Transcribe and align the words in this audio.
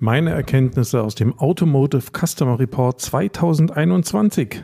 Meine 0.00 0.30
Erkenntnisse 0.30 1.02
aus 1.02 1.16
dem 1.16 1.36
Automotive 1.40 2.12
Customer 2.16 2.56
Report 2.56 3.00
2021. 3.00 4.62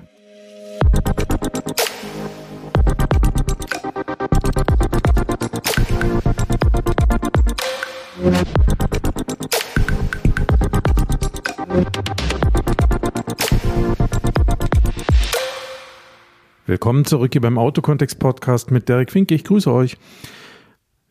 Willkommen 16.66 17.04
zurück 17.04 17.32
hier 17.32 17.40
beim 17.40 17.58
Autokontext 17.58 18.20
Podcast 18.20 18.70
mit 18.70 18.88
Derek 18.88 19.10
Finke. 19.10 19.34
Ich 19.34 19.42
grüße 19.42 19.72
euch. 19.72 19.96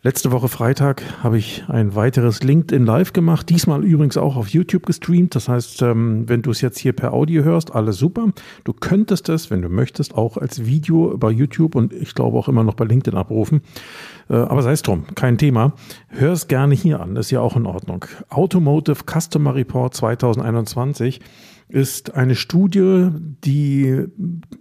Letzte 0.05 0.33
Woche 0.33 0.49
Freitag 0.49 1.01
habe 1.23 1.37
ich 1.37 1.63
ein 1.69 1.95
weiteres 1.95 2.43
LinkedIn 2.43 2.85
Live 2.85 3.13
gemacht, 3.13 3.47
diesmal 3.47 3.85
übrigens 3.85 4.17
auch 4.17 4.35
auf 4.35 4.49
YouTube 4.49 4.85
gestreamt. 4.85 5.33
Das 5.33 5.47
heißt, 5.47 5.81
ähm, 5.81 6.27
wenn 6.27 6.41
du 6.41 6.51
es 6.51 6.59
jetzt 6.59 6.77
hier 6.77 6.91
per 6.91 7.13
Audio 7.13 7.45
hörst, 7.45 7.73
alles 7.73 7.99
super. 7.99 8.33
Du 8.65 8.73
könntest 8.73 9.29
es, 9.29 9.49
wenn 9.49 9.61
du 9.61 9.69
möchtest, 9.69 10.13
auch 10.13 10.35
als 10.35 10.65
Video 10.65 11.17
bei 11.17 11.31
YouTube 11.31 11.75
und 11.75 11.93
ich 11.93 12.15
glaube 12.15 12.37
auch 12.37 12.49
immer 12.49 12.65
noch 12.65 12.73
bei 12.73 12.83
LinkedIn 12.83 13.17
abrufen. 13.17 13.61
Äh, 14.29 14.33
aber 14.33 14.61
sei 14.61 14.73
es 14.73 14.81
drum, 14.81 15.05
kein 15.15 15.37
Thema. 15.37 15.71
Hör 16.09 16.33
es 16.33 16.49
gerne 16.49 16.75
hier 16.75 16.99
an, 16.99 17.15
ist 17.15 17.31
ja 17.31 17.39
auch 17.39 17.55
in 17.55 17.65
Ordnung. 17.65 18.03
Automotive 18.27 19.05
Customer 19.09 19.55
Report 19.55 19.93
2021 19.93 21.21
ist 21.69 22.13
eine 22.13 22.35
Studie, 22.35 23.07
die 23.45 24.03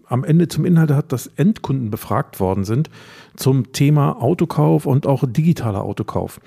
am 0.07 0.23
Ende 0.23 0.47
zum 0.47 0.65
Inhalt 0.65 0.93
hat, 0.93 1.11
dass 1.11 1.27
Endkunden 1.27 1.91
befragt 1.91 2.39
worden 2.39 2.63
sind 2.63 2.91
zum 3.37 3.73
Thema 3.73 4.23
Autokauf 4.23 4.87
und 4.87 5.07
auch 5.07 5.25
digitaler 5.27 5.83
Autokauf. 5.83 6.41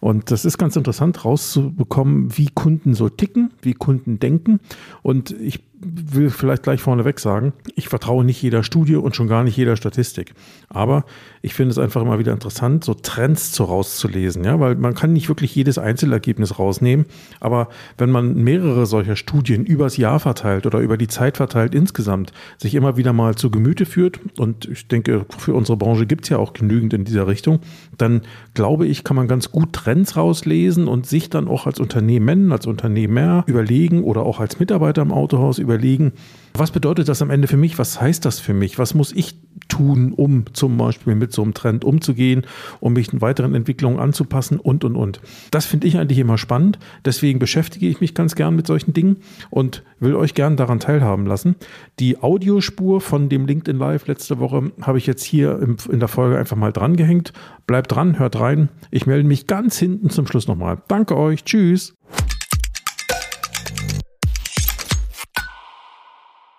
Und 0.00 0.30
das 0.30 0.44
ist 0.44 0.58
ganz 0.58 0.76
interessant 0.76 1.24
rauszubekommen, 1.24 2.36
wie 2.36 2.48
Kunden 2.52 2.94
so 2.94 3.08
ticken, 3.08 3.52
wie 3.62 3.74
Kunden 3.74 4.18
denken. 4.18 4.60
Und 5.02 5.30
ich 5.40 5.60
will 5.84 6.30
vielleicht 6.30 6.62
gleich 6.62 6.80
vorneweg 6.80 7.18
sagen, 7.18 7.52
ich 7.74 7.88
vertraue 7.88 8.24
nicht 8.24 8.40
jeder 8.40 8.62
Studie 8.62 8.96
und 8.96 9.16
schon 9.16 9.28
gar 9.28 9.42
nicht 9.44 9.56
jeder 9.56 9.76
Statistik. 9.76 10.34
Aber 10.68 11.04
ich 11.42 11.54
finde 11.54 11.72
es 11.72 11.78
einfach 11.78 12.00
immer 12.02 12.18
wieder 12.18 12.32
interessant, 12.32 12.84
so 12.84 12.94
Trends 12.94 13.52
so 13.52 13.64
rauszulesen, 13.64 14.44
ja, 14.44 14.60
weil 14.60 14.76
man 14.76 14.94
kann 14.94 15.12
nicht 15.12 15.28
wirklich 15.28 15.54
jedes 15.54 15.78
Einzelergebnis 15.78 16.58
rausnehmen. 16.58 17.06
Aber 17.40 17.68
wenn 17.98 18.10
man 18.10 18.34
mehrere 18.34 18.86
solcher 18.86 19.16
Studien 19.16 19.64
übers 19.64 19.96
Jahr 19.96 20.20
verteilt 20.20 20.66
oder 20.66 20.78
über 20.78 20.96
die 20.96 21.08
Zeit 21.08 21.36
verteilt 21.36 21.74
insgesamt 21.74 22.32
sich 22.58 22.74
immer 22.74 22.96
wieder 22.96 23.12
mal 23.12 23.34
zu 23.34 23.50
Gemüte 23.50 23.86
führt, 23.86 24.20
und 24.38 24.66
ich 24.66 24.86
denke, 24.86 25.26
für 25.36 25.54
unsere 25.54 25.76
Branche 25.76 26.06
gibt 26.06 26.24
es 26.24 26.30
ja 26.30 26.38
auch 26.38 26.52
genügend 26.52 26.94
in 26.94 27.04
dieser 27.04 27.26
Richtung, 27.26 27.60
dann 27.98 28.22
glaube 28.54 28.86
ich, 28.86 29.04
kann 29.04 29.16
man 29.16 29.28
ganz 29.28 29.50
gut 29.50 29.72
Trends 29.72 30.16
rauslesen 30.16 30.88
und 30.88 31.06
sich 31.06 31.28
dann 31.30 31.48
auch 31.48 31.66
als 31.66 31.80
Unternehmen, 31.80 32.52
als 32.52 32.66
Unternehmer 32.66 33.44
überlegen 33.46 34.04
oder 34.04 34.22
auch 34.22 34.40
als 34.40 34.58
Mitarbeiter 34.58 35.02
im 35.02 35.12
Autohaus 35.12 35.58
überlegen, 35.58 35.72
überlegen, 35.72 36.12
was 36.54 36.70
bedeutet 36.70 37.08
das 37.08 37.22
am 37.22 37.30
Ende 37.30 37.48
für 37.48 37.56
mich? 37.56 37.78
Was 37.78 38.00
heißt 38.00 38.24
das 38.24 38.38
für 38.38 38.52
mich? 38.52 38.78
Was 38.78 38.94
muss 38.94 39.12
ich 39.12 39.36
tun, 39.72 40.12
um 40.12 40.44
zum 40.52 40.76
Beispiel 40.76 41.14
mit 41.14 41.32
so 41.32 41.42
einem 41.42 41.54
Trend 41.54 41.82
umzugehen, 41.82 42.42
um 42.80 42.92
mich 42.92 43.10
in 43.10 43.22
weiteren 43.22 43.54
Entwicklungen 43.54 43.98
anzupassen 43.98 44.60
und, 44.60 44.84
und, 44.84 44.96
und. 44.96 45.22
Das 45.50 45.64
finde 45.64 45.86
ich 45.86 45.96
eigentlich 45.96 46.18
immer 46.18 46.36
spannend. 46.36 46.78
Deswegen 47.06 47.38
beschäftige 47.38 47.88
ich 47.88 48.00
mich 48.02 48.14
ganz 48.14 48.34
gern 48.34 48.54
mit 48.54 48.66
solchen 48.66 48.92
Dingen 48.92 49.16
und 49.48 49.82
will 49.98 50.14
euch 50.14 50.34
gern 50.34 50.58
daran 50.58 50.78
teilhaben 50.78 51.24
lassen. 51.24 51.56
Die 51.98 52.22
Audiospur 52.22 53.00
von 53.00 53.30
dem 53.30 53.46
LinkedIn 53.46 53.78
Live 53.78 54.06
letzte 54.08 54.38
Woche 54.38 54.72
habe 54.82 54.98
ich 54.98 55.06
jetzt 55.06 55.24
hier 55.24 55.58
in 55.90 56.00
der 56.00 56.08
Folge 56.08 56.36
einfach 56.36 56.56
mal 56.56 56.72
drangehängt. 56.72 57.32
Bleibt 57.66 57.92
dran, 57.92 58.18
hört 58.18 58.38
rein. 58.38 58.68
Ich 58.90 59.06
melde 59.06 59.26
mich 59.26 59.46
ganz 59.46 59.78
hinten 59.78 60.10
zum 60.10 60.26
Schluss 60.26 60.48
nochmal. 60.48 60.82
Danke 60.88 61.16
euch. 61.16 61.44
Tschüss. 61.44 61.94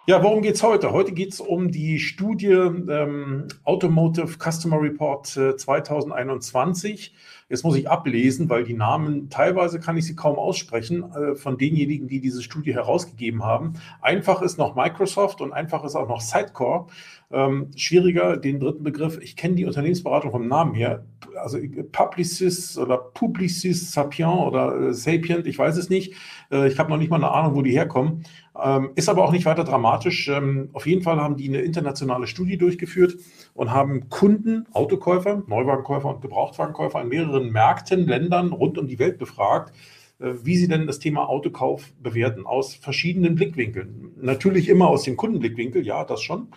Ja, 0.06 0.22
worum 0.22 0.42
geht's 0.42 0.62
heute? 0.62 0.92
Heute 0.92 1.14
geht's 1.14 1.40
um 1.40 1.72
die 1.72 1.98
Studie 1.98 2.48
ähm, 2.48 3.48
Automotive 3.64 4.38
Customer 4.38 4.82
Report 4.82 5.38
äh, 5.38 5.56
2021. 5.56 7.16
Jetzt 7.48 7.64
muss 7.64 7.78
ich 7.78 7.90
ablesen, 7.90 8.50
weil 8.50 8.66
die 8.66 8.74
Namen, 8.74 9.30
teilweise 9.30 9.80
kann 9.80 9.96
ich 9.96 10.06
sie 10.06 10.16
kaum 10.16 10.38
aussprechen, 10.38 11.10
äh, 11.14 11.36
von 11.36 11.58
denjenigen, 11.58 12.10
die 12.10 12.20
diese 12.20 12.44
Studie 12.44 12.74
herausgegeben 12.74 13.44
haben. 13.44 13.76
Einfach 14.02 14.42
ist 14.42 14.58
noch 14.58 14.76
Microsoft 14.76 15.40
und 15.40 15.54
einfach 15.54 15.86
ist 15.86 15.96
auch 15.96 16.10
noch 16.10 16.20
Sitecore. 16.20 16.88
Ähm, 17.32 17.72
schwieriger, 17.78 18.36
den 18.36 18.60
dritten 18.60 18.84
Begriff, 18.84 19.18
ich 19.22 19.38
kenne 19.38 19.56
die 19.56 19.66
Unternehmensberatung 19.66 20.32
vom 20.32 20.48
Namen 20.48 20.76
her, 20.76 21.06
also 21.36 21.58
Publicis 21.92 22.78
oder 22.78 22.98
Publicis 22.98 23.92
Sapient 23.92 24.42
oder 24.42 24.90
äh, 24.90 24.94
Sapient, 24.94 25.48
ich 25.48 25.58
weiß 25.58 25.78
es 25.78 25.90
nicht. 25.90 26.14
Äh, 26.52 26.68
ich 26.68 26.78
habe 26.78 26.90
noch 26.90 26.98
nicht 26.98 27.10
mal 27.10 27.16
eine 27.16 27.32
Ahnung, 27.32 27.56
wo 27.56 27.62
die 27.62 27.72
herkommen. 27.72 28.24
Ähm, 28.62 28.92
ist 28.96 29.10
aber 29.10 29.24
auch 29.26 29.32
nicht 29.32 29.46
weiter 29.46 29.64
dramatisch. 29.64 30.28
Ähm, 30.28 30.70
auf 30.74 30.86
jeden 30.86 31.02
Fall 31.02 31.20
haben 31.20 31.38
die 31.38 31.48
eine 31.48 31.62
internationale 31.62 32.28
Studie 32.28 32.58
durchgeführt 32.58 33.18
und 33.54 33.72
haben 33.72 34.10
Kunden, 34.10 34.68
Autokäufer, 34.74 35.44
Neuwagenkäufer 35.48 36.10
und 36.10 36.22
Gebrauchtwagenkäufer 36.22 37.02
in 37.02 37.08
mehreren 37.08 37.52
Märkten, 37.52 38.08
Ländern 38.08 38.52
rund 38.52 38.78
um 38.78 38.88
die 38.88 39.00
Welt 39.00 39.18
befragt, 39.18 39.76
äh, 40.20 40.34
wie 40.44 40.56
sie 40.56 40.68
denn 40.68 40.86
das 40.86 41.00
Thema 41.00 41.28
Autokauf 41.28 41.94
bewerten, 42.02 42.46
aus 42.46 42.76
verschiedenen 42.76 43.36
Blickwinkeln. 43.36 44.12
Natürlich 44.22 44.70
immer 44.70 44.88
aus 44.88 45.04
dem 45.04 45.18
Kundenblickwinkel, 45.18 45.86
ja, 45.86 46.04
das 46.06 46.22
schon. 46.22 46.50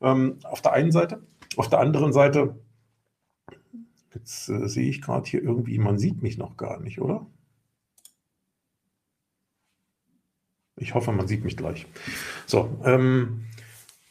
Ähm, 0.00 0.38
auf 0.44 0.62
der 0.62 0.72
einen 0.72 0.92
Seite. 0.92 1.22
Auf 1.56 1.68
der 1.68 1.80
anderen 1.80 2.12
Seite, 2.12 2.60
jetzt 4.14 4.48
äh, 4.48 4.68
sehe 4.68 4.88
ich 4.88 5.02
gerade 5.02 5.28
hier 5.28 5.42
irgendwie, 5.42 5.78
man 5.78 5.98
sieht 5.98 6.22
mich 6.22 6.38
noch 6.38 6.56
gar 6.56 6.78
nicht, 6.80 7.00
oder? 7.00 7.26
Ich 10.80 10.94
hoffe, 10.94 11.12
man 11.12 11.28
sieht 11.28 11.44
mich 11.44 11.56
gleich. 11.56 11.86
So, 12.46 12.68
ähm, 12.84 13.44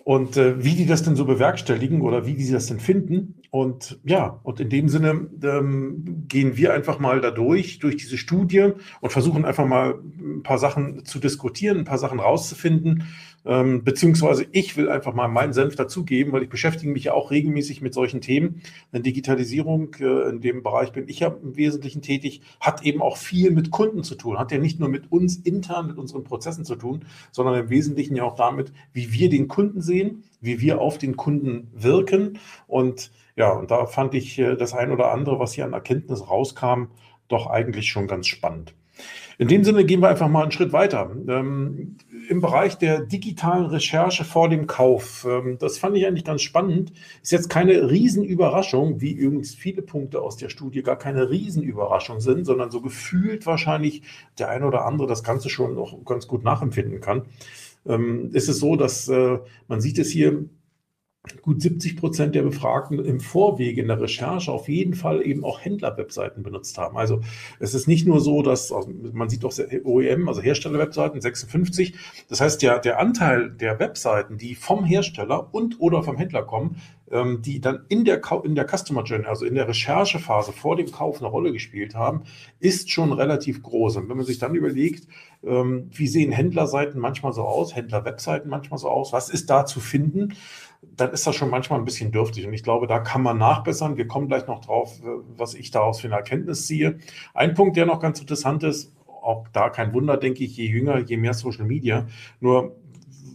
und 0.09 0.37
äh, 0.37 0.63
wie 0.63 0.75
die 0.75 0.85
das 0.85 1.03
denn 1.03 1.15
so 1.15 1.25
bewerkstelligen 1.25 2.01
oder 2.01 2.25
wie 2.25 2.33
die 2.33 2.49
das 2.49 2.67
denn 2.67 2.79
finden. 2.79 3.35
Und 3.51 3.99
ja, 4.03 4.39
und 4.43 4.59
in 4.59 4.69
dem 4.69 4.89
Sinne 4.89 5.27
ähm, 5.43 6.25
gehen 6.27 6.57
wir 6.57 6.73
einfach 6.73 6.99
mal 6.99 7.21
da 7.21 7.31
durch, 7.31 7.79
durch 7.79 7.97
diese 7.97 8.17
Studie 8.17 8.71
und 9.01 9.11
versuchen 9.11 9.45
einfach 9.45 9.65
mal 9.65 9.99
ein 10.19 10.41
paar 10.43 10.57
Sachen 10.57 11.05
zu 11.05 11.19
diskutieren, 11.19 11.79
ein 11.79 11.85
paar 11.85 11.97
Sachen 11.97 12.19
rauszufinden 12.19 13.03
ähm, 13.45 13.83
beziehungsweise 13.83 14.45
ich 14.51 14.75
will 14.77 14.89
einfach 14.89 15.13
mal 15.13 15.27
meinen 15.27 15.53
Senf 15.53 15.75
dazugeben, 15.75 16.33
weil 16.33 16.43
ich 16.43 16.49
beschäftige 16.49 16.91
mich 16.91 17.05
ja 17.05 17.13
auch 17.13 17.31
regelmäßig 17.31 17.81
mit 17.81 17.93
solchen 17.93 18.21
Themen. 18.21 18.61
Denn 18.93 19.03
Digitalisierung, 19.03 19.95
äh, 19.99 20.29
in 20.29 20.41
dem 20.41 20.63
Bereich 20.63 20.91
bin 20.91 21.07
ich 21.07 21.19
ja 21.19 21.29
im 21.29 21.55
Wesentlichen 21.55 22.01
tätig, 22.01 22.41
hat 22.59 22.83
eben 22.83 23.01
auch 23.01 23.17
viel 23.17 23.51
mit 23.51 23.71
Kunden 23.71 24.03
zu 24.03 24.15
tun. 24.15 24.37
Hat 24.37 24.51
ja 24.51 24.57
nicht 24.57 24.79
nur 24.79 24.89
mit 24.89 25.11
uns 25.11 25.37
intern, 25.37 25.87
mit 25.87 25.97
unseren 25.97 26.23
Prozessen 26.23 26.65
zu 26.65 26.75
tun, 26.75 27.05
sondern 27.31 27.55
im 27.55 27.69
Wesentlichen 27.69 28.15
ja 28.15 28.23
auch 28.23 28.35
damit, 28.35 28.71
wie 28.93 29.13
wir 29.13 29.29
den 29.29 29.47
Kunden 29.47 29.81
sehen, 29.81 30.23
wie 30.41 30.61
wir 30.61 30.81
auf 30.81 30.97
den 30.97 31.15
Kunden 31.15 31.71
wirken. 31.73 32.39
Und 32.67 33.11
ja, 33.35 33.51
und 33.51 33.71
da 33.71 33.85
fand 33.85 34.13
ich 34.15 34.37
äh, 34.37 34.55
das 34.55 34.73
ein 34.73 34.91
oder 34.91 35.11
andere, 35.11 35.39
was 35.39 35.53
hier 35.53 35.65
an 35.65 35.73
Erkenntnis 35.73 36.29
rauskam, 36.29 36.85
doch 37.29 37.47
eigentlich 37.47 37.89
schon 37.89 38.07
ganz 38.07 38.27
spannend. 38.27 38.73
In 39.39 39.47
dem 39.47 39.63
Sinne 39.63 39.85
gehen 39.85 40.01
wir 40.01 40.09
einfach 40.09 40.27
mal 40.27 40.43
einen 40.43 40.51
Schritt 40.51 40.73
weiter. 40.73 41.09
Ähm, 41.29 41.95
Im 42.27 42.41
Bereich 42.41 42.77
der 42.77 42.99
digitalen 43.05 43.67
Recherche 43.67 44.25
vor 44.25 44.49
dem 44.49 44.67
Kauf, 44.67 45.25
ähm, 45.27 45.55
das 45.57 45.77
fand 45.77 45.95
ich 45.95 46.05
eigentlich 46.05 46.25
ganz 46.25 46.41
spannend. 46.41 46.91
Ist 47.23 47.31
jetzt 47.31 47.49
keine 47.49 47.89
Riesenüberraschung, 47.89 48.99
wie 48.99 49.13
übrigens 49.13 49.55
viele 49.55 49.81
Punkte 49.81 50.21
aus 50.21 50.35
der 50.35 50.49
Studie 50.49 50.83
gar 50.83 50.97
keine 50.97 51.29
Riesenüberraschung 51.29 52.19
sind, 52.19 52.43
sondern 52.43 52.69
so 52.69 52.81
gefühlt 52.81 53.45
wahrscheinlich 53.45 54.01
der 54.37 54.49
eine 54.49 54.67
oder 54.67 54.85
andere 54.85 55.07
das 55.07 55.23
Ganze 55.23 55.49
schon 55.49 55.73
noch 55.73 56.03
ganz 56.03 56.27
gut 56.27 56.43
nachempfinden 56.43 56.99
kann. 56.99 57.21
Ähm, 57.87 58.31
ist 58.33 58.49
es 58.49 58.59
so, 58.59 58.75
dass 58.75 59.07
äh, 59.07 59.39
man 59.69 59.79
sieht 59.79 59.99
es 59.99 60.09
hier, 60.09 60.49
gut 61.41 61.61
70 61.61 61.97
Prozent 61.97 62.33
der 62.33 62.43
Befragten 62.43 63.03
im 63.03 63.19
Vorwege 63.19 63.81
in 63.81 63.87
der 63.87 63.99
Recherche 63.99 64.51
auf 64.51 64.69
jeden 64.69 64.93
Fall 64.93 65.25
eben 65.25 65.43
auch 65.43 65.59
Händlerwebseiten 65.59 66.43
benutzt 66.43 66.77
haben. 66.77 66.97
Also 66.97 67.21
es 67.59 67.73
ist 67.73 67.87
nicht 67.87 68.07
nur 68.07 68.21
so, 68.21 68.41
dass 68.41 68.71
also 68.71 68.89
man 69.11 69.29
sieht 69.29 69.43
auch 69.43 69.53
OEM, 69.83 70.27
also 70.29 70.41
Herstellerwebseiten 70.41 71.19
56. 71.19 71.95
Das 72.29 72.39
heißt, 72.39 72.61
der, 72.61 72.79
der 72.79 72.99
Anteil 72.99 73.51
der 73.51 73.79
Webseiten, 73.79 74.37
die 74.37 74.55
vom 74.55 74.85
Hersteller 74.85 75.53
und 75.53 75.79
oder 75.79 76.03
vom 76.03 76.17
Händler 76.17 76.43
kommen, 76.43 76.77
ähm, 77.11 77.41
die 77.41 77.59
dann 77.59 77.85
in 77.89 78.05
der, 78.05 78.21
in 78.43 78.55
der 78.55 78.67
Customer 78.67 79.03
Journey, 79.03 79.25
also 79.25 79.45
in 79.45 79.55
der 79.55 79.67
Recherchephase 79.67 80.51
vor 80.51 80.75
dem 80.75 80.91
Kauf 80.91 81.19
eine 81.19 81.27
Rolle 81.27 81.51
gespielt 81.51 81.95
haben, 81.95 82.23
ist 82.59 82.91
schon 82.91 83.11
relativ 83.11 83.63
groß. 83.63 83.97
Und 83.97 84.09
wenn 84.09 84.17
man 84.17 84.25
sich 84.25 84.39
dann 84.39 84.55
überlegt, 84.55 85.07
ähm, 85.43 85.89
wie 85.91 86.07
sehen 86.07 86.31
Händlerseiten 86.31 86.99
manchmal 86.99 87.33
so 87.33 87.43
aus, 87.43 87.75
Händlerwebseiten 87.75 88.49
manchmal 88.49 88.77
so 88.77 88.89
aus, 88.89 89.13
was 89.13 89.29
ist 89.29 89.49
da 89.49 89.65
zu 89.65 89.79
finden, 89.79 90.33
dann 90.81 91.11
ist 91.11 91.27
das 91.27 91.35
schon 91.35 91.49
manchmal 91.49 91.79
ein 91.79 91.85
bisschen 91.85 92.11
dürftig. 92.11 92.47
Und 92.47 92.53
ich 92.53 92.63
glaube, 92.63 92.87
da 92.87 92.99
kann 92.99 93.21
man 93.21 93.37
nachbessern. 93.37 93.97
Wir 93.97 94.07
kommen 94.07 94.27
gleich 94.27 94.47
noch 94.47 94.61
drauf, 94.61 94.99
was 95.35 95.53
ich 95.53 95.71
daraus 95.71 95.99
für 95.99 96.07
eine 96.07 96.15
Erkenntnis 96.15 96.67
ziehe. 96.67 96.99
Ein 97.33 97.53
Punkt, 97.53 97.75
der 97.75 97.85
noch 97.85 97.99
ganz 97.99 98.19
interessant 98.19 98.63
ist, 98.63 98.93
auch 99.07 99.47
da 99.49 99.69
kein 99.69 99.93
Wunder, 99.93 100.17
denke 100.17 100.43
ich, 100.43 100.55
je 100.55 100.65
jünger, 100.65 100.99
je 100.99 101.17
mehr 101.17 101.33
Social 101.33 101.65
Media. 101.65 102.07
Nur 102.39 102.75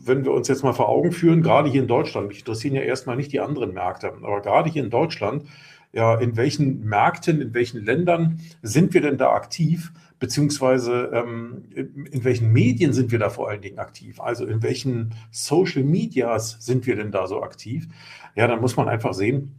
wenn 0.06 0.24
wir 0.24 0.32
uns 0.32 0.48
jetzt 0.48 0.62
mal 0.62 0.72
vor 0.72 0.88
Augen 0.88 1.12
führen, 1.12 1.42
gerade 1.42 1.68
hier 1.70 1.82
in 1.82 1.88
Deutschland, 1.88 2.28
mich 2.28 2.40
interessieren 2.40 2.74
ja 2.74 2.82
erstmal 2.82 3.16
nicht 3.16 3.32
die 3.32 3.40
anderen 3.40 3.72
Märkte, 3.72 4.12
aber 4.22 4.40
gerade 4.40 4.70
hier 4.70 4.82
in 4.82 4.90
Deutschland, 4.90 5.44
ja, 5.92 6.16
in 6.16 6.36
welchen 6.36 6.84
Märkten, 6.84 7.40
in 7.40 7.54
welchen 7.54 7.84
Ländern 7.84 8.40
sind 8.62 8.94
wir 8.94 9.00
denn 9.00 9.18
da 9.18 9.32
aktiv? 9.32 9.92
beziehungsweise 10.24 11.10
ähm, 11.12 11.64
in 11.74 12.24
welchen 12.24 12.50
Medien 12.50 12.94
sind 12.94 13.12
wir 13.12 13.18
da 13.18 13.28
vor 13.28 13.50
allen 13.50 13.60
Dingen 13.60 13.78
aktiv? 13.78 14.20
Also 14.20 14.46
in 14.46 14.62
welchen 14.62 15.14
Social 15.30 15.82
Medias 15.82 16.56
sind 16.60 16.86
wir 16.86 16.96
denn 16.96 17.12
da 17.12 17.26
so 17.26 17.42
aktiv? 17.42 17.88
Ja, 18.34 18.46
dann 18.46 18.62
muss 18.62 18.74
man 18.76 18.88
einfach 18.88 19.12
sehen, 19.12 19.54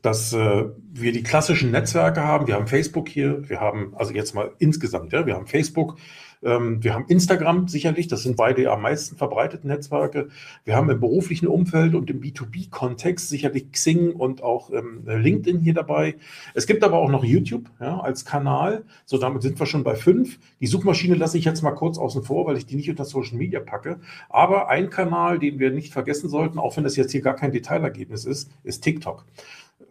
dass 0.00 0.32
äh, 0.32 0.64
wir 0.92 1.12
die 1.12 1.22
klassischen 1.22 1.72
Netzwerke 1.72 2.22
haben. 2.22 2.46
Wir 2.46 2.54
haben 2.54 2.66
Facebook 2.66 3.08
hier, 3.08 3.48
wir 3.48 3.60
haben 3.60 3.94
also 3.96 4.14
jetzt 4.14 4.34
mal 4.34 4.52
insgesamt, 4.58 5.12
ja, 5.12 5.26
wir 5.26 5.34
haben 5.34 5.46
Facebook, 5.46 5.98
ähm, 6.42 6.82
wir 6.82 6.94
haben 6.94 7.06
Instagram 7.08 7.68
sicherlich, 7.68 8.08
das 8.08 8.22
sind 8.22 8.36
beide 8.36 8.70
am 8.70 8.82
meisten 8.82 9.16
verbreiteten 9.16 9.68
Netzwerke. 9.68 10.28
Wir 10.64 10.76
haben 10.76 10.90
im 10.90 11.00
beruflichen 11.00 11.46
Umfeld 11.46 11.94
und 11.94 12.10
im 12.10 12.20
B2B-Kontext 12.20 13.28
sicherlich 13.28 13.72
Xing 13.72 14.12
und 14.12 14.42
auch 14.42 14.70
ähm, 14.72 15.02
LinkedIn 15.06 15.60
hier 15.60 15.74
dabei. 15.74 16.16
Es 16.54 16.66
gibt 16.66 16.84
aber 16.84 16.98
auch 16.98 17.10
noch 17.10 17.24
YouTube 17.24 17.70
ja, 17.80 18.00
als 18.00 18.24
Kanal. 18.24 18.84
So, 19.04 19.18
damit 19.18 19.42
sind 19.42 19.58
wir 19.58 19.66
schon 19.66 19.84
bei 19.84 19.94
fünf. 19.94 20.38
Die 20.60 20.66
Suchmaschine 20.66 21.14
lasse 21.14 21.38
ich 21.38 21.44
jetzt 21.44 21.62
mal 21.62 21.72
kurz 21.72 21.98
außen 21.98 22.22
vor, 22.22 22.46
weil 22.46 22.56
ich 22.56 22.66
die 22.66 22.76
nicht 22.76 22.90
unter 22.90 23.04
Social 23.04 23.36
Media 23.36 23.60
packe. 23.60 24.00
Aber 24.28 24.68
ein 24.68 24.90
Kanal, 24.90 25.38
den 25.38 25.58
wir 25.58 25.70
nicht 25.70 25.92
vergessen 25.92 26.28
sollten, 26.28 26.58
auch 26.58 26.76
wenn 26.76 26.84
das 26.84 26.96
jetzt 26.96 27.12
hier 27.12 27.22
gar 27.22 27.34
kein 27.34 27.52
Detailergebnis 27.52 28.24
ist, 28.24 28.50
ist 28.64 28.82
TikTok 28.82 29.24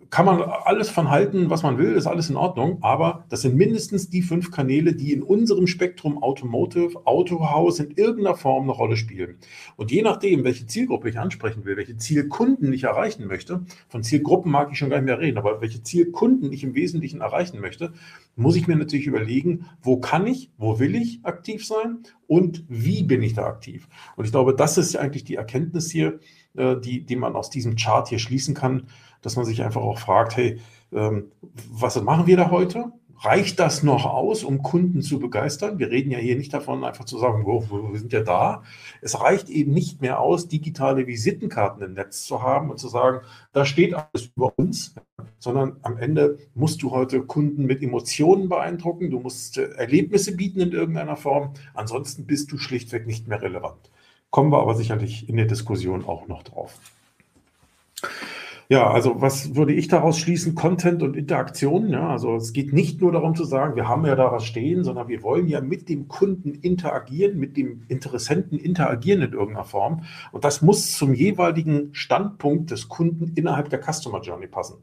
kann 0.09 0.25
man 0.25 0.41
alles 0.41 0.89
von 0.89 1.09
halten, 1.09 1.49
was 1.49 1.63
man 1.63 1.77
will, 1.77 1.91
ist 1.91 2.07
alles 2.07 2.29
in 2.29 2.37
Ordnung, 2.37 2.77
aber 2.81 3.25
das 3.29 3.41
sind 3.41 3.55
mindestens 3.55 4.09
die 4.09 4.21
fünf 4.21 4.49
Kanäle, 4.49 4.95
die 4.95 5.11
in 5.11 5.21
unserem 5.21 5.67
Spektrum 5.67 6.23
Automotive, 6.23 7.05
Autohaus 7.05 7.79
in 7.79 7.91
irgendeiner 7.91 8.37
Form 8.37 8.63
eine 8.63 8.71
Rolle 8.71 8.97
spielen. 8.97 9.37
Und 9.75 9.91
je 9.91 10.01
nachdem, 10.01 10.43
welche 10.43 10.67
Zielgruppe 10.67 11.09
ich 11.09 11.19
ansprechen 11.19 11.65
will, 11.65 11.77
welche 11.77 11.97
Zielkunden 11.97 12.71
ich 12.71 12.83
erreichen 12.83 13.27
möchte, 13.27 13.65
von 13.87 14.03
Zielgruppen 14.03 14.51
mag 14.51 14.71
ich 14.71 14.77
schon 14.77 14.89
gar 14.89 14.97
nicht 14.97 15.05
mehr 15.05 15.19
reden, 15.19 15.37
aber 15.37 15.61
welche 15.61 15.83
Zielkunden 15.83 16.53
ich 16.53 16.63
im 16.63 16.75
Wesentlichen 16.75 17.21
erreichen 17.21 17.59
möchte, 17.59 17.93
muss 18.35 18.55
ich 18.55 18.67
mir 18.67 18.75
natürlich 18.75 19.07
überlegen, 19.07 19.65
wo 19.81 19.97
kann 19.97 20.27
ich, 20.27 20.51
wo 20.57 20.79
will 20.79 20.95
ich 20.95 21.19
aktiv 21.23 21.65
sein 21.65 21.99
und 22.27 22.63
wie 22.69 23.03
bin 23.03 23.21
ich 23.21 23.33
da 23.33 23.45
aktiv. 23.45 23.87
Und 24.15 24.25
ich 24.25 24.31
glaube, 24.31 24.55
das 24.55 24.77
ist 24.77 24.95
eigentlich 24.95 25.23
die 25.23 25.35
Erkenntnis 25.35 25.91
hier, 25.91 26.19
äh, 26.57 26.79
die, 26.79 27.01
die 27.01 27.15
man 27.15 27.35
aus 27.35 27.49
diesem 27.49 27.75
Chart 27.75 28.07
hier 28.07 28.19
schließen 28.19 28.53
kann 28.53 28.87
dass 29.25 29.35
man 29.35 29.45
sich 29.45 29.63
einfach 29.63 29.81
auch 29.81 29.97
fragt, 29.97 30.37
hey, 30.37 30.59
ähm, 30.93 31.31
was 31.71 31.99
machen 32.01 32.27
wir 32.27 32.37
da 32.37 32.51
heute? 32.51 32.91
Reicht 33.17 33.59
das 33.59 33.81
noch 33.81 34.05
aus, 34.05 34.43
um 34.43 34.61
Kunden 34.61 35.01
zu 35.01 35.19
begeistern? 35.19 35.79
Wir 35.79 35.89
reden 35.89 36.11
ja 36.11 36.19
hier 36.19 36.35
nicht 36.35 36.53
davon, 36.53 36.83
einfach 36.83 37.05
zu 37.05 37.17
sagen, 37.17 37.43
wir 37.45 37.99
sind 37.99 38.13
ja 38.13 38.21
da. 38.21 38.61
Es 39.01 39.19
reicht 39.19 39.49
eben 39.49 39.73
nicht 39.73 40.01
mehr 40.01 40.19
aus, 40.19 40.47
digitale 40.47 41.07
Visitenkarten 41.07 41.81
im 41.81 41.93
Netz 41.93 42.25
zu 42.25 42.43
haben 42.43 42.69
und 42.69 42.77
zu 42.77 42.87
sagen, 42.87 43.21
da 43.51 43.65
steht 43.65 43.95
alles 43.95 44.29
über 44.35 44.53
uns, 44.57 44.93
sondern 45.39 45.77
am 45.81 45.97
Ende 45.97 46.37
musst 46.53 46.83
du 46.83 46.91
heute 46.91 47.23
Kunden 47.23 47.65
mit 47.65 47.81
Emotionen 47.81 48.47
beeindrucken, 48.47 49.09
du 49.09 49.19
musst 49.19 49.57
äh, 49.57 49.69
Erlebnisse 49.71 50.35
bieten 50.35 50.59
in 50.59 50.71
irgendeiner 50.71 51.15
Form, 51.15 51.53
ansonsten 51.73 52.25
bist 52.27 52.51
du 52.51 52.59
schlichtweg 52.59 53.07
nicht 53.07 53.27
mehr 53.27 53.41
relevant. 53.41 53.89
Kommen 54.35 54.51
wir 54.51 54.59
aber 54.59 54.75
sicherlich 54.75 55.29
in 55.29 55.37
der 55.37 55.45
Diskussion 55.45 56.03
auch 56.05 56.27
noch 56.27 56.43
drauf. 56.43 56.77
Ja, 58.67 58.91
also 58.91 59.21
was 59.21 59.55
würde 59.55 59.71
ich 59.71 59.87
daraus 59.87 60.19
schließen? 60.19 60.55
Content 60.55 61.03
und 61.03 61.15
Interaktion. 61.15 61.89
Ja, 61.89 62.09
also 62.09 62.35
es 62.35 62.51
geht 62.51 62.73
nicht 62.73 62.99
nur 62.99 63.13
darum 63.13 63.35
zu 63.35 63.45
sagen, 63.45 63.77
wir 63.77 63.87
haben 63.87 64.05
ja 64.05 64.13
da 64.17 64.33
was 64.33 64.43
stehen, 64.43 64.83
sondern 64.83 65.07
wir 65.07 65.23
wollen 65.23 65.47
ja 65.47 65.61
mit 65.61 65.87
dem 65.87 66.09
Kunden 66.09 66.53
interagieren, 66.53 67.39
mit 67.39 67.55
dem 67.55 67.83
Interessenten 67.87 68.59
interagieren 68.59 69.21
in 69.21 69.31
irgendeiner 69.31 69.63
Form. 69.63 70.03
Und 70.33 70.43
das 70.43 70.61
muss 70.61 70.91
zum 70.91 71.13
jeweiligen 71.13 71.95
Standpunkt 71.95 72.71
des 72.71 72.89
Kunden 72.89 73.31
innerhalb 73.35 73.69
der 73.69 73.81
Customer 73.81 74.19
Journey 74.19 74.47
passen. 74.47 74.79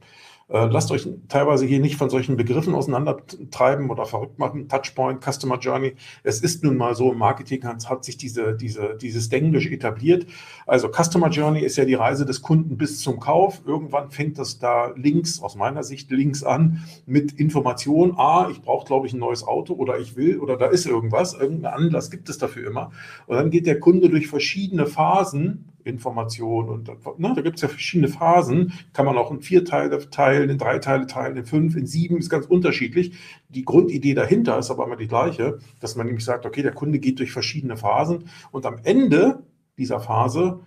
Äh, 0.53 0.67
lasst 0.67 0.91
euch 0.91 1.09
teilweise 1.29 1.65
hier 1.65 1.81
nicht 1.81 1.97
von 1.97 2.11
solchen 2.11 2.37
Begriffen 2.37 2.75
auseinandertreiben 2.75 3.89
oder 3.89 4.05
verrückt 4.05 4.39
machen. 4.39 4.69
Touchpoint, 4.69 5.25
Customer 5.25 5.59
Journey. 5.59 5.95
Es 6.25 6.43
ist 6.43 6.63
nun 6.63 6.77
mal 6.77 6.95
so, 6.95 7.13
im 7.13 7.19
Marketing 7.19 7.65
hat, 7.65 8.05
sich 8.05 8.19
diese, 8.19 8.55
diese, 8.55 8.99
dieses 9.01 9.31
Denglisch 9.31 9.71
etabliert. 9.71 10.27
Also 10.67 10.91
Customer 10.91 11.31
Journey 11.31 11.61
ist 11.61 11.77
ja 11.77 11.87
die 11.87 11.95
Reise 11.95 12.27
des 12.27 12.43
Kunden 12.43 12.77
bis 12.77 13.01
zum 13.01 13.19
Kauf. 13.19 13.63
Irgendwann 13.65 14.11
fängt 14.11 14.39
das 14.39 14.59
da 14.59 14.93
links, 14.95 15.41
aus 15.41 15.57
meiner 15.57 15.85
Sicht 15.85 16.11
links 16.11 16.45
an, 16.45 16.85
mit 17.07 17.33
Information. 17.33 18.13
Ah, 18.19 18.49
ich 18.51 18.61
brauche, 18.61 18.87
glaube 18.87 19.07
ich, 19.07 19.15
ein 19.15 19.21
neues 19.21 19.45
Auto 19.45 19.73
oder 19.73 19.99
ich 19.99 20.17
will 20.17 20.39
oder 20.39 20.59
da 20.59 20.67
ist 20.67 20.85
irgendwas. 20.85 21.33
Irgendein 21.33 21.73
Anlass 21.73 22.11
gibt 22.11 22.29
es 22.29 22.37
dafür 22.37 22.69
immer. 22.69 22.91
Und 23.27 23.37
dann 23.37 23.51
geht 23.51 23.67
der 23.67 23.81
Kunde 23.81 24.11
durch 24.11 24.29
verschiedene 24.29 24.85
Phasen 24.85 25.72
Information 25.84 26.69
und 26.69 26.88
ne, 27.19 27.32
da 27.34 27.43
gibt 27.43 27.56
es 27.56 27.62
ja 27.62 27.69
verschiedene 27.69 28.08
Phasen, 28.08 28.73
kann 28.93 29.06
man 29.06 29.19
auch 29.19 29.31
in 29.31 29.40
vier 29.40 29.64
Teile 29.64 29.99
teilen, 30.11 30.50
in 30.50 30.58
drei 30.58 30.79
Teile 30.79 31.06
teilen, 31.06 31.37
in 31.37 31.44
fünf, 31.44 31.76
in 31.76 31.87
sieben, 31.87 32.19
ist 32.19 32.31
ganz 32.31 32.46
unterschiedlich. 32.46 33.12
Die 33.49 33.64
Grundidee 33.64 34.14
dahinter 34.14 34.58
ist 34.58 34.70
aber 34.70 34.84
immer 34.87 34.96
die 34.96 35.08
gleiche, 35.08 35.58
dass 35.81 35.96
man 35.96 36.06
nämlich 36.06 36.25
sagt, 36.25 36.46
okay, 36.46 36.62
der 36.62 36.73
Kunde 36.73 36.99
geht 36.99 37.19
durch 37.19 37.32
verschiedene 37.32 37.76
Phasen 37.76 38.29
und 38.50 38.67
am 38.67 38.79
Ende 38.84 39.43
dieser 39.76 40.00
Phase 40.00 40.61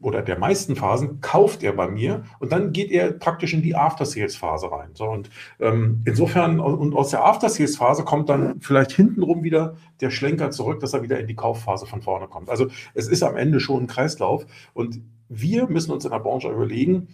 oder 0.00 0.22
der 0.22 0.38
meisten 0.38 0.76
Phasen 0.76 1.20
kauft 1.20 1.62
er 1.62 1.72
bei 1.72 1.88
mir 1.88 2.24
und 2.38 2.52
dann 2.52 2.72
geht 2.72 2.90
er 2.90 3.12
praktisch 3.12 3.52
in 3.52 3.62
die 3.62 3.76
After-Sales-Phase 3.76 4.72
rein. 4.72 4.90
So, 4.94 5.04
und 5.04 5.30
ähm, 5.60 6.02
insofern, 6.06 6.58
und 6.58 6.94
aus 6.94 7.10
der 7.10 7.24
After-Sales-Phase 7.24 8.04
kommt 8.04 8.28
dann 8.28 8.60
vielleicht 8.60 8.92
hintenrum 8.92 9.42
wieder 9.42 9.76
der 10.00 10.10
Schlenker 10.10 10.50
zurück, 10.50 10.80
dass 10.80 10.94
er 10.94 11.02
wieder 11.02 11.20
in 11.20 11.26
die 11.26 11.34
Kaufphase 11.34 11.86
von 11.86 12.00
vorne 12.00 12.28
kommt. 12.28 12.48
Also 12.48 12.68
es 12.94 13.08
ist 13.08 13.22
am 13.22 13.36
Ende 13.36 13.60
schon 13.60 13.84
ein 13.84 13.86
Kreislauf 13.86 14.46
und 14.72 15.00
wir 15.28 15.68
müssen 15.68 15.92
uns 15.92 16.04
in 16.04 16.10
der 16.10 16.18
Branche 16.18 16.50
überlegen, 16.50 17.08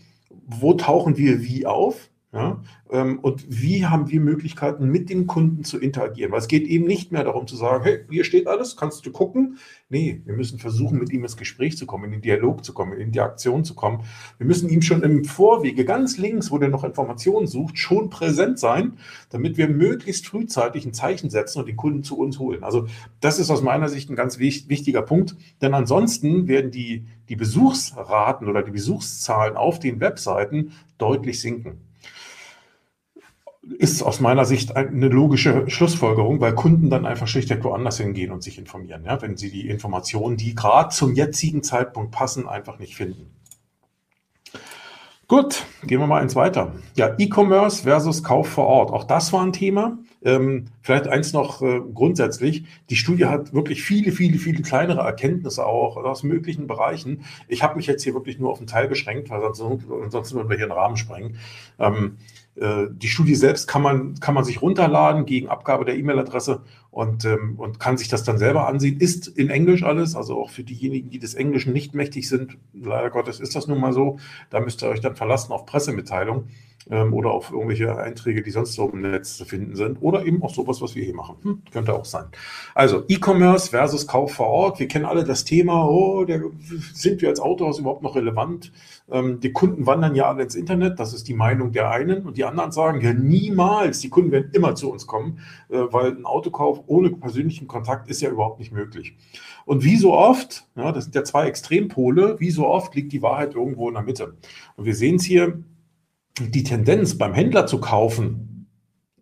wo 0.47 0.75
tauchen 0.75 1.17
wir 1.17 1.43
wie 1.43 1.67
auf? 1.67 2.09
Ja? 2.37 2.63
Ähm, 2.91 3.19
und 3.21 3.47
wie 3.49 3.87
haben 3.87 4.11
wir 4.11 4.21
Möglichkeiten, 4.21 4.89
mit 4.89 5.09
dem 5.09 5.27
Kunden 5.27 5.65
zu 5.65 5.79
interagieren? 5.79 6.33
Weil 6.33 6.41
es 6.41 6.49
geht 6.49 6.67
eben 6.67 6.85
nicht 6.85 7.11
mehr 7.11 7.25
darum 7.25 7.47
zu 7.47 7.57
sagen, 7.57 7.83
hey, 7.83 8.01
hier 8.11 8.25
steht 8.25 8.47
alles, 8.47 8.77
kannst 8.77 9.07
du 9.07 9.11
gucken. 9.11 9.57
Nee, 9.89 10.21
wir 10.27 10.35
müssen 10.35 10.59
versuchen, 10.59 10.99
mit 10.99 11.11
ihm 11.11 11.23
ins 11.23 11.39
Gespräch 11.39 11.79
zu 11.79 11.87
kommen, 11.87 12.05
in 12.05 12.11
den 12.13 12.21
Dialog 12.21 12.63
zu 12.63 12.75
kommen, 12.75 12.93
in 12.93 12.99
die 12.99 13.05
Interaktion 13.05 13.65
zu 13.65 13.75
kommen. 13.75 14.03
Wir 14.37 14.47
müssen 14.47 14.69
ihm 14.69 14.83
schon 14.83 15.03
im 15.03 15.25
Vorwege, 15.25 15.87
ganz 15.87 16.19
links, 16.19 16.51
wo 16.51 16.59
der 16.59 16.69
noch 16.69 16.85
Informationen 16.85 17.47
sucht, 17.47 17.79
schon 17.79 18.11
präsent 18.11 18.59
sein, 18.59 18.99
damit 19.31 19.57
wir 19.57 19.69
möglichst 19.69 20.27
frühzeitig 20.27 20.85
ein 20.85 20.93
Zeichen 20.93 21.31
setzen 21.31 21.61
und 21.61 21.69
den 21.69 21.77
Kunden 21.77 22.03
zu 22.03 22.19
uns 22.19 22.39
holen. 22.39 22.63
Also 22.63 22.87
das 23.21 23.39
ist 23.39 23.51
aus 23.51 23.63
meiner 23.63 23.89
Sicht 23.89 24.11
ein 24.11 24.17
ganz 24.17 24.39
wichtiger 24.39 25.03
Punkt, 25.03 25.37
denn 25.63 25.73
ansonsten 25.73 26.49
werden 26.49 26.71
die, 26.71 27.07
die 27.31 27.37
Besuchsraten 27.37 28.47
oder 28.49 28.63
die 28.63 28.73
Besuchszahlen 28.73 29.57
auf 29.57 29.79
den 29.79 30.01
Webseiten 30.01 30.73
deutlich 30.99 31.41
sinken 31.41 31.86
ist 33.79 34.03
aus 34.03 34.21
meiner 34.21 34.45
Sicht 34.45 34.77
eine 34.77 35.09
logische 35.09 35.69
Schlussfolgerung, 35.69 36.41
weil 36.41 36.55
Kunden 36.55 36.91
dann 36.91 37.07
einfach 37.07 37.27
schlichtweg 37.27 37.65
woanders 37.65 37.99
hingehen 37.99 38.31
und 38.31 38.43
sich 38.43 38.59
informieren, 38.59 39.05
ja, 39.05 39.21
wenn 39.23 39.37
sie 39.37 39.51
die 39.51 39.69
Informationen, 39.69 40.37
die 40.37 40.55
gerade 40.55 40.91
zum 40.91 41.15
jetzigen 41.15 41.63
Zeitpunkt 41.63 42.13
passen, 42.13 42.49
einfach 42.49 42.79
nicht 42.79 42.97
finden. 42.97 43.31
Gut, 45.29 45.65
gehen 45.83 45.99
wir 45.99 46.07
mal 46.07 46.23
eins 46.23 46.37
weiter. 46.37 46.73
Ja, 46.95 47.17
E-Commerce 47.19 47.83
versus 47.83 48.23
Kauf 48.23 48.49
vor 48.49 48.67
Ort. 48.67 48.93
Auch 48.93 49.03
das 49.03 49.33
war 49.33 49.43
ein 49.43 49.53
Thema. 49.53 49.99
Ähm, 50.23 50.67
vielleicht 50.83 51.09
eins 51.09 51.33
noch 51.33 51.63
äh, 51.63 51.81
grundsätzlich. 51.93 52.65
Die 52.91 52.97
Studie 52.97 53.27
hat 53.27 53.53
wirklich 53.53 53.83
viele, 53.83 54.13
viele, 54.13 54.39
viele 54.39 54.63
kleinere 54.63 55.01
Erkenntnisse 55.01 55.67
auch 55.67 55.97
aus 55.97 56.23
möglichen 56.23 56.69
Bereichen. 56.69 57.25
Ich 57.49 57.65
habe 57.65 57.75
mich 57.75 57.89
jetzt 57.89 58.05
hier 58.05 58.15
wirklich 58.15 58.39
nur 58.39 58.53
auf 58.53 58.59
einen 58.59 58.69
Teil 58.69 58.87
beschränkt, 58.87 59.29
weil 59.29 59.53
sonst, 59.53 59.87
sonst 60.11 60.33
würden 60.33 60.49
wir 60.49 60.57
hier 60.57 60.67
einen 60.67 60.79
Rahmen 60.79 60.97
sprengen. 60.97 61.39
Ähm, 61.81 62.19
äh, 62.19 62.46
die 62.59 63.09
Studie 63.09 63.35
selbst 63.35 63.69
kann 63.69 63.83
man, 63.83 64.19
kann 64.19 64.35
man 64.35 64.45
sich 64.45 64.63
runterladen 64.63 65.27
gegen 65.27 65.49
Abgabe 65.49 65.85
der 65.85 65.97
E-Mail-Adresse 65.99 66.63
und, 66.91 67.27
ähm, 67.27 67.57
und 67.59 67.79
kann 67.79 67.99
sich 67.99 68.09
das 68.09 68.25
dann 68.25 68.39
selber 68.39 68.67
ansehen. 68.67 68.99
Ist 68.99 69.29
in 69.29 69.51
Englisch 69.51 69.83
alles, 69.83 70.17
also 70.17 70.41
auch 70.41 70.49
für 70.49 70.65
diejenigen, 70.65 71.11
die 71.11 71.19
des 71.19 71.35
Englischen 71.35 71.75
nicht 71.75 71.95
mächtig 71.95 72.29
sind. 72.29 72.57
Leider 72.73 73.11
Gottes 73.11 73.41
ist 73.41 73.55
das 73.57 73.67
nun 73.67 73.79
mal 73.79 73.93
so. 73.93 74.19
Da 74.49 74.61
müsst 74.61 74.83
ihr 74.83 74.89
euch 74.89 75.01
dann 75.01 75.17
verlassen 75.17 75.53
auf 75.53 75.67
Pressemitteilungen 75.67 76.49
ähm, 76.91 77.13
oder 77.13 77.31
auf 77.31 77.51
irgendwelche 77.51 77.97
Einträge, 77.97 78.43
die 78.43 78.51
sonst 78.51 78.75
so 78.75 78.89
im 78.89 79.01
Netz 79.01 79.37
zu 79.37 79.45
finden 79.45 79.75
sind. 79.75 79.99
Oder 80.01 80.25
eben 80.25 80.43
auch 80.43 80.55
sowas, 80.55 80.81
was 80.81 80.95
wir 80.95 81.05
hier 81.05 81.15
machen. 81.15 81.37
Hm, 81.43 81.63
könnte 81.73 81.95
auch 81.95 82.05
sein. 82.05 82.27
Also 82.75 83.05
E-Commerce 83.09 83.71
versus 83.71 84.07
Kauf 84.07 84.35
vor 84.35 84.47
Ort. 84.47 84.79
Wir 84.79 84.89
kennen 84.89 85.05
alle 85.05 85.25
das 85.25 85.45
Thema, 85.45 85.87
oh, 85.89 86.25
der, 86.25 86.43
sind 86.93 87.23
wir 87.23 87.29
als 87.29 87.41
Autohaus 87.41 87.79
überhaupt 87.79 88.03
noch 88.03 88.15
relevant? 88.15 88.73
Ähm, 89.11 89.41
die 89.41 89.53
Kunden 89.53 89.87
wandern 89.87 90.15
ja 90.15 90.29
alle 90.29 90.45
ins 90.45 90.55
Internet, 90.55 90.99
das 91.01 91.13
ist 91.13 91.29
die 91.29 91.35
Meinung 91.35 91.73
der 91.73 91.91
einen. 91.91 92.25
Und 92.25 92.37
die 92.37 92.45
anderen 92.45 92.73
sagen, 92.73 93.01
ja 93.01 93.13
niemals, 93.13 94.01
die 94.01 94.09
Kunden 94.09 94.31
werden 94.31 94.51
immer 94.53 94.75
zu 94.75 94.91
uns 94.91 95.07
kommen, 95.07 95.41
äh, 95.69 95.79
weil 95.91 96.13
ein 96.13 96.25
Autokauf 96.25 96.85
ohne 96.87 97.11
persönlichen 97.11 97.67
Kontakt 97.67 98.09
ist 98.09 98.21
ja 98.21 98.31
überhaupt 98.31 98.59
nicht 98.59 98.73
möglich. 98.73 99.17
Und 99.65 99.83
wie 99.83 99.97
so 99.97 100.13
oft, 100.13 100.67
ja, 100.77 100.93
das 100.93 101.05
sind 101.05 101.15
ja 101.17 101.25
zwei 101.25 101.49
Extrempole, 101.49 102.37
wie 102.39 102.51
so 102.51 102.67
oft 102.67 102.95
liegt 102.95 103.13
die 103.13 103.23
Wahrheit 103.23 103.55
irgendwo 103.55 103.89
in 103.89 103.95
der 103.95 104.05
Mitte. 104.05 104.37
Und 104.77 104.85
wir 104.85 104.95
sehen 104.95 105.17
es 105.17 105.25
hier, 105.25 105.59
die 106.39 106.63
Tendenz 106.63 107.17
beim 107.17 107.35
Händler 107.35 107.67
zu 107.67 107.81
kaufen, 107.81 108.69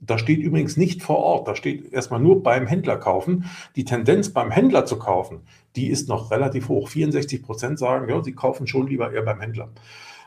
da 0.00 0.18
steht 0.18 0.40
übrigens 0.40 0.76
nicht 0.76 1.02
vor 1.02 1.18
Ort, 1.18 1.48
da 1.48 1.56
steht 1.56 1.92
erstmal 1.92 2.20
nur 2.20 2.42
beim 2.42 2.66
Händler 2.66 2.96
kaufen. 2.96 3.44
Die 3.76 3.84
Tendenz 3.84 4.28
beim 4.30 4.50
Händler 4.50 4.84
zu 4.84 4.98
kaufen, 4.98 5.40
die 5.76 5.88
ist 5.88 6.08
noch 6.08 6.30
relativ 6.30 6.68
hoch. 6.68 6.88
64 6.88 7.42
Prozent 7.42 7.78
sagen, 7.78 8.08
ja, 8.08 8.22
sie 8.22 8.32
kaufen 8.32 8.66
schon 8.66 8.86
lieber 8.86 9.12
eher 9.12 9.22
beim 9.22 9.40
Händler. 9.40 9.70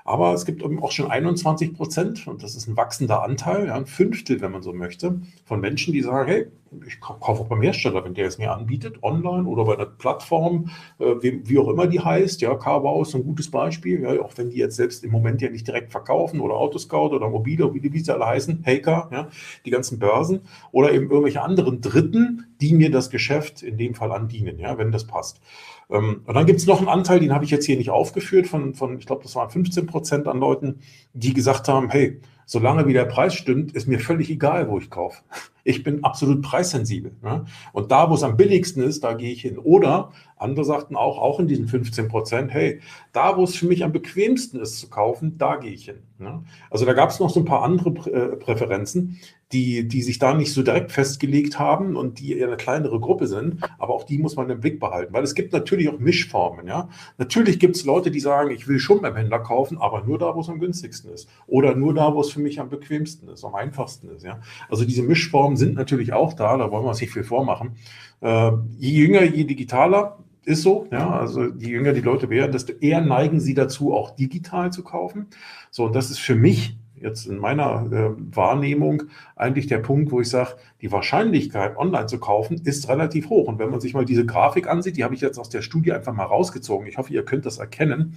Aber 0.08 0.34
es 0.34 0.46
gibt 0.46 0.64
eben 0.64 0.82
auch 0.82 0.94
schon 0.94 1.12
21 1.12 1.74
Prozent, 1.74 2.28
und 2.28 2.42
das 2.42 2.56
ist 2.56 2.66
ein 2.66 2.78
wachsender 2.78 3.24
Anteil, 3.24 3.68
ja, 3.68 3.76
ein 3.76 3.86
Fünftel, 3.86 4.40
wenn 4.40 4.54
man 4.54 4.64
so 4.64 4.72
möchte, 4.72 5.20
von 5.44 5.60
Menschen, 5.60 5.92
die 5.92 6.02
sagen, 6.02 6.30
hey, 6.30 6.48
ich 6.88 7.02
kaufe 7.02 7.42
auch 7.42 7.48
beim 7.48 7.62
Hersteller, 7.62 8.06
wenn 8.06 8.14
der 8.14 8.28
es 8.28 8.38
mir 8.38 8.54
anbietet, 8.54 9.04
online 9.04 9.46
oder 9.46 9.66
bei 9.66 9.74
einer 9.74 9.86
Plattform, 9.86 10.70
äh, 11.00 11.16
wie, 11.22 11.42
wie, 11.50 11.60
auch 11.60 11.68
immer 11.68 11.88
die 11.88 12.00
heißt. 12.00 12.40
Ja, 12.40 12.56
Carwow 12.56 13.02
ist 13.02 13.16
ein 13.16 13.24
gutes 13.26 13.52
Beispiel, 13.52 14.02
ja, 14.02 14.22
auch 14.22 14.32
wenn 14.38 14.50
die 14.50 14.58
jetzt 14.58 14.78
selbst 14.78 15.04
im 15.04 15.12
Moment 15.12 15.42
ja 15.42 15.50
nicht 15.50 15.68
direkt 15.68 15.92
verkaufen 15.92 16.40
oder 16.40 16.56
Autoscout 16.56 17.14
oder 17.14 17.28
Mobile, 17.30 17.74
wie 17.74 17.82
die, 17.82 17.92
wie 17.92 18.10
alle 18.10 18.28
heißen, 18.28 18.64
Haker, 18.66 19.10
ja, 19.12 19.28
die 19.66 19.72
ganzen 19.72 20.00
Börsen 20.00 20.42
oder 20.72 20.94
eben 20.94 21.10
irgendwelche 21.10 21.42
anderen 21.42 21.82
Dritten, 21.82 22.46
die 22.62 22.74
mir 22.74 22.92
das 22.92 23.10
Geschäft 23.10 23.62
in 23.62 23.78
dem 23.78 23.94
Fall 23.94 24.14
andienen, 24.14 24.58
ja, 24.58 24.78
wenn 24.78 24.94
das 24.94 25.06
passt. 25.06 25.42
Ähm, 25.90 26.22
und 26.26 26.34
dann 26.34 26.46
gibt 26.46 26.60
es 26.60 26.66
noch 26.66 26.80
einen 26.80 26.90
Anteil, 26.90 27.20
den 27.20 27.34
habe 27.34 27.46
ich 27.46 27.52
jetzt 27.52 27.66
hier 27.66 27.78
nicht 27.78 27.90
aufgeführt, 27.90 28.48
von, 28.48 28.74
von 28.74 28.98
ich 28.98 29.06
glaube, 29.06 29.24
das 29.24 29.36
waren 29.36 29.50
15 29.50 29.86
Prozent 29.86 30.28
an 30.28 30.40
Leuten, 30.40 30.80
die 31.14 31.34
gesagt 31.34 31.68
haben, 31.68 31.90
hey, 31.90 32.22
solange 32.46 32.88
wie 32.88 32.94
der 32.94 33.06
Preis 33.06 33.34
stimmt, 33.34 33.74
ist 33.74 33.88
mir 33.88 34.00
völlig 34.00 34.30
egal, 34.30 34.70
wo 34.70 34.80
ich 34.80 34.90
kaufe. 34.90 35.24
Ich 35.68 35.84
bin 35.84 36.04
absolut 36.06 36.42
preissensibel. 36.42 37.12
Ne? 37.22 37.44
Und 37.74 37.92
da, 37.92 38.10
wo 38.10 38.16
es 38.16 38.24
am 38.24 38.38
billigsten 38.38 38.82
ist, 38.82 39.04
da 39.04 39.14
gehe 39.14 39.32
ich 39.32 39.42
hin. 39.42 39.58
Oder 39.58 40.12
andere 40.38 40.64
sagten 40.66 40.96
auch, 40.96 41.18
auch 41.18 41.40
in 41.40 41.48
diesen 41.48 41.68
15 41.68 42.08
Prozent, 42.08 42.54
hey, 42.54 42.80
da, 43.12 43.38
wo 43.38 43.44
es 43.44 43.56
für 43.56 43.66
mich 43.66 43.84
am 43.84 43.92
bequemsten 43.92 44.60
ist 44.60 44.80
zu 44.80 44.90
kaufen, 44.90 45.38
da 45.38 45.58
gehe 45.58 45.72
ich 45.72 45.86
hin. 45.86 46.04
Ne? 46.20 46.44
Also 46.70 46.86
da 46.86 46.94
gab 46.94 47.10
es 47.10 47.20
noch 47.20 47.30
so 47.30 47.42
ein 47.42 47.46
paar 47.46 47.64
andere 47.64 47.90
äh, 48.12 48.36
Präferenzen, 48.38 49.20
die, 49.52 49.88
die 49.88 50.02
sich 50.02 50.20
da 50.20 50.34
nicht 50.34 50.54
so 50.54 50.62
direkt 50.62 50.92
festgelegt 50.92 51.58
haben 51.58 51.96
und 51.96 52.20
die 52.20 52.38
eher 52.38 52.48
eine 52.48 52.58
kleinere 52.58 53.00
Gruppe 53.00 53.28
sind. 53.28 53.64
Aber 53.78 53.94
auch 53.94 54.04
die 54.04 54.18
muss 54.18 54.36
man 54.36 54.50
im 54.50 54.60
Blick 54.60 54.80
behalten, 54.80 55.14
weil 55.14 55.24
es 55.24 55.36
gibt 55.36 55.54
natürlich 55.54 55.90
auch 55.90 56.00
Mischformen. 56.00 56.68
Ja? 56.68 56.90
Natürlich 57.18 57.60
gibt 57.60 57.76
es 57.76 57.86
Leute, 57.86 58.12
die 58.12 58.20
sagen, 58.20 58.52
ich 58.52 58.68
will 58.68 58.80
schon 58.80 59.02
beim 59.02 59.16
Händler 59.16 59.40
kaufen, 59.40 59.78
aber 59.78 60.04
nur 60.04 60.20
da, 60.20 60.36
wo 60.36 60.42
es 60.42 60.50
am 60.50 60.60
günstigsten 60.60 61.12
ist. 61.12 61.30
Oder 61.48 61.76
nur 61.76 61.94
da, 61.94 62.14
wo 62.14 62.22
es 62.22 62.32
für 62.32 62.42
mich 62.42 62.60
am 62.60 62.70
bequemsten 62.70 63.30
ist, 63.30 63.44
am 63.44 63.56
einfachsten 63.56 64.10
ist. 64.10 64.24
Ja? 64.24 64.40
Also 64.70 64.86
diese 64.86 65.04
Mischformen 65.04 65.57
sind 65.58 65.76
natürlich 65.76 66.14
auch 66.14 66.34
da, 66.34 66.58
da 66.58 66.72
wollen 66.72 66.84
wir 66.84 66.90
uns 66.90 67.02
nicht 67.02 67.14
viel 67.14 67.24
vormachen. 67.24 67.76
Äh, 68.22 68.52
je 68.78 68.92
jünger, 68.92 69.24
je 69.24 69.44
digitaler, 69.44 70.20
ist 70.48 70.62
so, 70.62 70.88
ja. 70.92 71.10
Also 71.12 71.46
je 71.58 71.70
jünger 71.70 71.92
die 71.92 72.02
Leute 72.02 72.30
werden, 72.30 72.54
desto 72.54 72.72
eher 72.74 73.02
neigen 73.02 73.42
sie 73.42 73.54
dazu, 73.54 73.94
auch 73.94 74.16
digital 74.16 74.72
zu 74.72 74.84
kaufen. 74.84 75.28
So, 75.72 75.86
und 75.86 75.96
das 75.96 76.10
ist 76.10 76.20
für 76.20 76.36
mich 76.36 76.78
jetzt 77.02 77.28
in 77.28 77.38
meiner 77.38 77.86
äh, 77.92 78.36
Wahrnehmung 78.36 79.04
eigentlich 79.36 79.68
der 79.68 79.80
Punkt, 79.80 80.12
wo 80.12 80.22
ich 80.22 80.30
sage, 80.30 80.56
die 80.82 80.92
Wahrscheinlichkeit, 80.92 81.78
online 81.78 82.08
zu 82.08 82.20
kaufen, 82.20 82.62
ist 82.64 82.88
relativ 82.90 83.30
hoch. 83.30 83.48
Und 83.48 83.60
wenn 83.60 83.70
man 83.70 83.82
sich 83.82 83.94
mal 83.94 84.06
diese 84.06 84.26
Grafik 84.26 84.68
ansieht, 84.68 84.98
die 84.98 85.04
habe 85.04 85.14
ich 85.14 85.22
jetzt 85.22 85.38
aus 85.38 85.50
der 85.50 85.62
Studie 85.62 85.92
einfach 85.92 86.14
mal 86.14 86.24
rausgezogen. 86.24 86.88
Ich 86.88 86.98
hoffe, 86.98 87.14
ihr 87.14 87.26
könnt 87.26 87.46
das 87.46 87.60
erkennen. 87.60 88.16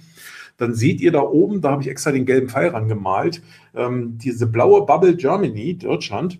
Dann 0.57 0.73
seht 0.73 1.01
ihr 1.01 1.11
da 1.11 1.21
oben, 1.21 1.61
da 1.61 1.71
habe 1.71 1.81
ich 1.81 1.89
extra 1.89 2.11
den 2.11 2.25
gelben 2.25 2.49
Pfeil 2.49 2.69
rangemalt, 2.69 3.41
ähm, 3.75 4.17
diese 4.17 4.47
blaue 4.47 4.85
Bubble 4.85 5.15
Germany, 5.15 5.77
Deutschland 5.77 6.39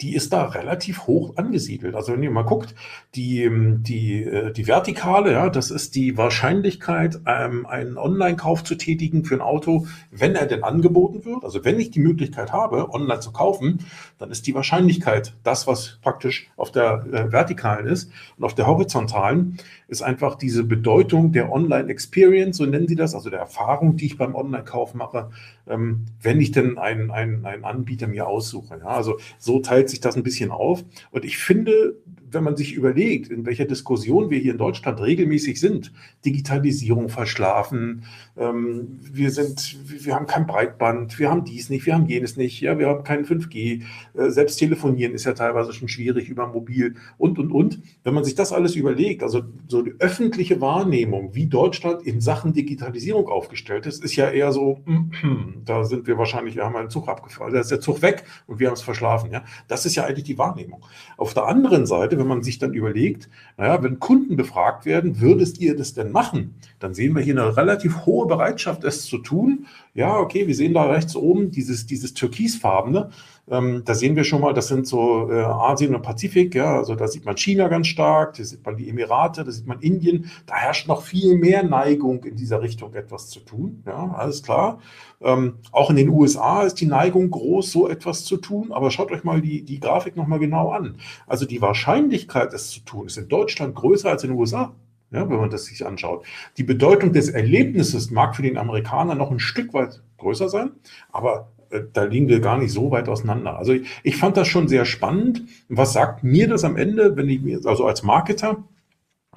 die 0.00 0.14
ist 0.14 0.32
da 0.32 0.44
relativ 0.44 1.06
hoch 1.06 1.36
angesiedelt. 1.36 1.94
Also 1.94 2.12
wenn 2.12 2.22
ihr 2.22 2.30
mal 2.30 2.42
guckt, 2.42 2.74
die, 3.14 3.50
die, 3.50 4.22
äh, 4.22 4.52
die 4.52 4.66
Vertikale, 4.66 5.32
ja, 5.32 5.48
das 5.48 5.70
ist 5.70 5.94
die 5.94 6.16
Wahrscheinlichkeit, 6.16 7.20
ähm, 7.26 7.66
einen 7.66 7.98
Online-Kauf 7.98 8.64
zu 8.64 8.74
tätigen 8.74 9.24
für 9.24 9.34
ein 9.34 9.40
Auto, 9.40 9.86
wenn 10.10 10.34
er 10.34 10.46
denn 10.46 10.64
angeboten 10.64 11.24
wird. 11.24 11.44
Also 11.44 11.64
wenn 11.64 11.78
ich 11.80 11.90
die 11.90 12.00
Möglichkeit 12.00 12.52
habe, 12.52 12.92
online 12.92 13.20
zu 13.20 13.32
kaufen, 13.32 13.80
dann 14.18 14.30
ist 14.30 14.46
die 14.46 14.54
Wahrscheinlichkeit 14.54 15.34
das, 15.42 15.66
was 15.66 15.98
praktisch 16.02 16.50
auf 16.56 16.70
der 16.70 17.06
äh, 17.12 17.32
Vertikalen 17.32 17.86
ist 17.86 18.10
und 18.36 18.44
auf 18.44 18.54
der 18.54 18.66
Horizontalen 18.66 19.58
ist 19.88 20.02
einfach 20.02 20.36
diese 20.36 20.64
Bedeutung 20.64 21.32
der 21.32 21.52
Online-Experience, 21.52 22.56
so 22.56 22.66
nennen 22.66 22.88
sie 22.88 22.96
das, 22.96 23.14
also 23.14 23.30
der 23.30 23.40
Erfahrung, 23.40 23.96
die 23.96 24.06
ich 24.06 24.16
beim 24.16 24.34
Online-Kauf 24.34 24.94
mache, 24.94 25.30
ähm, 25.66 26.06
wenn 26.20 26.40
ich 26.40 26.52
denn 26.52 26.78
einen, 26.78 27.10
einen, 27.10 27.44
einen 27.44 27.64
Anbieter 27.64 28.06
mir 28.06 28.26
aussuche. 28.26 28.78
Ja, 28.78 28.86
also 28.86 29.18
so 29.38 29.60
teilt 29.60 29.90
sich 29.90 30.00
das 30.00 30.16
ein 30.16 30.22
bisschen 30.22 30.50
auf. 30.50 30.84
Und 31.10 31.24
ich 31.24 31.38
finde, 31.38 31.96
wenn 32.34 32.44
man 32.44 32.56
sich 32.56 32.74
überlegt, 32.74 33.30
in 33.30 33.46
welcher 33.46 33.64
Diskussion 33.64 34.30
wir 34.30 34.38
hier 34.38 34.52
in 34.52 34.58
Deutschland 34.58 35.00
regelmäßig 35.00 35.60
sind, 35.60 35.92
Digitalisierung 36.24 37.08
verschlafen, 37.08 38.04
ähm, 38.36 38.98
wir 39.00 39.30
sind, 39.30 39.76
wir 39.86 40.14
haben 40.14 40.26
kein 40.26 40.46
Breitband, 40.46 41.18
wir 41.18 41.30
haben 41.30 41.44
dies 41.44 41.70
nicht, 41.70 41.86
wir 41.86 41.94
haben 41.94 42.06
jenes 42.06 42.36
nicht, 42.36 42.60
ja, 42.60 42.78
wir 42.78 42.88
haben 42.88 43.04
kein 43.04 43.24
5G, 43.24 43.82
äh, 44.14 44.30
selbst 44.30 44.56
telefonieren 44.56 45.14
ist 45.14 45.24
ja 45.24 45.32
teilweise 45.32 45.72
schon 45.72 45.88
schwierig 45.88 46.28
über 46.28 46.46
mobil 46.46 46.96
und, 47.16 47.38
und, 47.38 47.52
und. 47.52 47.80
Wenn 48.02 48.14
man 48.14 48.24
sich 48.24 48.34
das 48.34 48.52
alles 48.52 48.74
überlegt, 48.74 49.22
also 49.22 49.42
so 49.68 49.82
die 49.82 49.94
öffentliche 49.98 50.60
Wahrnehmung, 50.60 51.34
wie 51.34 51.46
Deutschland 51.46 52.02
in 52.02 52.20
Sachen 52.20 52.52
Digitalisierung 52.52 53.28
aufgestellt 53.28 53.86
ist, 53.86 54.02
ist 54.02 54.16
ja 54.16 54.30
eher 54.30 54.52
so, 54.52 54.80
da 55.64 55.84
sind 55.84 56.06
wir 56.06 56.18
wahrscheinlich, 56.18 56.56
wir 56.56 56.64
haben 56.64 56.76
einen 56.76 56.90
Zug 56.90 57.08
abgefahren, 57.08 57.52
da 57.52 57.60
ist 57.60 57.70
der 57.70 57.80
Zug 57.80 58.02
weg 58.02 58.24
und 58.46 58.58
wir 58.58 58.66
haben 58.66 58.74
es 58.74 58.82
verschlafen, 58.82 59.30
ja. 59.30 59.44
Das 59.68 59.86
ist 59.86 59.94
ja 59.94 60.04
eigentlich 60.04 60.24
die 60.24 60.38
Wahrnehmung. 60.38 60.84
Auf 61.16 61.34
der 61.34 61.46
anderen 61.46 61.86
Seite, 61.86 62.18
wenn 62.24 62.28
man 62.28 62.42
sich 62.42 62.58
dann 62.58 62.72
überlegt, 62.72 63.28
naja, 63.58 63.82
wenn 63.82 64.00
Kunden 64.00 64.36
befragt 64.36 64.86
werden, 64.86 65.20
würdest 65.20 65.60
ihr 65.60 65.76
das 65.76 65.92
denn 65.92 66.10
machen? 66.10 66.54
Dann 66.78 66.94
sehen 66.94 67.14
wir 67.14 67.22
hier 67.22 67.40
eine 67.40 67.56
relativ 67.56 68.06
hohe 68.06 68.26
Bereitschaft, 68.26 68.82
es 68.82 69.04
zu 69.04 69.18
tun. 69.18 69.66
Ja, 69.92 70.18
okay, 70.18 70.46
wir 70.46 70.54
sehen 70.54 70.72
da 70.72 70.84
rechts 70.84 71.14
oben 71.14 71.50
dieses, 71.50 71.86
dieses 71.86 72.14
türkisfarbene. 72.14 73.10
Ähm, 73.50 73.82
da 73.84 73.94
sehen 73.94 74.16
wir 74.16 74.24
schon 74.24 74.40
mal, 74.40 74.54
das 74.54 74.68
sind 74.68 74.86
so 74.86 75.30
äh, 75.30 75.42
Asien 75.42 75.94
und 75.94 76.00
Pazifik, 76.00 76.54
ja, 76.54 76.76
also 76.76 76.94
da 76.94 77.08
sieht 77.08 77.26
man 77.26 77.36
China 77.36 77.68
ganz 77.68 77.88
stark, 77.88 78.36
da 78.36 78.44
sieht 78.44 78.64
man 78.64 78.76
die 78.76 78.88
Emirate, 78.88 79.44
da 79.44 79.50
sieht 79.50 79.66
man 79.66 79.80
Indien. 79.80 80.30
Da 80.46 80.54
herrscht 80.54 80.88
noch 80.88 81.02
viel 81.02 81.36
mehr 81.36 81.62
Neigung 81.62 82.24
in 82.24 82.36
dieser 82.36 82.62
Richtung 82.62 82.94
etwas 82.94 83.28
zu 83.28 83.40
tun, 83.40 83.82
ja, 83.86 84.14
alles 84.16 84.42
klar. 84.42 84.78
Ähm, 85.20 85.58
auch 85.72 85.90
in 85.90 85.96
den 85.96 86.08
USA 86.08 86.62
ist 86.62 86.80
die 86.80 86.86
Neigung 86.86 87.30
groß, 87.30 87.70
so 87.70 87.88
etwas 87.88 88.24
zu 88.24 88.38
tun, 88.38 88.72
aber 88.72 88.90
schaut 88.90 89.12
euch 89.12 89.24
mal 89.24 89.42
die, 89.42 89.62
die 89.62 89.78
Grafik 89.78 90.16
nochmal 90.16 90.38
genau 90.38 90.70
an. 90.70 90.96
Also 91.26 91.44
die 91.44 91.60
Wahrscheinlichkeit, 91.60 92.52
es 92.54 92.70
zu 92.70 92.80
tun, 92.80 93.06
ist 93.06 93.18
in 93.18 93.28
Deutschland 93.28 93.74
größer 93.74 94.08
als 94.08 94.24
in 94.24 94.30
den 94.30 94.38
USA. 94.38 94.74
Ja, 95.10 95.28
wenn 95.30 95.36
man 95.36 95.50
das 95.50 95.66
sich 95.66 95.86
anschaut. 95.86 96.26
Die 96.56 96.64
Bedeutung 96.64 97.12
des 97.12 97.28
Erlebnisses 97.28 98.10
mag 98.10 98.34
für 98.34 98.42
den 98.42 98.58
Amerikaner 98.58 99.14
noch 99.14 99.30
ein 99.30 99.38
Stück 99.38 99.72
weit 99.72 100.02
größer 100.18 100.48
sein, 100.48 100.72
aber 101.12 101.52
da 101.80 102.04
liegen 102.04 102.28
wir 102.28 102.40
gar 102.40 102.58
nicht 102.58 102.72
so 102.72 102.90
weit 102.90 103.08
auseinander. 103.08 103.58
Also 103.58 103.72
ich, 103.72 103.88
ich 104.02 104.16
fand 104.16 104.36
das 104.36 104.48
schon 104.48 104.68
sehr 104.68 104.84
spannend. 104.84 105.42
Was 105.68 105.92
sagt 105.92 106.24
mir 106.24 106.48
das 106.48 106.64
am 106.64 106.76
Ende, 106.76 107.16
wenn 107.16 107.28
ich 107.28 107.40
mir, 107.40 107.60
also 107.64 107.86
als 107.86 108.02
Marketer, 108.02 108.64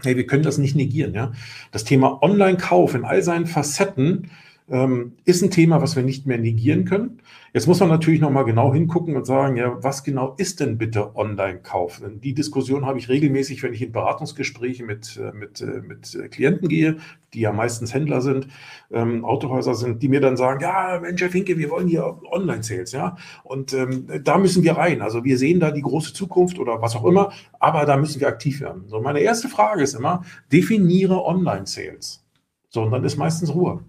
hey, 0.04 0.16
wir 0.16 0.28
können 0.28 0.44
das 0.44 0.58
nicht 0.58 0.76
negieren, 0.76 1.14
ja. 1.14 1.32
Das 1.72 1.84
Thema 1.84 2.22
Online-Kauf 2.22 2.96
in 2.96 3.06
all 3.06 3.24
seinen 3.24 3.48
Facetten 3.48 4.30
ähm, 4.70 5.14
ist 5.24 5.42
ein 5.42 5.52
Thema, 5.52 5.82
was 5.82 5.96
wir 5.96 6.04
nicht 6.04 6.26
mehr 6.26 6.38
negieren 6.38 6.86
können. 6.86 7.22
Jetzt 7.54 7.68
muss 7.68 7.80
man 7.80 7.90
natürlich 7.90 8.20
nochmal 8.20 8.44
genau 8.44 8.74
hingucken 8.74 9.16
und 9.16 9.26
sagen, 9.26 9.56
ja, 9.56 9.82
was 9.82 10.04
genau 10.04 10.36
ist 10.38 10.60
denn 10.60 10.78
bitte 10.78 11.16
Online-Kauf? 11.16 12.02
Die 12.22 12.34
Diskussion 12.34 12.86
habe 12.86 13.00
ich 13.00 13.08
regelmäßig, 13.08 13.64
wenn 13.64 13.74
ich 13.74 13.82
in 13.82 13.92
Beratungsgespräche 13.94 14.84
mit, 14.84 15.18
äh, 15.18 15.32
mit, 15.32 15.62
äh, 15.62 15.82
mit 15.82 16.32
Klienten 16.32 16.68
gehe, 16.68 16.98
die 17.34 17.40
ja 17.42 17.54
meistens 17.54 17.94
Händler 17.94 18.22
sind, 18.22 18.48
ähm, 18.92 19.24
Autohäuser 19.24 19.74
sind, 19.76 20.04
die 20.04 20.10
mir 20.10 20.22
dann 20.22 20.38
sagen, 20.38 20.62
ja, 20.62 21.00
Mensch, 21.02 21.22
Herr 21.22 21.30
Finke, 21.30 21.58
wir 21.58 21.70
wollen 21.70 21.88
hier 21.88 22.20
Online-Sales, 22.32 22.92
ja, 22.92 23.16
und 23.44 23.74
ähm, 23.74 24.08
da 24.24 24.38
müssen 24.38 24.64
wir 24.64 24.74
rein. 24.74 25.02
Also 25.02 25.24
wir 25.24 25.38
sehen 25.38 25.60
da 25.60 25.72
die 25.72 25.82
große 25.82 26.14
Zukunft 26.14 26.60
oder 26.60 26.82
was 26.82 26.96
auch 26.96 27.06
immer, 27.06 27.32
aber 27.60 27.86
da 27.86 27.98
müssen 27.98 28.20
wir 28.20 28.28
aktiv 28.28 28.60
werden. 28.62 28.84
So, 28.88 29.02
meine 29.02 29.20
erste 29.20 29.48
Frage 29.48 29.84
ist 29.84 29.94
immer, 29.94 30.24
definiere 30.52 31.24
Online-Sales. 31.24 32.24
So, 32.70 32.84
und 32.84 32.92
dann 32.92 33.04
ist 33.04 33.18
meistens 33.18 33.54
Ruhe. 33.54 33.80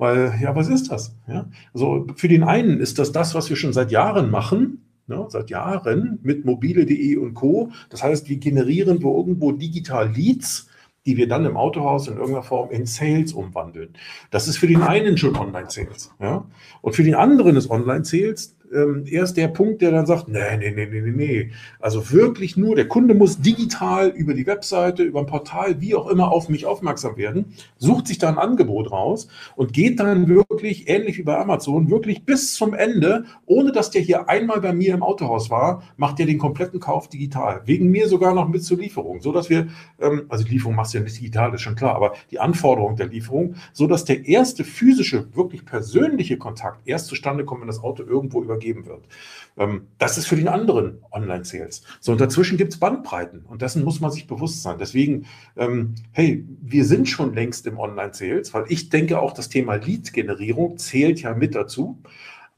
Weil, 0.00 0.32
ja, 0.40 0.56
was 0.56 0.70
ist 0.70 0.90
das? 0.90 1.14
Ja? 1.28 1.46
Also 1.74 2.06
für 2.16 2.28
den 2.28 2.42
einen 2.42 2.80
ist 2.80 2.98
das 2.98 3.12
das, 3.12 3.34
was 3.34 3.50
wir 3.50 3.56
schon 3.56 3.74
seit 3.74 3.90
Jahren 3.90 4.30
machen, 4.30 4.82
ne, 5.06 5.26
seit 5.28 5.50
Jahren 5.50 6.18
mit 6.22 6.46
mobile.de 6.46 7.18
und 7.18 7.34
Co. 7.34 7.70
Das 7.90 8.02
heißt, 8.02 8.26
wir 8.30 8.38
generieren 8.38 9.02
wo 9.02 9.18
irgendwo 9.18 9.52
digital 9.52 10.10
Leads, 10.10 10.68
die 11.04 11.18
wir 11.18 11.28
dann 11.28 11.44
im 11.44 11.58
Autohaus 11.58 12.08
in 12.08 12.14
irgendeiner 12.14 12.42
Form 12.42 12.70
in 12.70 12.86
Sales 12.86 13.34
umwandeln. 13.34 13.90
Das 14.30 14.48
ist 14.48 14.56
für 14.56 14.66
den 14.66 14.80
einen 14.80 15.18
schon 15.18 15.36
Online-Sales. 15.36 16.14
Ja? 16.18 16.46
Und 16.80 16.96
für 16.96 17.04
den 17.04 17.14
anderen 17.14 17.56
ist 17.56 17.68
Online-Sales 17.68 18.56
ähm, 18.72 19.04
erst 19.06 19.36
der 19.36 19.48
Punkt, 19.48 19.82
der 19.82 19.90
dann 19.90 20.06
sagt, 20.06 20.28
nee, 20.28 20.56
nee, 20.58 20.70
nee, 20.70 20.86
nee, 20.86 21.10
nee. 21.10 21.50
Also 21.80 22.10
wirklich 22.12 22.56
nur, 22.56 22.76
der 22.76 22.88
Kunde 22.88 23.14
muss 23.14 23.40
digital 23.40 24.08
über 24.08 24.34
die 24.34 24.46
Webseite, 24.46 25.02
über 25.02 25.20
ein 25.20 25.26
Portal, 25.26 25.80
wie 25.80 25.94
auch 25.94 26.08
immer, 26.08 26.30
auf 26.30 26.48
mich 26.48 26.66
aufmerksam 26.66 27.16
werden, 27.16 27.52
sucht 27.78 28.06
sich 28.06 28.18
da 28.18 28.28
ein 28.28 28.38
Angebot 28.38 28.90
raus 28.90 29.28
und 29.56 29.72
geht 29.72 30.00
dann 30.00 30.28
wirklich, 30.28 30.88
ähnlich 30.88 31.18
wie 31.18 31.22
bei 31.22 31.36
Amazon, 31.36 31.90
wirklich 31.90 32.24
bis 32.24 32.54
zum 32.54 32.74
Ende, 32.74 33.24
ohne 33.46 33.72
dass 33.72 33.90
der 33.90 34.02
hier 34.02 34.28
einmal 34.28 34.60
bei 34.60 34.72
mir 34.72 34.94
im 34.94 35.02
Autohaus 35.02 35.50
war, 35.50 35.82
macht 35.96 36.18
der 36.18 36.26
den 36.26 36.38
kompletten 36.38 36.80
Kauf 36.80 37.08
digital. 37.08 37.62
Wegen 37.64 37.90
mir 37.90 38.08
sogar 38.08 38.34
noch 38.34 38.48
mit 38.48 38.62
zur 38.62 38.78
Lieferung, 38.78 39.20
so 39.20 39.32
dass 39.32 39.50
wir, 39.50 39.68
ähm, 40.00 40.26
also 40.28 40.44
die 40.44 40.52
Lieferung 40.52 40.76
machst 40.76 40.94
du 40.94 40.98
ja 40.98 41.04
nicht 41.04 41.18
digital, 41.18 41.52
ist 41.54 41.62
schon 41.62 41.74
klar, 41.74 41.94
aber 41.94 42.12
die 42.30 42.38
Anforderung 42.38 42.96
der 42.96 43.06
Lieferung, 43.06 43.56
so 43.72 43.86
dass 43.86 44.04
der 44.04 44.26
erste 44.26 44.64
physische, 44.64 45.34
wirklich 45.34 45.64
persönliche 45.64 46.36
Kontakt 46.36 46.86
erst 46.86 47.06
zustande 47.06 47.44
kommt, 47.44 47.60
wenn 47.62 47.68
das 47.68 47.82
Auto 47.82 48.04
irgendwo 48.04 48.42
über 48.42 48.59
übergeben 48.60 48.86
wird. 48.86 49.04
Ähm, 49.56 49.88
das 49.98 50.18
ist 50.18 50.26
für 50.26 50.36
den 50.36 50.48
anderen 50.48 51.02
Online-Sales. 51.12 51.82
So, 52.00 52.12
und 52.12 52.20
dazwischen 52.20 52.58
gibt 52.58 52.72
es 52.72 52.78
Bandbreiten 52.78 53.44
und 53.46 53.62
dessen 53.62 53.84
muss 53.84 54.00
man 54.00 54.10
sich 54.10 54.26
bewusst 54.26 54.62
sein. 54.62 54.76
Deswegen, 54.78 55.26
ähm, 55.56 55.94
hey, 56.12 56.44
wir 56.60 56.84
sind 56.84 57.08
schon 57.08 57.34
längst 57.34 57.66
im 57.66 57.78
Online-Sales, 57.78 58.54
weil 58.54 58.64
ich 58.68 58.90
denke 58.90 59.20
auch, 59.20 59.32
das 59.32 59.48
Thema 59.48 59.74
Lead-Generierung 59.74 60.78
zählt 60.78 61.22
ja 61.22 61.34
mit 61.34 61.54
dazu. 61.54 61.98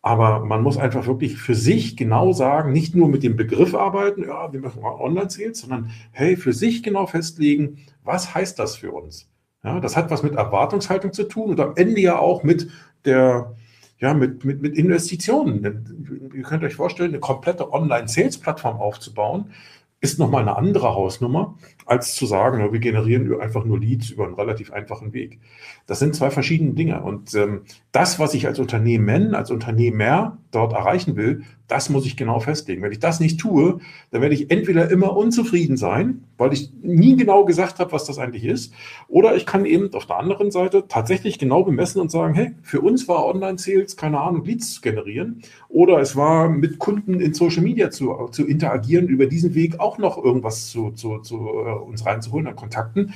Aber 0.04 0.44
man 0.44 0.64
muss 0.64 0.78
einfach 0.78 1.06
wirklich 1.06 1.36
für 1.36 1.54
sich 1.54 1.96
genau 1.96 2.32
sagen, 2.32 2.72
nicht 2.72 2.96
nur 2.96 3.08
mit 3.08 3.22
dem 3.22 3.36
Begriff 3.36 3.72
arbeiten, 3.72 4.24
ja, 4.24 4.52
wir 4.52 4.60
machen 4.60 4.82
Online-Sales, 4.82 5.60
sondern 5.60 5.90
hey, 6.10 6.36
für 6.36 6.52
sich 6.52 6.82
genau 6.82 7.06
festlegen, 7.06 7.78
was 8.02 8.34
heißt 8.34 8.58
das 8.58 8.74
für 8.74 8.90
uns? 8.90 9.28
Ja, 9.62 9.78
das 9.78 9.96
hat 9.96 10.10
was 10.10 10.24
mit 10.24 10.34
Erwartungshaltung 10.34 11.12
zu 11.12 11.22
tun 11.22 11.50
und 11.50 11.60
am 11.60 11.74
Ende 11.76 12.00
ja 12.00 12.18
auch 12.18 12.42
mit 12.42 12.68
der, 13.04 13.54
ja, 14.02 14.14
mit, 14.14 14.44
mit, 14.44 14.60
mit 14.60 14.76
Investitionen. 14.76 16.32
Ihr 16.34 16.42
könnt 16.42 16.64
euch 16.64 16.74
vorstellen, 16.74 17.10
eine 17.10 17.20
komplette 17.20 17.72
Online-Sales-Plattform 17.72 18.76
aufzubauen, 18.78 19.52
ist 20.00 20.18
nochmal 20.18 20.42
eine 20.42 20.56
andere 20.56 20.92
Hausnummer, 20.96 21.56
als 21.92 22.14
zu 22.14 22.24
sagen, 22.24 22.72
wir 22.72 22.80
generieren 22.80 23.38
einfach 23.38 23.66
nur 23.66 23.78
Leads 23.78 24.08
über 24.08 24.24
einen 24.24 24.32
relativ 24.32 24.72
einfachen 24.72 25.12
Weg. 25.12 25.40
Das 25.86 25.98
sind 25.98 26.16
zwei 26.16 26.30
verschiedene 26.30 26.72
Dinge. 26.72 27.02
Und 27.02 27.34
ähm, 27.34 27.64
das, 27.92 28.18
was 28.18 28.32
ich 28.32 28.46
als 28.46 28.58
Unternehmen, 28.58 29.34
als 29.34 29.50
Unternehmer 29.50 30.38
dort 30.52 30.72
erreichen 30.72 31.16
will, 31.16 31.42
das 31.72 31.88
muss 31.88 32.04
ich 32.06 32.16
genau 32.16 32.38
festlegen. 32.38 32.82
Wenn 32.82 32.92
ich 32.92 32.98
das 32.98 33.18
nicht 33.18 33.40
tue, 33.40 33.78
dann 34.10 34.20
werde 34.20 34.34
ich 34.34 34.50
entweder 34.50 34.90
immer 34.90 35.16
unzufrieden 35.16 35.76
sein, 35.76 36.24
weil 36.36 36.52
ich 36.52 36.70
nie 36.82 37.16
genau 37.16 37.44
gesagt 37.44 37.78
habe, 37.78 37.92
was 37.92 38.04
das 38.04 38.18
eigentlich 38.18 38.44
ist, 38.44 38.74
oder 39.08 39.36
ich 39.36 39.46
kann 39.46 39.64
eben 39.64 39.92
auf 39.94 40.06
der 40.06 40.18
anderen 40.18 40.50
Seite 40.50 40.84
tatsächlich 40.86 41.38
genau 41.38 41.64
bemessen 41.64 42.00
und 42.00 42.10
sagen, 42.10 42.34
hey, 42.34 42.52
für 42.62 42.82
uns 42.82 43.08
war 43.08 43.24
Online-Sales, 43.24 43.96
keine 43.96 44.20
Ahnung, 44.20 44.44
Leads 44.44 44.74
zu 44.74 44.80
generieren, 44.82 45.42
oder 45.68 45.98
es 46.00 46.14
war 46.14 46.48
mit 46.50 46.78
Kunden 46.78 47.20
in 47.20 47.32
Social 47.32 47.62
Media 47.62 47.90
zu, 47.90 48.28
zu 48.32 48.46
interagieren, 48.46 49.08
über 49.08 49.26
diesen 49.26 49.54
Weg 49.54 49.80
auch 49.80 49.96
noch 49.96 50.22
irgendwas 50.22 50.68
zu, 50.68 50.90
zu, 50.90 51.20
zu 51.20 51.36
äh, 51.36 51.81
uns 51.82 52.06
reinzuholen 52.06 52.46
an 52.46 52.56
Kontakten. 52.56 53.14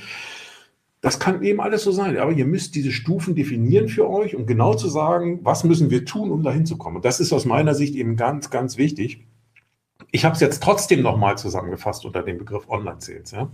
Das 1.01 1.19
kann 1.19 1.43
eben 1.43 1.61
alles 1.61 1.83
so 1.83 1.91
sein, 1.91 2.17
aber 2.17 2.31
ihr 2.31 2.45
müsst 2.45 2.75
diese 2.75 2.91
Stufen 2.91 3.35
definieren 3.35 3.87
für 3.87 4.09
euch, 4.09 4.35
um 4.35 4.45
genau 4.45 4.73
zu 4.73 4.89
sagen, 4.89 5.39
was 5.43 5.63
müssen 5.63 5.91
wir 5.91 6.05
tun, 6.05 6.31
um 6.31 6.43
dahin 6.43 6.65
zu 6.65 6.77
kommen. 6.77 6.97
Und 6.97 7.05
das 7.05 7.19
ist 7.19 7.33
aus 7.33 7.45
meiner 7.45 7.75
Sicht 7.75 7.95
eben 7.95 8.15
ganz, 8.15 8.49
ganz 8.49 8.77
wichtig. 8.77 9.25
Ich 10.11 10.25
habe 10.25 10.33
es 10.33 10.41
jetzt 10.41 10.63
trotzdem 10.63 11.01
nochmal 11.01 11.37
zusammengefasst 11.37 12.05
unter 12.05 12.23
dem 12.23 12.37
Begriff 12.39 12.67
Online-Sales. 12.67 13.31
Ja. 13.31 13.51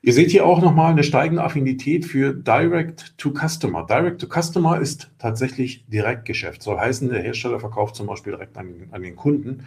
Ihr 0.00 0.12
seht 0.12 0.30
hier 0.30 0.44
auch 0.44 0.60
nochmal 0.60 0.92
eine 0.92 1.02
steigende 1.02 1.42
Affinität 1.42 2.04
für 2.04 2.34
Direct 2.34 3.16
to 3.18 3.32
Customer. 3.32 3.86
Direct 3.86 4.20
to 4.20 4.26
Customer 4.26 4.78
ist 4.78 5.10
tatsächlich 5.18 5.86
Direktgeschäft. 5.86 6.62
Soll 6.62 6.78
heißen, 6.78 7.08
der 7.08 7.22
Hersteller 7.22 7.58
verkauft 7.58 7.96
zum 7.96 8.06
Beispiel 8.06 8.32
direkt 8.32 8.58
an, 8.58 8.88
an 8.90 9.02
den 9.02 9.16
Kunden. 9.16 9.64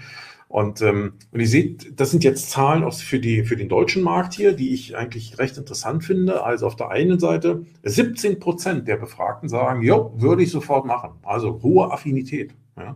Und, 0.50 0.82
ähm, 0.82 1.14
und 1.32 1.40
ihr 1.40 1.48
seht, 1.48 2.00
das 2.00 2.12
sind 2.12 2.24
jetzt 2.24 2.50
Zahlen 2.50 2.84
auch 2.84 2.94
für, 2.94 3.20
die, 3.20 3.44
für 3.44 3.58
den 3.58 3.68
deutschen 3.68 4.02
Markt 4.02 4.34
hier, 4.34 4.54
die 4.54 4.74
ich 4.74 4.96
eigentlich 4.96 5.38
recht 5.40 5.58
interessant 5.58 6.06
finde. 6.06 6.44
Also 6.44 6.68
auf 6.68 6.76
der 6.76 6.90
einen 6.90 7.20
Seite 7.20 7.66
17 7.84 8.40
Prozent 8.40 8.88
der 8.88 8.96
Befragten 8.96 9.50
sagen, 9.50 9.82
ja, 9.82 10.10
würde 10.16 10.44
ich 10.44 10.52
sofort 10.52 10.86
machen. 10.86 11.12
Also 11.24 11.62
hohe 11.64 11.92
Affinität. 11.92 12.54
Ja. 12.78 12.96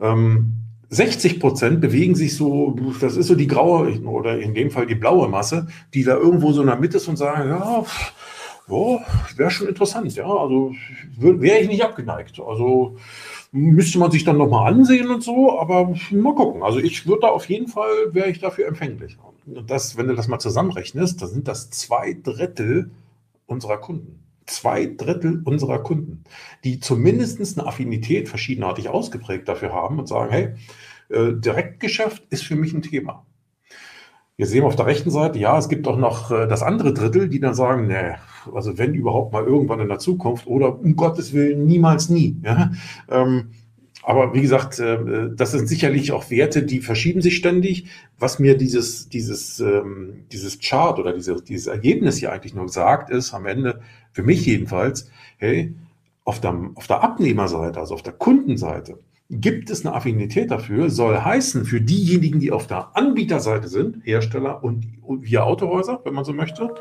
Ähm, 0.00 0.54
60 0.88 1.38
Prozent 1.38 1.80
bewegen 1.80 2.14
sich 2.16 2.34
so, 2.36 2.76
das 3.00 3.16
ist 3.16 3.28
so 3.28 3.36
die 3.36 3.46
graue 3.46 4.00
oder 4.00 4.40
in 4.40 4.54
dem 4.54 4.70
Fall 4.70 4.86
die 4.86 4.96
blaue 4.96 5.28
Masse, 5.28 5.68
die 5.94 6.02
da 6.02 6.16
irgendwo 6.16 6.52
so 6.52 6.62
in 6.62 6.66
der 6.66 6.76
Mitte 6.76 6.96
ist 6.96 7.06
und 7.06 7.16
sagen, 7.16 7.48
ja, 7.48 7.84
ja 8.70 9.04
wäre 9.36 9.50
schon 9.50 9.68
interessant, 9.68 10.14
ja, 10.14 10.26
also 10.26 10.72
wäre 11.16 11.58
ich 11.58 11.68
nicht 11.68 11.84
abgeneigt. 11.84 12.40
Also 12.40 12.96
müsste 13.52 13.98
man 13.98 14.10
sich 14.10 14.24
dann 14.24 14.38
nochmal 14.38 14.72
ansehen 14.72 15.10
und 15.10 15.22
so, 15.22 15.58
aber 15.58 15.94
mal 16.10 16.34
gucken. 16.34 16.62
Also 16.62 16.78
ich 16.78 17.06
würde 17.06 17.22
da 17.22 17.28
auf 17.28 17.48
jeden 17.48 17.68
Fall, 17.68 18.12
wäre 18.12 18.30
ich 18.30 18.38
dafür 18.38 18.68
empfänglich. 18.68 19.18
Und 19.46 19.68
das, 19.68 19.96
wenn 19.96 20.06
du 20.06 20.14
das 20.14 20.28
mal 20.28 20.38
zusammenrechnest, 20.38 21.20
dann 21.20 21.28
sind 21.28 21.48
das 21.48 21.70
zwei 21.70 22.16
Drittel 22.22 22.90
unserer 23.46 23.78
Kunden. 23.78 24.22
Zwei 24.46 24.86
Drittel 24.86 25.42
unserer 25.44 25.80
Kunden, 25.80 26.24
die 26.64 26.80
zumindest 26.80 27.58
eine 27.58 27.68
Affinität 27.68 28.28
verschiedenartig 28.28 28.88
ausgeprägt 28.88 29.48
dafür 29.48 29.72
haben 29.72 29.98
und 29.98 30.08
sagen, 30.08 30.30
hey, 30.30 30.54
äh, 31.08 31.34
Direktgeschäft 31.34 32.24
ist 32.30 32.44
für 32.44 32.56
mich 32.56 32.72
ein 32.72 32.82
Thema. 32.82 33.26
Wir 34.40 34.46
sehen 34.46 34.64
auf 34.64 34.74
der 34.74 34.86
rechten 34.86 35.10
Seite, 35.10 35.38
ja, 35.38 35.58
es 35.58 35.68
gibt 35.68 35.86
auch 35.86 35.98
noch 35.98 36.30
äh, 36.30 36.48
das 36.48 36.62
andere 36.62 36.94
Drittel, 36.94 37.28
die 37.28 37.40
dann 37.40 37.52
sagen, 37.52 37.88
nee, 37.88 38.14
also 38.54 38.78
wenn 38.78 38.94
überhaupt 38.94 39.34
mal 39.34 39.44
irgendwann 39.44 39.80
in 39.80 39.88
der 39.88 39.98
Zukunft 39.98 40.46
oder 40.46 40.80
um 40.80 40.96
Gottes 40.96 41.34
Willen 41.34 41.66
niemals 41.66 42.08
nie. 42.08 42.38
Ja? 42.42 42.70
Ähm, 43.10 43.50
aber 44.02 44.32
wie 44.32 44.40
gesagt, 44.40 44.78
äh, 44.78 45.28
das 45.36 45.50
sind 45.50 45.68
sicherlich 45.68 46.12
auch 46.12 46.30
Werte, 46.30 46.62
die 46.62 46.80
verschieben 46.80 47.20
sich 47.20 47.36
ständig. 47.36 47.90
Was 48.18 48.38
mir 48.38 48.56
dieses, 48.56 49.10
dieses, 49.10 49.60
ähm, 49.60 50.24
dieses 50.32 50.58
Chart 50.58 50.98
oder 50.98 51.12
diese, 51.12 51.42
dieses 51.42 51.66
Ergebnis 51.66 52.16
hier 52.16 52.32
eigentlich 52.32 52.54
nur 52.54 52.70
sagt, 52.70 53.10
ist 53.10 53.34
am 53.34 53.44
Ende, 53.44 53.80
für 54.12 54.22
mich 54.22 54.46
jedenfalls, 54.46 55.10
hey, 55.36 55.74
auf 56.24 56.40
der, 56.40 56.58
auf 56.76 56.86
der 56.86 57.04
Abnehmerseite, 57.04 57.78
also 57.78 57.92
auf 57.92 58.02
der 58.02 58.14
Kundenseite, 58.14 59.00
gibt 59.30 59.70
es 59.70 59.86
eine 59.86 59.94
Affinität 59.94 60.50
dafür, 60.50 60.90
soll 60.90 61.16
heißen, 61.16 61.64
für 61.64 61.80
diejenigen, 61.80 62.40
die 62.40 62.50
auf 62.50 62.66
der 62.66 62.96
Anbieterseite 62.96 63.68
sind, 63.68 64.04
Hersteller 64.04 64.64
und, 64.64 64.86
wir 65.22 65.44
Autohäuser, 65.44 66.00
wenn 66.04 66.14
man 66.14 66.24
so 66.24 66.32
möchte, 66.32 66.74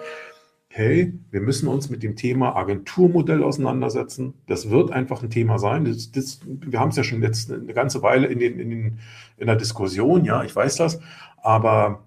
hey, 0.67 1.13
wir 1.31 1.41
müssen 1.41 1.67
uns 1.67 1.89
mit 1.89 2.03
dem 2.03 2.15
Thema 2.15 2.55
Agenturmodell 2.55 3.43
auseinandersetzen. 3.43 4.35
Das 4.45 4.69
wird 4.69 4.91
einfach 4.91 5.23
ein 5.23 5.31
Thema 5.31 5.57
sein. 5.57 5.85
Das, 5.85 6.11
das, 6.11 6.41
wir 6.45 6.79
haben 6.79 6.89
es 6.89 6.95
ja 6.95 7.03
schon 7.03 7.23
jetzt 7.23 7.51
eine 7.51 7.73
ganze 7.73 8.03
Weile 8.03 8.27
in, 8.27 8.39
den, 8.39 8.59
in, 8.59 8.69
den, 8.69 8.99
in 9.37 9.47
der 9.47 9.55
Diskussion, 9.55 10.25
ja, 10.25 10.43
ich 10.43 10.55
weiß 10.55 10.75
das, 10.75 10.99
aber 11.41 12.03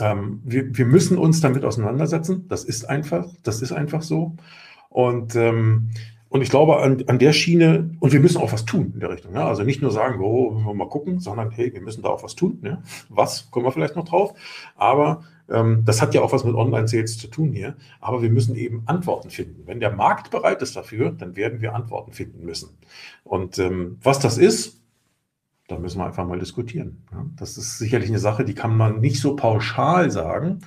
ähm, 0.00 0.40
wir, 0.44 0.76
wir 0.76 0.86
müssen 0.86 1.18
uns 1.18 1.40
damit 1.40 1.64
auseinandersetzen. 1.64 2.46
Das 2.48 2.64
ist 2.64 2.88
einfach, 2.88 3.26
das 3.42 3.62
ist 3.62 3.72
einfach 3.72 4.02
so. 4.02 4.36
Und 4.88 5.34
ähm, 5.36 5.90
und 6.32 6.40
ich 6.40 6.48
glaube, 6.48 6.78
an, 6.78 7.04
an 7.08 7.18
der 7.18 7.34
Schiene, 7.34 7.90
und 8.00 8.14
wir 8.14 8.20
müssen 8.20 8.38
auch 8.38 8.54
was 8.54 8.64
tun 8.64 8.92
in 8.94 9.00
der 9.00 9.10
Richtung. 9.10 9.34
Ja? 9.34 9.46
Also 9.46 9.64
nicht 9.64 9.82
nur 9.82 9.90
sagen, 9.90 10.18
oh, 10.22 10.72
mal 10.72 10.88
gucken, 10.88 11.20
sondern 11.20 11.50
hey, 11.50 11.74
wir 11.74 11.82
müssen 11.82 12.00
da 12.00 12.08
auch 12.08 12.22
was 12.22 12.34
tun. 12.34 12.58
Ja? 12.64 12.82
Was, 13.10 13.50
kommen 13.50 13.66
wir 13.66 13.70
vielleicht 13.70 13.96
noch 13.96 14.06
drauf. 14.06 14.32
Aber 14.74 15.24
ähm, 15.50 15.82
das 15.84 16.00
hat 16.00 16.14
ja 16.14 16.22
auch 16.22 16.32
was 16.32 16.44
mit 16.44 16.54
Online-Sales 16.54 17.18
zu 17.18 17.28
tun 17.28 17.52
hier. 17.52 17.76
Aber 18.00 18.22
wir 18.22 18.30
müssen 18.30 18.56
eben 18.56 18.82
Antworten 18.86 19.28
finden. 19.28 19.66
Wenn 19.66 19.78
der 19.78 19.92
Markt 19.94 20.30
bereit 20.30 20.62
ist 20.62 20.74
dafür, 20.74 21.10
dann 21.10 21.36
werden 21.36 21.60
wir 21.60 21.74
Antworten 21.74 22.12
finden 22.12 22.46
müssen. 22.46 22.70
Und 23.24 23.58
ähm, 23.58 23.98
was 24.02 24.18
das 24.18 24.38
ist, 24.38 24.80
da 25.68 25.78
müssen 25.78 25.98
wir 25.98 26.06
einfach 26.06 26.26
mal 26.26 26.38
diskutieren. 26.38 27.04
Ja? 27.12 27.26
Das 27.36 27.58
ist 27.58 27.76
sicherlich 27.76 28.08
eine 28.08 28.18
Sache, 28.18 28.46
die 28.46 28.54
kann 28.54 28.74
man 28.74 29.00
nicht 29.00 29.20
so 29.20 29.36
pauschal 29.36 30.10
sagen, 30.10 30.60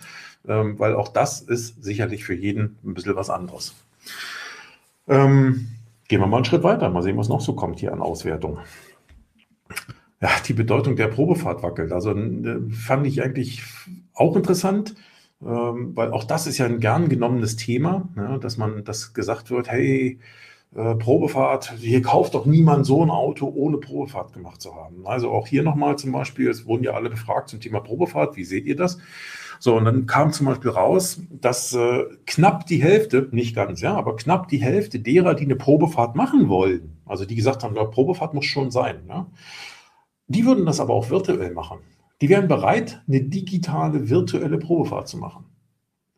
ähm, 0.48 0.78
weil 0.78 0.94
auch 0.94 1.08
das 1.08 1.42
ist 1.42 1.84
sicherlich 1.84 2.24
für 2.24 2.36
jeden 2.36 2.78
ein 2.84 2.94
bisschen 2.94 3.16
was 3.16 3.32
anderes. 3.32 3.74
Ähm, 5.08 5.68
gehen 6.08 6.20
wir 6.20 6.28
mal 6.28 6.38
einen 6.38 6.46
Schritt 6.46 6.64
weiter, 6.64 6.90
mal 6.90 7.02
sehen, 7.04 7.18
was 7.18 7.30
noch 7.30 7.42
so 7.42 7.54
kommt 7.54 7.80
hier 7.80 7.94
an 7.94 8.02
Auswertung. 8.02 8.60
Ja, 10.22 10.30
die 10.48 10.54
Bedeutung 10.54 10.96
der 10.96 11.08
Probefahrt 11.08 11.62
wackelt. 11.64 11.92
Also 11.92 12.12
äh, 12.12 12.70
fand 12.72 13.06
ich 13.06 13.22
eigentlich 13.22 13.64
auch 14.14 14.36
interessant, 14.36 14.96
ähm, 15.42 15.92
weil 15.96 16.12
auch 16.12 16.24
das 16.24 16.48
ist 16.48 16.58
ja 16.58 16.66
ein 16.66 16.80
gern 16.80 17.10
genommenes 17.10 17.56
Thema, 17.58 18.10
ne, 18.16 18.40
dass 18.40 18.58
man 18.58 18.84
das 18.84 19.14
gesagt 19.14 19.52
wird, 19.52 19.70
hey, 19.70 20.20
äh, 20.76 20.96
Probefahrt, 20.96 21.74
hier 21.78 22.02
kauft 22.02 22.34
doch 22.34 22.46
niemand 22.46 22.86
so 22.86 23.02
ein 23.02 23.10
Auto, 23.10 23.48
ohne 23.48 23.78
Probefahrt 23.78 24.34
gemacht 24.34 24.62
zu 24.62 24.76
haben. 24.76 25.06
Also 25.08 25.32
auch 25.32 25.48
hier 25.48 25.64
nochmal 25.64 25.98
zum 25.98 26.12
Beispiel, 26.12 26.50
es 26.50 26.66
wurden 26.66 26.84
ja 26.84 26.92
alle 26.92 27.10
befragt 27.10 27.50
zum 27.50 27.62
Thema 27.62 27.80
Probefahrt, 27.80 28.36
wie 28.36 28.44
seht 28.44 28.66
ihr 28.66 28.76
das? 28.76 28.98
So, 29.66 29.78
und 29.78 29.86
dann 29.86 30.06
kam 30.06 30.32
zum 30.32 30.46
Beispiel 30.46 30.70
raus, 30.70 31.20
dass 31.32 31.74
äh, 31.74 32.04
knapp 32.28 32.68
die 32.68 32.84
Hälfte, 32.84 33.30
nicht 33.32 33.56
ganz, 33.56 33.82
ja, 33.82 33.96
aber 33.96 34.16
knapp 34.16 34.48
die 34.48 34.62
Hälfte 34.62 35.00
derer, 35.00 35.34
die 35.34 35.46
eine 35.46 35.56
Probefahrt 35.56 36.16
machen 36.16 36.50
wollen, 36.50 37.02
also 37.04 37.26
die 37.26 37.34
gesagt 37.34 37.64
haben, 37.64 37.76
ja, 37.76 37.84
Probefahrt 37.84 38.36
muss 38.36 38.46
schon 38.46 38.70
sein, 38.70 38.98
ja, 39.08 39.26
die 40.28 40.46
würden 40.46 40.68
das 40.68 40.80
aber 40.80 40.94
auch 40.94 41.10
virtuell 41.10 41.52
machen. 41.52 41.80
Die 42.22 42.30
wären 42.30 42.48
bereit, 42.48 43.02
eine 43.08 43.24
digitale, 43.24 44.08
virtuelle 44.08 44.60
Probefahrt 44.60 45.08
zu 45.08 45.18
machen. 45.18 45.46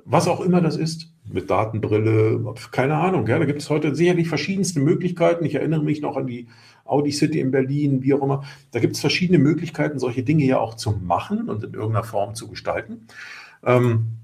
Was 0.09 0.29
auch 0.29 0.39
immer 0.39 0.61
das 0.61 0.77
ist, 0.77 1.11
mit 1.29 1.49
Datenbrille, 1.49 2.41
keine 2.71 2.95
Ahnung. 2.95 3.27
Ja, 3.27 3.39
da 3.39 3.45
gibt 3.45 3.61
es 3.61 3.69
heute 3.69 3.93
sicherlich 3.93 4.29
verschiedenste 4.29 4.79
Möglichkeiten. 4.79 5.43
Ich 5.43 5.55
erinnere 5.55 5.83
mich 5.83 5.99
noch 5.99 6.15
an 6.15 6.27
die 6.27 6.47
Audi 6.85 7.11
City 7.11 7.41
in 7.41 7.51
Berlin, 7.51 8.01
wie 8.03 8.13
auch 8.13 8.21
immer. 8.21 8.43
Da 8.71 8.79
gibt 8.79 8.95
es 8.95 9.01
verschiedene 9.01 9.37
Möglichkeiten, 9.37 9.99
solche 9.99 10.23
Dinge 10.23 10.45
ja 10.45 10.59
auch 10.59 10.75
zu 10.75 10.91
machen 10.91 11.49
und 11.49 11.65
in 11.65 11.73
irgendeiner 11.73 12.05
Form 12.05 12.35
zu 12.35 12.47
gestalten. 12.47 13.07
Ähm, 13.65 14.19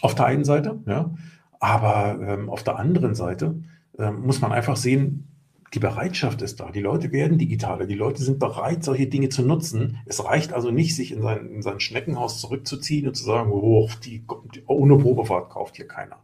auf 0.00 0.14
der 0.14 0.24
einen 0.24 0.44
Seite, 0.44 0.80
ja. 0.86 1.14
Aber 1.60 2.18
ähm, 2.22 2.48
auf 2.48 2.64
der 2.64 2.78
anderen 2.78 3.14
Seite 3.14 3.54
ähm, 3.98 4.22
muss 4.22 4.40
man 4.40 4.52
einfach 4.52 4.76
sehen, 4.76 5.28
die 5.76 5.80
Bereitschaft 5.80 6.40
ist 6.40 6.58
da. 6.58 6.70
Die 6.70 6.80
Leute 6.80 7.12
werden 7.12 7.36
digitaler. 7.36 7.84
Die 7.84 7.94
Leute 7.94 8.22
sind 8.22 8.38
bereit, 8.38 8.82
solche 8.82 9.08
Dinge 9.08 9.28
zu 9.28 9.42
nutzen. 9.42 9.98
Es 10.06 10.24
reicht 10.24 10.54
also 10.54 10.70
nicht, 10.70 10.96
sich 10.96 11.12
in 11.12 11.20
sein, 11.20 11.50
in 11.50 11.60
sein 11.60 11.80
Schneckenhaus 11.80 12.40
zurückzuziehen 12.40 13.06
und 13.06 13.14
zu 13.14 13.24
sagen, 13.24 13.52
oh, 13.52 13.90
die, 14.02 14.24
ohne 14.66 14.96
Probefahrt 14.96 15.50
kauft 15.50 15.76
hier 15.76 15.86
keiner. 15.86 16.16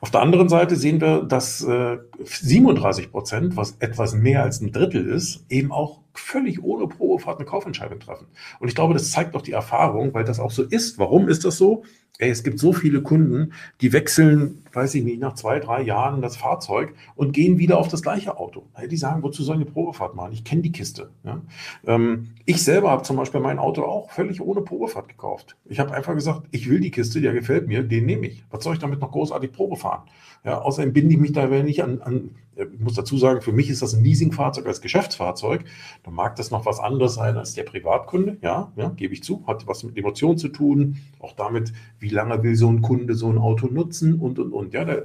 Auf 0.00 0.10
der 0.10 0.20
anderen 0.20 0.48
Seite 0.48 0.74
sehen 0.74 1.00
wir, 1.00 1.22
dass 1.22 1.62
äh, 1.62 1.98
37 2.24 3.12
Prozent, 3.12 3.56
was 3.56 3.76
etwas 3.78 4.14
mehr 4.14 4.42
als 4.42 4.60
ein 4.60 4.72
Drittel 4.72 5.06
ist, 5.08 5.46
eben 5.48 5.70
auch 5.70 6.00
völlig 6.14 6.62
ohne 6.62 6.86
Probefahrt 6.86 7.38
eine 7.38 7.46
Kaufentscheidung 7.46 8.00
treffen. 8.00 8.26
Und 8.60 8.68
ich 8.68 8.74
glaube, 8.74 8.94
das 8.94 9.10
zeigt 9.10 9.34
doch 9.34 9.42
die 9.42 9.52
Erfahrung, 9.52 10.14
weil 10.14 10.24
das 10.24 10.40
auch 10.40 10.50
so 10.50 10.62
ist. 10.62 10.98
Warum 10.98 11.28
ist 11.28 11.44
das 11.44 11.56
so? 11.56 11.84
Ey, 12.18 12.30
es 12.30 12.44
gibt 12.44 12.58
so 12.58 12.72
viele 12.72 13.02
Kunden, 13.02 13.52
die 13.80 13.92
wechseln, 13.92 14.62
weiß 14.72 14.94
ich 14.94 15.02
nicht, 15.02 15.18
nach 15.18 15.34
zwei, 15.34 15.58
drei 15.58 15.82
Jahren 15.82 16.20
das 16.20 16.36
Fahrzeug 16.36 16.94
und 17.16 17.32
gehen 17.32 17.58
wieder 17.58 17.78
auf 17.78 17.88
das 17.88 18.02
gleiche 18.02 18.36
Auto. 18.36 18.66
Die 18.88 18.96
sagen, 18.96 19.22
wozu 19.22 19.42
soll 19.42 19.56
eine 19.56 19.64
Probefahrt 19.64 20.14
machen? 20.14 20.32
Ich 20.32 20.44
kenne 20.44 20.62
die 20.62 20.72
Kiste. 20.72 21.10
Ja? 21.24 21.40
Ähm, 21.86 22.28
ich 22.44 22.62
selber 22.62 22.90
habe 22.90 23.02
zum 23.02 23.16
Beispiel 23.16 23.40
mein 23.40 23.58
Auto 23.58 23.82
auch 23.82 24.10
völlig 24.10 24.40
ohne 24.42 24.60
Probefahrt 24.60 25.08
gekauft. 25.08 25.56
Ich 25.64 25.80
habe 25.80 25.94
einfach 25.94 26.14
gesagt, 26.14 26.42
ich 26.50 26.68
will 26.68 26.80
die 26.80 26.90
Kiste, 26.90 27.20
der 27.20 27.32
gefällt 27.32 27.66
mir, 27.66 27.82
den 27.82 28.04
nehme 28.04 28.26
ich. 28.26 28.44
Was 28.50 28.62
soll 28.62 28.74
ich 28.74 28.80
damit 28.80 29.00
noch 29.00 29.10
großartig 29.10 29.50
Probe 29.50 29.76
fahren? 29.76 30.02
Ja, 30.44 30.60
außerdem 30.60 30.92
binde 30.92 31.14
ich 31.14 31.20
mich 31.20 31.32
da 31.32 31.46
nicht 31.46 31.82
an, 31.82 32.02
an, 32.02 32.30
ich 32.54 32.80
muss 32.80 32.94
dazu 32.94 33.16
sagen, 33.16 33.40
für 33.40 33.52
mich 33.52 33.70
ist 33.70 33.82
das 33.82 33.94
ein 33.94 34.04
Leasingfahrzeug 34.04 34.66
als 34.66 34.80
Geschäftsfahrzeug. 34.80 35.64
Da 36.02 36.10
mag 36.10 36.36
das 36.36 36.50
noch 36.50 36.66
was 36.66 36.80
anderes 36.80 37.14
sein 37.14 37.36
als 37.36 37.54
der 37.54 37.62
Privatkunde. 37.62 38.36
Ja, 38.42 38.72
ja, 38.76 38.90
gebe 38.90 39.14
ich 39.14 39.22
zu. 39.22 39.46
Hat 39.46 39.66
was 39.66 39.84
mit 39.84 39.96
Emotionen 39.96 40.36
zu 40.36 40.48
tun. 40.48 40.98
Auch 41.18 41.32
damit, 41.32 41.72
wie 41.98 42.10
lange 42.10 42.42
will 42.42 42.54
so 42.54 42.68
ein 42.68 42.82
Kunde 42.82 43.14
so 43.14 43.30
ein 43.30 43.38
Auto 43.38 43.68
nutzen 43.68 44.18
und, 44.20 44.38
und, 44.38 44.52
und. 44.52 44.74
Ja, 44.74 44.84
da 44.84 44.94
äh, 44.94 45.02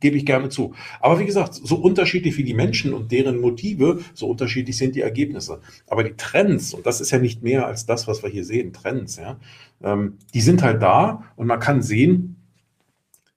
gebe 0.00 0.16
ich 0.16 0.26
gerne 0.26 0.48
zu. 0.48 0.74
Aber 1.00 1.20
wie 1.20 1.26
gesagt, 1.26 1.54
so 1.54 1.76
unterschiedlich 1.76 2.36
wie 2.38 2.44
die 2.44 2.54
Menschen 2.54 2.92
und 2.92 3.12
deren 3.12 3.40
Motive, 3.40 4.00
so 4.12 4.26
unterschiedlich 4.26 4.76
sind 4.76 4.96
die 4.96 5.02
Ergebnisse. 5.02 5.60
Aber 5.86 6.02
die 6.02 6.16
Trends, 6.16 6.74
und 6.74 6.86
das 6.86 7.00
ist 7.00 7.12
ja 7.12 7.18
nicht 7.18 7.42
mehr 7.42 7.66
als 7.66 7.86
das, 7.86 8.08
was 8.08 8.22
wir 8.22 8.30
hier 8.30 8.44
sehen, 8.44 8.72
Trends, 8.72 9.16
ja, 9.16 9.38
ähm, 9.82 10.18
die 10.32 10.40
sind 10.40 10.62
halt 10.62 10.82
da 10.82 11.24
und 11.36 11.46
man 11.46 11.60
kann 11.60 11.82
sehen, 11.82 12.36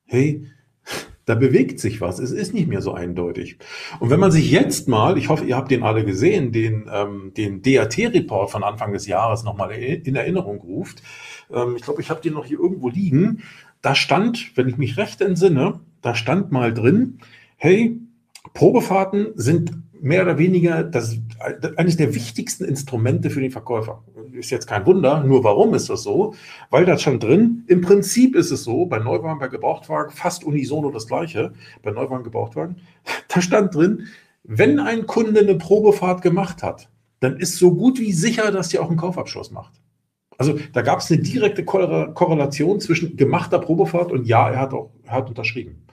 hey, 0.06 0.46
da 1.28 1.36
bewegt 1.36 1.80
sich 1.82 2.00
was. 2.00 2.20
Es 2.20 2.32
ist 2.32 2.54
nicht 2.54 2.68
mehr 2.68 2.82
so 2.82 2.94
eindeutig. 2.94 3.58
Und 4.00 4.10
wenn 4.10 4.20
man 4.20 4.32
sich 4.32 4.50
jetzt 4.50 4.88
mal, 4.88 5.18
ich 5.18 5.28
hoffe, 5.28 5.44
ihr 5.44 5.58
habt 5.58 5.70
den 5.70 5.84
alle 5.84 6.06
gesehen, 6.06 6.54
den, 6.54 6.90
ähm, 6.92 7.34
den 7.36 7.62
DAT-Report 7.62 8.50
von 8.50 8.64
Anfang 8.64 8.94
des 8.94 9.08
Jahres 9.08 9.44
nochmal 9.44 9.72
in 9.74 10.16
Erinnerung 10.16 10.62
ruft, 10.62 11.04
ähm, 11.54 11.76
ich 11.76 11.84
glaube, 11.84 12.02
ich 12.02 12.10
habe 12.10 12.22
den 12.22 12.34
noch 12.34 12.46
hier 12.46 12.60
irgendwo 12.60 12.88
liegen, 12.88 13.44
da 13.82 13.94
stand, 13.94 14.56
wenn 14.56 14.70
ich 14.70 14.78
mich 14.78 14.96
recht 14.96 15.20
entsinne, 15.20 15.82
da 16.02 16.16
stand 16.16 16.54
mal 16.54 16.74
drin, 16.74 17.20
hey, 17.58 18.00
Probefahrten 18.54 19.34
sind 19.36 19.74
mehr 20.02 20.24
oder 20.24 20.38
weniger 20.38 20.84
das, 20.84 21.18
eines 21.76 21.98
der 21.98 22.14
wichtigsten 22.16 22.66
Instrumente 22.66 23.30
für 23.30 23.42
den 23.42 23.52
Verkäufer. 23.52 24.04
Ist 24.34 24.52
jetzt 24.52 24.68
kein 24.68 24.86
Wunder, 24.86 25.24
nur 25.24 25.44
warum 25.44 25.74
ist 25.74 25.90
das 25.90 26.04
so? 26.04 26.36
Weil 26.70 26.86
da 26.86 26.98
schon 26.98 27.20
drin, 27.20 27.64
im 27.68 27.82
Prinzip 27.82 28.36
ist 28.36 28.52
es 28.52 28.64
so, 28.64 28.86
bei 28.86 29.00
Neuwagen, 29.00 29.40
bei 29.40 29.48
Gebrauchtwagen, 29.48 30.12
fast 30.12 30.44
unisono 30.44 30.92
das 30.92 31.08
gleiche, 31.08 31.54
bei 31.82 31.92
Neuwagen, 31.92 32.24
Gebrauchtwagen, 32.24 32.78
da 33.28 33.42
stand 33.42 33.74
drin, 33.74 34.08
wenn 34.44 34.80
ein 34.80 35.08
Kunde 35.08 35.42
eine 35.42 35.56
Probefahrt 35.56 36.22
gemacht 36.22 36.64
hat, 36.64 36.90
dann 37.20 37.38
ist 37.38 37.58
so 37.58 37.74
gut 37.74 38.00
wie 38.00 38.14
sicher, 38.14 38.52
dass 38.52 38.70
der 38.70 38.82
auch 38.82 38.90
einen 38.90 38.98
Kaufabschluss 38.98 39.52
macht. 39.52 39.74
Also 40.38 40.58
da 40.74 40.84
gab 40.84 41.00
es 41.00 41.12
eine 41.12 41.22
direkte 41.22 41.66
Korrelation 41.66 42.80
zwischen 42.80 43.18
gemachter 43.18 43.60
Probefahrt 43.60 44.12
und 44.12 44.28
ja, 44.28 44.50
er 44.50 44.60
hat 44.60 44.74
auch 44.74 44.92
er 45.04 45.14
hat 45.14 45.30
unterschrieben. 45.30 45.84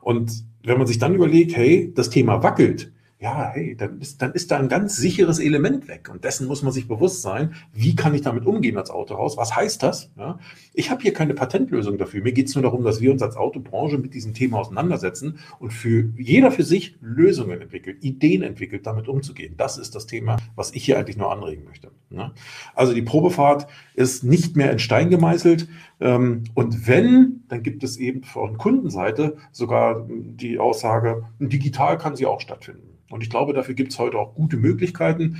Und 0.00 0.44
wenn 0.62 0.78
man 0.78 0.86
sich 0.86 0.98
dann 0.98 1.14
überlegt, 1.14 1.56
hey, 1.56 1.92
das 1.94 2.10
Thema 2.10 2.42
wackelt, 2.42 2.92
ja, 3.20 3.50
hey, 3.52 3.74
dann 3.76 4.00
ist, 4.00 4.22
dann 4.22 4.32
ist 4.32 4.52
da 4.52 4.58
ein 4.58 4.68
ganz 4.68 4.96
sicheres 4.96 5.40
Element 5.40 5.88
weg. 5.88 6.08
Und 6.12 6.22
dessen 6.22 6.46
muss 6.46 6.62
man 6.62 6.72
sich 6.72 6.86
bewusst 6.86 7.20
sein. 7.20 7.54
Wie 7.72 7.96
kann 7.96 8.14
ich 8.14 8.22
damit 8.22 8.46
umgehen 8.46 8.78
als 8.78 8.90
Autohaus? 8.90 9.36
Was 9.36 9.56
heißt 9.56 9.82
das? 9.82 10.12
Ja, 10.16 10.38
ich 10.72 10.90
habe 10.90 11.02
hier 11.02 11.12
keine 11.12 11.34
Patentlösung 11.34 11.98
dafür. 11.98 12.22
Mir 12.22 12.32
geht 12.32 12.46
es 12.46 12.54
nur 12.54 12.62
darum, 12.62 12.84
dass 12.84 13.00
wir 13.00 13.10
uns 13.10 13.20
als 13.20 13.36
Autobranche 13.36 13.98
mit 13.98 14.14
diesem 14.14 14.34
Thema 14.34 14.60
auseinandersetzen 14.60 15.40
und 15.58 15.72
für 15.72 16.12
jeder 16.16 16.52
für 16.52 16.62
sich 16.62 16.96
Lösungen 17.00 17.60
entwickelt, 17.60 18.04
Ideen 18.04 18.42
entwickelt, 18.42 18.86
damit 18.86 19.08
umzugehen. 19.08 19.54
Das 19.56 19.78
ist 19.78 19.96
das 19.96 20.06
Thema, 20.06 20.36
was 20.54 20.72
ich 20.72 20.84
hier 20.84 20.96
eigentlich 20.96 21.16
nur 21.16 21.32
anregen 21.32 21.64
möchte. 21.64 21.90
Ja, 22.10 22.32
also 22.74 22.94
die 22.94 23.02
Probefahrt 23.02 23.66
ist 23.94 24.22
nicht 24.22 24.56
mehr 24.56 24.70
in 24.70 24.78
Stein 24.78 25.10
gemeißelt. 25.10 25.68
Ähm, 26.00 26.44
und 26.54 26.86
wenn, 26.86 27.42
dann 27.48 27.64
gibt 27.64 27.82
es 27.82 27.96
eben 27.96 28.22
von 28.22 28.58
Kundenseite 28.58 29.36
sogar 29.50 30.06
die 30.08 30.60
Aussage, 30.60 31.24
digital 31.40 31.98
kann 31.98 32.14
sie 32.14 32.24
auch 32.24 32.40
stattfinden. 32.40 32.87
Und 33.10 33.22
ich 33.22 33.30
glaube, 33.30 33.52
dafür 33.52 33.74
gibt 33.74 33.92
es 33.92 33.98
heute 33.98 34.18
auch 34.18 34.34
gute 34.34 34.56
Möglichkeiten. 34.56 35.38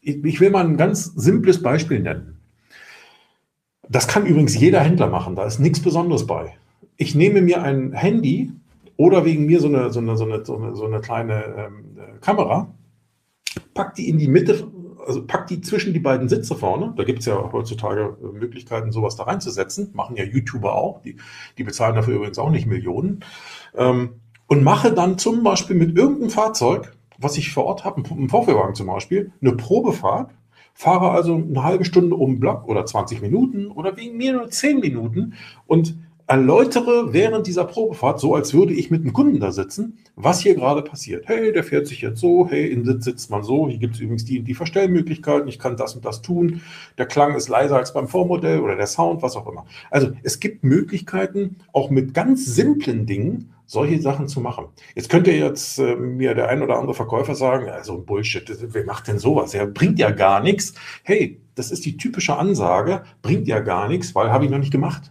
Ich 0.00 0.40
will 0.40 0.50
mal 0.50 0.64
ein 0.64 0.76
ganz 0.76 1.04
simples 1.04 1.62
Beispiel 1.62 2.00
nennen. 2.00 2.36
Das 3.88 4.08
kann 4.08 4.26
übrigens 4.26 4.58
jeder 4.58 4.80
Händler 4.80 5.08
machen, 5.08 5.36
da 5.36 5.44
ist 5.44 5.58
nichts 5.58 5.80
Besonderes 5.80 6.26
bei. 6.26 6.56
Ich 6.96 7.14
nehme 7.14 7.42
mir 7.42 7.62
ein 7.62 7.92
Handy 7.92 8.52
oder 8.96 9.24
wegen 9.24 9.46
mir 9.46 9.60
so 9.60 9.68
eine, 9.68 9.92
so 9.92 10.00
eine, 10.00 10.16
so 10.16 10.24
eine, 10.24 10.44
so 10.44 10.86
eine, 10.86 11.00
kleine 11.00 11.44
ähm, 11.56 11.98
Kamera, 12.20 12.74
pack 13.74 13.94
die 13.94 14.08
in 14.08 14.18
die 14.18 14.28
Mitte, 14.28 14.66
also 15.06 15.24
pack 15.24 15.46
die 15.46 15.60
zwischen 15.60 15.92
die 15.92 16.00
beiden 16.00 16.28
Sitze 16.28 16.56
vorne. 16.56 16.94
Da 16.96 17.04
gibt 17.04 17.20
es 17.20 17.26
ja 17.26 17.52
heutzutage 17.52 18.16
äh, 18.22 18.38
Möglichkeiten, 18.38 18.90
sowas 18.92 19.16
da 19.16 19.24
reinzusetzen. 19.24 19.90
Machen 19.92 20.16
ja 20.16 20.24
YouTuber 20.24 20.74
auch. 20.74 21.02
Die, 21.02 21.16
die 21.58 21.64
bezahlen 21.64 21.94
dafür 21.94 22.16
übrigens 22.16 22.38
auch 22.38 22.50
nicht 22.50 22.66
Millionen. 22.66 23.20
Ähm, 23.76 24.20
und 24.48 24.62
mache 24.62 24.92
dann 24.92 25.18
zum 25.18 25.42
Beispiel 25.42 25.76
mit 25.76 25.96
irgendeinem 25.96 26.30
Fahrzeug, 26.30 26.96
was 27.18 27.36
ich 27.36 27.52
vor 27.52 27.64
Ort 27.64 27.84
habe, 27.84 28.02
einem 28.10 28.28
VW-Wagen 28.28 28.74
zum 28.74 28.86
Beispiel, 28.86 29.32
eine 29.40 29.52
Probefahrt, 29.52 30.30
fahre 30.74 31.10
also 31.10 31.34
eine 31.34 31.62
halbe 31.62 31.84
Stunde 31.84 32.16
um 32.16 32.34
den 32.34 32.40
Block 32.40 32.68
oder 32.68 32.84
20 32.84 33.22
Minuten 33.22 33.68
oder 33.68 33.96
wegen 33.96 34.16
mir 34.18 34.34
nur 34.34 34.50
10 34.50 34.80
Minuten 34.80 35.34
und 35.66 35.96
erläutere 36.28 37.12
während 37.12 37.46
dieser 37.46 37.64
Probefahrt, 37.64 38.18
so 38.18 38.34
als 38.34 38.52
würde 38.52 38.74
ich 38.74 38.90
mit 38.90 39.02
einem 39.02 39.12
Kunden 39.12 39.38
da 39.38 39.52
sitzen, 39.52 39.98
was 40.16 40.40
hier 40.40 40.54
gerade 40.54 40.82
passiert. 40.82 41.28
Hey, 41.28 41.52
der 41.52 41.62
fährt 41.62 41.86
sich 41.86 42.00
jetzt 42.00 42.20
so, 42.20 42.48
hey, 42.48 42.66
in 42.66 42.84
Sitz 42.84 43.04
sitzt 43.04 43.30
man 43.30 43.44
so, 43.44 43.68
hier 43.68 43.78
gibt 43.78 43.94
es 43.94 44.00
übrigens 44.00 44.24
die, 44.24 44.40
die 44.40 44.54
Verstellmöglichkeiten, 44.54 45.46
ich 45.46 45.60
kann 45.60 45.76
das 45.76 45.94
und 45.94 46.04
das 46.04 46.22
tun, 46.22 46.62
der 46.98 47.06
Klang 47.06 47.36
ist 47.36 47.48
leiser 47.48 47.76
als 47.76 47.94
beim 47.94 48.08
Vormodell 48.08 48.60
oder 48.60 48.74
der 48.74 48.88
Sound, 48.88 49.22
was 49.22 49.36
auch 49.36 49.46
immer. 49.46 49.66
Also 49.90 50.08
es 50.24 50.40
gibt 50.40 50.64
Möglichkeiten, 50.64 51.56
auch 51.72 51.90
mit 51.90 52.12
ganz 52.12 52.44
simplen 52.44 53.06
Dingen 53.06 53.52
solche 53.66 54.00
Sachen 54.00 54.28
zu 54.28 54.40
machen. 54.40 54.66
Jetzt 54.94 55.10
könnte 55.10 55.32
jetzt 55.32 55.78
äh, 55.78 55.96
mir 55.96 56.34
der 56.34 56.48
ein 56.48 56.62
oder 56.62 56.78
andere 56.78 56.94
Verkäufer 56.94 57.34
sagen, 57.34 57.68
so 57.82 57.94
ein 57.94 58.06
Bullshit, 58.06 58.44
wer 58.72 58.84
macht 58.84 59.08
denn 59.08 59.18
sowas? 59.18 59.52
Ja, 59.52 59.66
bringt 59.66 59.98
ja 59.98 60.10
gar 60.10 60.40
nichts. 60.40 60.74
Hey, 61.02 61.40
das 61.56 61.70
ist 61.70 61.84
die 61.84 61.96
typische 61.96 62.36
Ansage, 62.36 63.02
bringt 63.22 63.48
ja 63.48 63.60
gar 63.60 63.88
nichts, 63.88 64.14
weil 64.14 64.30
habe 64.30 64.44
ich 64.44 64.50
noch 64.50 64.58
nicht 64.58 64.72
gemacht. 64.72 65.10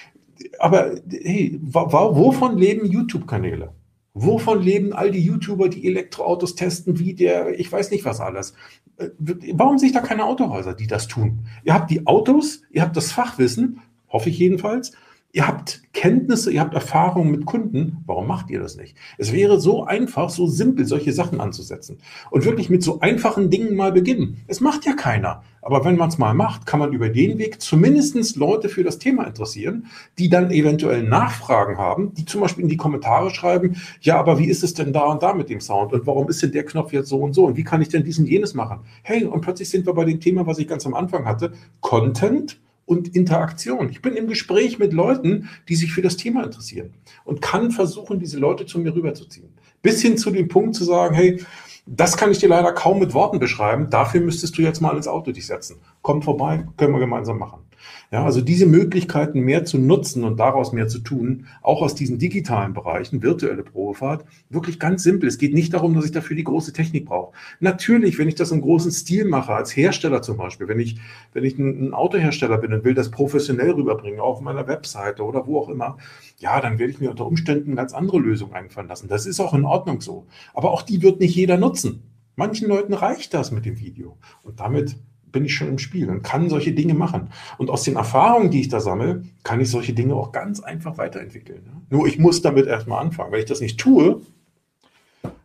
Aber 0.58 0.94
hey, 1.10 1.58
wovon 1.60 2.56
leben 2.56 2.86
YouTube-Kanäle? 2.86 3.74
Wovon 4.14 4.60
leben 4.60 4.92
all 4.92 5.10
die 5.10 5.20
YouTuber, 5.20 5.68
die 5.68 5.86
Elektroautos 5.86 6.54
testen, 6.54 6.98
wie 6.98 7.14
der, 7.14 7.58
ich 7.58 7.70
weiß 7.70 7.90
nicht 7.90 8.04
was 8.04 8.20
alles? 8.20 8.54
Äh, 8.96 9.10
warum 9.52 9.78
sehe 9.78 9.88
ich 9.88 9.94
da 9.94 10.00
keine 10.00 10.24
Autohäuser, 10.24 10.74
die 10.74 10.86
das 10.86 11.06
tun? 11.06 11.46
Ihr 11.64 11.74
habt 11.74 11.90
die 11.90 12.06
Autos, 12.06 12.62
ihr 12.70 12.82
habt 12.82 12.96
das 12.96 13.12
Fachwissen, 13.12 13.80
hoffe 14.08 14.30
ich 14.30 14.38
jedenfalls, 14.38 14.92
Ihr 15.32 15.46
habt 15.46 15.82
Kenntnisse, 15.92 16.50
ihr 16.50 16.60
habt 16.60 16.74
Erfahrungen 16.74 17.30
mit 17.30 17.46
Kunden. 17.46 18.02
Warum 18.04 18.26
macht 18.26 18.50
ihr 18.50 18.58
das 18.58 18.76
nicht? 18.76 18.96
Es 19.16 19.32
wäre 19.32 19.60
so 19.60 19.84
einfach, 19.84 20.28
so 20.28 20.48
simpel, 20.48 20.86
solche 20.86 21.12
Sachen 21.12 21.40
anzusetzen. 21.40 21.98
Und 22.30 22.44
wirklich 22.44 22.68
mit 22.68 22.82
so 22.82 22.98
einfachen 22.98 23.48
Dingen 23.48 23.76
mal 23.76 23.92
beginnen. 23.92 24.38
Es 24.48 24.60
macht 24.60 24.84
ja 24.86 24.94
keiner. 24.94 25.44
Aber 25.62 25.84
wenn 25.84 25.96
man 25.96 26.08
es 26.08 26.18
mal 26.18 26.34
macht, 26.34 26.66
kann 26.66 26.80
man 26.80 26.92
über 26.92 27.10
den 27.10 27.38
Weg 27.38 27.60
zumindest 27.60 28.36
Leute 28.36 28.68
für 28.68 28.82
das 28.82 28.98
Thema 28.98 29.24
interessieren, 29.24 29.86
die 30.18 30.28
dann 30.28 30.50
eventuell 30.50 31.04
Nachfragen 31.04 31.78
haben, 31.78 32.12
die 32.14 32.24
zum 32.24 32.40
Beispiel 32.40 32.64
in 32.64 32.70
die 32.70 32.76
Kommentare 32.76 33.30
schreiben, 33.30 33.76
ja, 34.00 34.18
aber 34.18 34.38
wie 34.40 34.46
ist 34.46 34.64
es 34.64 34.74
denn 34.74 34.92
da 34.92 35.02
und 35.02 35.22
da 35.22 35.32
mit 35.32 35.48
dem 35.48 35.60
Sound? 35.60 35.92
Und 35.92 36.08
warum 36.08 36.28
ist 36.28 36.42
denn 36.42 36.50
der 36.50 36.64
Knopf 36.64 36.92
jetzt 36.92 37.08
so 37.08 37.18
und 37.18 37.34
so? 37.34 37.44
Und 37.44 37.56
wie 37.56 37.64
kann 37.64 37.82
ich 37.82 37.88
denn 37.88 38.02
diesen 38.02 38.26
jenes 38.26 38.54
machen? 38.54 38.80
Hey, 39.02 39.24
und 39.24 39.42
plötzlich 39.42 39.70
sind 39.70 39.86
wir 39.86 39.94
bei 39.94 40.04
dem 40.04 40.18
Thema, 40.18 40.44
was 40.46 40.58
ich 40.58 40.66
ganz 40.66 40.86
am 40.86 40.94
Anfang 40.94 41.24
hatte. 41.24 41.52
Content 41.80 42.58
und 42.90 43.14
Interaktion. 43.14 43.88
Ich 43.88 44.02
bin 44.02 44.16
im 44.16 44.26
Gespräch 44.26 44.80
mit 44.80 44.92
Leuten, 44.92 45.48
die 45.68 45.76
sich 45.76 45.92
für 45.92 46.02
das 46.02 46.16
Thema 46.16 46.42
interessieren 46.42 46.90
und 47.24 47.40
kann 47.40 47.70
versuchen, 47.70 48.18
diese 48.18 48.40
Leute 48.40 48.66
zu 48.66 48.80
mir 48.80 48.92
rüberzuziehen. 48.92 49.48
Bis 49.80 50.02
hin 50.02 50.18
zu 50.18 50.32
dem 50.32 50.48
Punkt 50.48 50.74
zu 50.74 50.82
sagen, 50.82 51.14
hey, 51.14 51.40
das 51.86 52.16
kann 52.16 52.32
ich 52.32 52.38
dir 52.38 52.48
leider 52.48 52.72
kaum 52.72 52.98
mit 52.98 53.14
Worten 53.14 53.38
beschreiben. 53.38 53.90
Dafür 53.90 54.20
müsstest 54.20 54.58
du 54.58 54.62
jetzt 54.62 54.80
mal 54.80 54.96
ins 54.96 55.06
Auto 55.06 55.30
dich 55.30 55.46
setzen. 55.46 55.76
Komm 56.02 56.20
vorbei, 56.20 56.66
können 56.76 56.92
wir 56.92 56.98
gemeinsam 56.98 57.38
machen. 57.38 57.60
Ja, 58.10 58.24
also 58.24 58.40
diese 58.40 58.66
Möglichkeiten 58.66 59.40
mehr 59.40 59.64
zu 59.64 59.78
nutzen 59.78 60.24
und 60.24 60.38
daraus 60.38 60.72
mehr 60.72 60.88
zu 60.88 60.98
tun, 60.98 61.46
auch 61.62 61.80
aus 61.80 61.94
diesen 61.94 62.18
digitalen 62.18 62.72
Bereichen, 62.72 63.22
virtuelle 63.22 63.62
Probefahrt, 63.62 64.24
wirklich 64.48 64.80
ganz 64.80 65.02
simpel. 65.02 65.28
Es 65.28 65.38
geht 65.38 65.54
nicht 65.54 65.72
darum, 65.74 65.94
dass 65.94 66.04
ich 66.04 66.12
dafür 66.12 66.36
die 66.36 66.44
große 66.44 66.72
Technik 66.72 67.06
brauche. 67.06 67.32
Natürlich, 67.60 68.18
wenn 68.18 68.28
ich 68.28 68.34
das 68.34 68.50
im 68.50 68.60
großen 68.60 68.90
Stil 68.90 69.26
mache, 69.26 69.52
als 69.52 69.76
Hersteller 69.76 70.22
zum 70.22 70.36
Beispiel, 70.36 70.68
wenn 70.68 70.80
ich, 70.80 70.98
wenn 71.32 71.44
ich 71.44 71.58
ein, 71.58 71.94
Autohersteller 71.94 72.58
bin 72.58 72.72
und 72.72 72.84
will 72.84 72.94
das 72.94 73.10
professionell 73.10 73.70
rüberbringen, 73.70 74.20
auch 74.20 74.34
auf 74.36 74.40
meiner 74.40 74.66
Webseite 74.66 75.22
oder 75.22 75.46
wo 75.46 75.58
auch 75.58 75.68
immer, 75.68 75.98
ja, 76.38 76.60
dann 76.60 76.78
werde 76.78 76.92
ich 76.92 77.00
mir 77.00 77.10
unter 77.10 77.26
Umständen 77.26 77.76
ganz 77.76 77.92
andere 77.92 78.18
Lösungen 78.18 78.54
einfallen 78.54 78.88
lassen. 78.88 79.08
Das 79.08 79.26
ist 79.26 79.40
auch 79.40 79.54
in 79.54 79.64
Ordnung 79.64 80.00
so. 80.00 80.26
Aber 80.54 80.70
auch 80.72 80.82
die 80.82 81.02
wird 81.02 81.20
nicht 81.20 81.34
jeder 81.34 81.58
nutzen. 81.58 82.02
Manchen 82.36 82.68
Leuten 82.68 82.94
reicht 82.94 83.34
das 83.34 83.50
mit 83.50 83.66
dem 83.66 83.78
Video. 83.78 84.16
Und 84.42 84.60
damit 84.60 84.96
bin 85.32 85.44
ich 85.44 85.54
schon 85.54 85.68
im 85.68 85.78
Spiel 85.78 86.08
und 86.10 86.22
kann 86.22 86.48
solche 86.48 86.72
Dinge 86.72 86.94
machen. 86.94 87.30
Und 87.58 87.70
aus 87.70 87.82
den 87.82 87.96
Erfahrungen, 87.96 88.50
die 88.50 88.60
ich 88.60 88.68
da 88.68 88.80
sammle, 88.80 89.24
kann 89.42 89.60
ich 89.60 89.70
solche 89.70 89.92
Dinge 89.92 90.14
auch 90.14 90.32
ganz 90.32 90.60
einfach 90.60 90.98
weiterentwickeln. 90.98 91.62
Ne? 91.64 91.82
Nur 91.90 92.06
ich 92.06 92.18
muss 92.18 92.42
damit 92.42 92.66
erstmal 92.66 93.00
anfangen. 93.00 93.32
Wenn 93.32 93.40
ich 93.40 93.46
das 93.46 93.60
nicht 93.60 93.78
tue, 93.78 94.20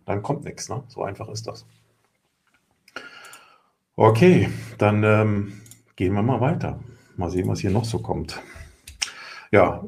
dann 0.05 0.21
kommt 0.21 0.45
nichts. 0.45 0.69
Ne? 0.69 0.83
So 0.87 1.03
einfach 1.03 1.29
ist 1.29 1.47
das. 1.47 1.65
Okay, 3.95 4.49
dann 4.77 5.03
ähm, 5.03 5.53
gehen 5.95 6.13
wir 6.13 6.21
mal 6.21 6.41
weiter. 6.41 6.79
Mal 7.15 7.29
sehen, 7.29 7.47
was 7.47 7.61
hier 7.61 7.71
noch 7.71 7.85
so 7.85 7.99
kommt. 7.99 8.41
Ja, 9.51 9.83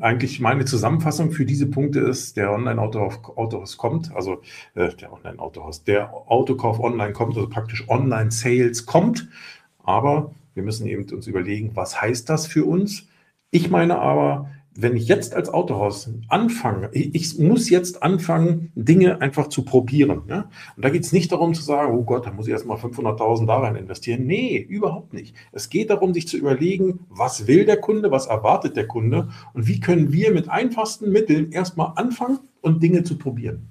eigentlich 0.00 0.40
meine 0.40 0.64
Zusammenfassung 0.64 1.30
für 1.30 1.44
diese 1.44 1.66
Punkte 1.66 2.00
ist, 2.00 2.36
der 2.36 2.52
Online-Autohaus 2.52 3.76
kommt, 3.76 4.14
also 4.14 4.42
äh, 4.74 4.88
der 4.94 5.12
Online-Autohaus, 5.12 5.84
der 5.84 6.12
Autokauf 6.12 6.80
online 6.80 7.12
kommt, 7.12 7.36
also 7.36 7.48
praktisch 7.48 7.88
Online-Sales 7.88 8.86
kommt. 8.86 9.28
Aber 9.84 10.34
wir 10.54 10.62
müssen 10.62 10.86
eben 10.86 11.08
uns 11.12 11.26
überlegen, 11.26 11.72
was 11.74 12.00
heißt 12.00 12.28
das 12.28 12.46
für 12.46 12.64
uns? 12.64 13.06
Ich 13.50 13.70
meine 13.70 13.98
aber, 13.98 14.50
wenn 14.78 14.96
ich 14.96 15.08
jetzt 15.08 15.34
als 15.34 15.48
Autohaus 15.48 16.10
anfange, 16.28 16.90
ich, 16.92 17.38
muss 17.38 17.70
jetzt 17.70 18.02
anfangen, 18.02 18.70
Dinge 18.74 19.20
einfach 19.20 19.48
zu 19.48 19.64
probieren. 19.64 20.22
Ja? 20.28 20.50
Und 20.76 20.84
da 20.84 20.90
geht 20.90 21.04
es 21.04 21.12
nicht 21.12 21.32
darum 21.32 21.54
zu 21.54 21.62
sagen, 21.62 21.94
oh 21.94 22.02
Gott, 22.02 22.26
da 22.26 22.32
muss 22.32 22.46
ich 22.46 22.52
erstmal 22.52 22.76
500.000 22.76 23.46
da 23.46 23.58
rein 23.58 23.76
investieren. 23.76 24.26
Nee, 24.26 24.58
überhaupt 24.58 25.14
nicht. 25.14 25.34
Es 25.52 25.68
geht 25.68 25.90
darum, 25.90 26.14
sich 26.14 26.28
zu 26.28 26.36
überlegen, 26.36 27.00
was 27.08 27.46
will 27.46 27.64
der 27.64 27.78
Kunde, 27.78 28.10
was 28.10 28.26
erwartet 28.26 28.76
der 28.76 28.86
Kunde 28.86 29.28
und 29.54 29.66
wie 29.66 29.80
können 29.80 30.12
wir 30.12 30.32
mit 30.32 30.48
einfachsten 30.48 31.10
Mitteln 31.10 31.50
erstmal 31.52 31.92
anfangen 31.96 32.38
und 32.60 32.82
Dinge 32.82 33.02
zu 33.02 33.16
probieren. 33.16 33.68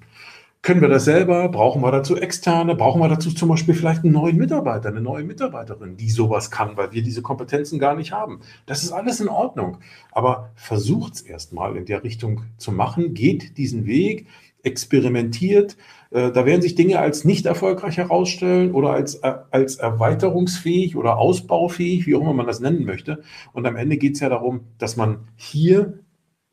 Können 0.66 0.80
wir 0.80 0.88
das 0.88 1.04
selber? 1.04 1.48
Brauchen 1.48 1.80
wir 1.80 1.92
dazu 1.92 2.16
externe? 2.16 2.74
Brauchen 2.74 3.00
wir 3.00 3.08
dazu 3.08 3.30
zum 3.30 3.50
Beispiel 3.50 3.72
vielleicht 3.72 4.02
einen 4.02 4.12
neuen 4.12 4.36
Mitarbeiter, 4.36 4.88
eine 4.88 5.00
neue 5.00 5.22
Mitarbeiterin, 5.22 5.96
die 5.96 6.10
sowas 6.10 6.50
kann, 6.50 6.76
weil 6.76 6.90
wir 6.90 7.04
diese 7.04 7.22
Kompetenzen 7.22 7.78
gar 7.78 7.94
nicht 7.94 8.10
haben? 8.10 8.40
Das 8.66 8.82
ist 8.82 8.90
alles 8.90 9.20
in 9.20 9.28
Ordnung. 9.28 9.78
Aber 10.10 10.50
versucht 10.56 11.14
es 11.14 11.20
erstmal 11.20 11.76
in 11.76 11.84
der 11.84 12.02
Richtung 12.02 12.42
zu 12.56 12.72
machen, 12.72 13.14
geht 13.14 13.58
diesen 13.58 13.86
Weg, 13.86 14.26
experimentiert. 14.64 15.76
Äh, 16.10 16.32
da 16.32 16.44
werden 16.44 16.62
sich 16.62 16.74
Dinge 16.74 16.98
als 16.98 17.24
nicht 17.24 17.46
erfolgreich 17.46 17.96
herausstellen 17.98 18.72
oder 18.72 18.90
als, 18.90 19.14
äh, 19.22 19.34
als 19.52 19.76
erweiterungsfähig 19.76 20.96
oder 20.96 21.18
ausbaufähig, 21.18 22.08
wie 22.08 22.16
auch 22.16 22.22
immer 22.22 22.34
man 22.34 22.48
das 22.48 22.58
nennen 22.58 22.84
möchte. 22.84 23.22
Und 23.52 23.66
am 23.66 23.76
Ende 23.76 23.98
geht 23.98 24.14
es 24.14 24.20
ja 24.20 24.28
darum, 24.28 24.62
dass 24.78 24.96
man 24.96 25.28
hier 25.36 26.00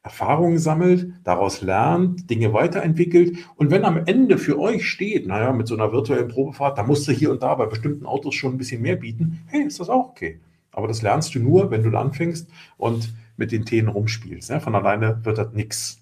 Erfahrungen 0.04 0.60
sammelt, 0.60 1.14
daraus 1.24 1.62
lernt, 1.62 2.30
Dinge 2.30 2.52
weiterentwickelt. 2.52 3.38
Und 3.56 3.72
wenn 3.72 3.86
am 3.86 4.06
Ende 4.06 4.38
für 4.38 4.60
euch 4.60 4.86
steht, 4.86 5.26
naja, 5.28 5.54
mit 5.54 5.68
so 5.68 5.76
einer 5.76 5.94
virtuellen 5.94 6.28
Probefahrt, 6.28 6.78
da 6.78 6.84
musst 6.84 7.08
du 7.08 7.14
hier 7.14 7.32
und 7.32 7.42
da 7.42 7.56
bei 7.56 7.66
bestimmten 7.66 8.06
Autos 8.06 8.36
schon 8.36 8.54
ein 8.54 8.58
bisschen 8.58 8.82
mehr 8.82 8.98
bieten, 8.98 9.40
hey, 9.48 9.64
ist 9.64 9.80
das 9.80 9.90
auch 9.90 10.10
okay. 10.10 10.40
Aber 10.74 10.90
das 10.90 11.02
lernst 11.02 11.34
du 11.36 11.40
nur, 11.40 11.72
wenn 11.72 11.84
du 11.84 11.98
anfängst 11.98 12.50
und 12.78 13.14
mit 13.38 13.54
den 13.54 13.66
Themen 13.66 13.88
rumspielst. 13.88 14.50
Ja, 14.50 14.60
von 14.60 14.76
alleine 14.76 15.24
wird 15.24 15.38
das 15.38 15.54
nichts. 15.54 16.00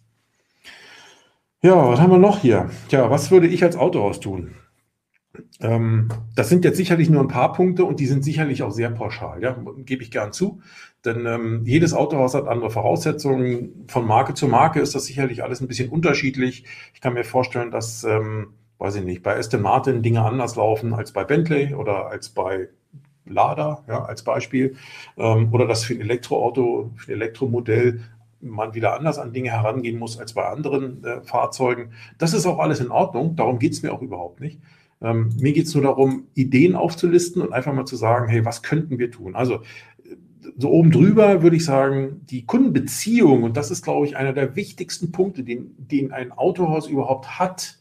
Ja, 1.61 1.75
was 1.87 1.99
haben 1.99 2.11
wir 2.11 2.17
noch 2.17 2.39
hier? 2.39 2.71
Tja, 2.89 3.11
was 3.11 3.29
würde 3.29 3.45
ich 3.45 3.63
als 3.63 3.75
Autohaus 3.75 4.19
tun? 4.19 4.55
Ähm, 5.61 6.09
das 6.35 6.49
sind 6.49 6.65
jetzt 6.65 6.77
sicherlich 6.77 7.09
nur 7.09 7.21
ein 7.21 7.27
paar 7.27 7.53
Punkte 7.53 7.85
und 7.85 7.99
die 7.99 8.05
sind 8.05 8.23
sicherlich 8.23 8.63
auch 8.63 8.71
sehr 8.71 8.89
pauschal, 8.89 9.41
ja, 9.41 9.55
gebe 9.77 10.03
ich 10.03 10.11
gern 10.11 10.33
zu. 10.33 10.61
Denn 11.05 11.25
ähm, 11.25 11.63
jedes 11.65 11.93
Autohaus 11.93 12.35
hat 12.35 12.47
andere 12.47 12.69
Voraussetzungen. 12.69 13.85
Von 13.87 14.05
Marke 14.05 14.33
zu 14.33 14.47
Marke 14.47 14.79
ist 14.81 14.93
das 14.93 15.05
sicherlich 15.05 15.43
alles 15.43 15.61
ein 15.61 15.67
bisschen 15.67 15.89
unterschiedlich. 15.89 16.65
Ich 16.93 17.01
kann 17.01 17.13
mir 17.13 17.23
vorstellen, 17.23 17.71
dass, 17.71 18.03
ähm, 18.03 18.53
weiß 18.77 18.95
ich 18.95 19.03
nicht, 19.03 19.23
bei 19.23 19.35
Aston 19.35 19.61
Martin 19.61 20.03
Dinge 20.03 20.23
anders 20.23 20.55
laufen 20.55 20.93
als 20.93 21.11
bei 21.11 21.23
Bentley 21.23 21.73
oder 21.73 22.07
als 22.07 22.29
bei 22.29 22.69
Lada, 23.25 23.83
ja, 23.87 24.03
als 24.03 24.23
Beispiel. 24.23 24.75
Ähm, 25.17 25.51
oder 25.53 25.65
dass 25.65 25.85
für 25.85 25.93
ein 25.93 26.01
Elektroauto, 26.01 26.91
für 26.97 27.11
ein 27.11 27.15
Elektromodell 27.15 28.01
man 28.41 28.73
wieder 28.73 28.95
anders 28.95 29.19
an 29.19 29.33
Dinge 29.33 29.51
herangehen 29.51 29.97
muss 29.99 30.19
als 30.19 30.33
bei 30.33 30.45
anderen 30.45 31.03
äh, 31.03 31.21
Fahrzeugen. 31.21 31.93
Das 32.17 32.33
ist 32.33 32.45
auch 32.45 32.59
alles 32.59 32.79
in 32.79 32.91
Ordnung. 32.91 33.35
Darum 33.35 33.59
geht 33.59 33.73
es 33.73 33.83
mir 33.83 33.93
auch 33.93 34.01
überhaupt 34.01 34.39
nicht. 34.39 34.59
Ähm, 35.01 35.29
mir 35.39 35.53
geht 35.53 35.65
es 35.65 35.73
nur 35.73 35.83
darum, 35.83 36.27
Ideen 36.35 36.75
aufzulisten 36.75 37.41
und 37.41 37.53
einfach 37.53 37.73
mal 37.73 37.85
zu 37.85 37.95
sagen, 37.95 38.27
hey, 38.27 38.45
was 38.45 38.61
könnten 38.61 38.99
wir 38.99 39.11
tun? 39.11 39.35
Also 39.35 39.61
so 40.57 40.69
oben 40.69 40.91
drüber 40.91 41.43
würde 41.43 41.55
ich 41.55 41.65
sagen, 41.65 42.21
die 42.29 42.45
Kundenbeziehung, 42.45 43.43
und 43.43 43.57
das 43.57 43.71
ist, 43.71 43.83
glaube 43.83 44.05
ich, 44.05 44.17
einer 44.17 44.33
der 44.33 44.55
wichtigsten 44.55 45.11
Punkte, 45.11 45.43
den, 45.43 45.75
den 45.77 46.11
ein 46.11 46.31
Autohaus 46.31 46.87
überhaupt 46.87 47.39
hat, 47.39 47.79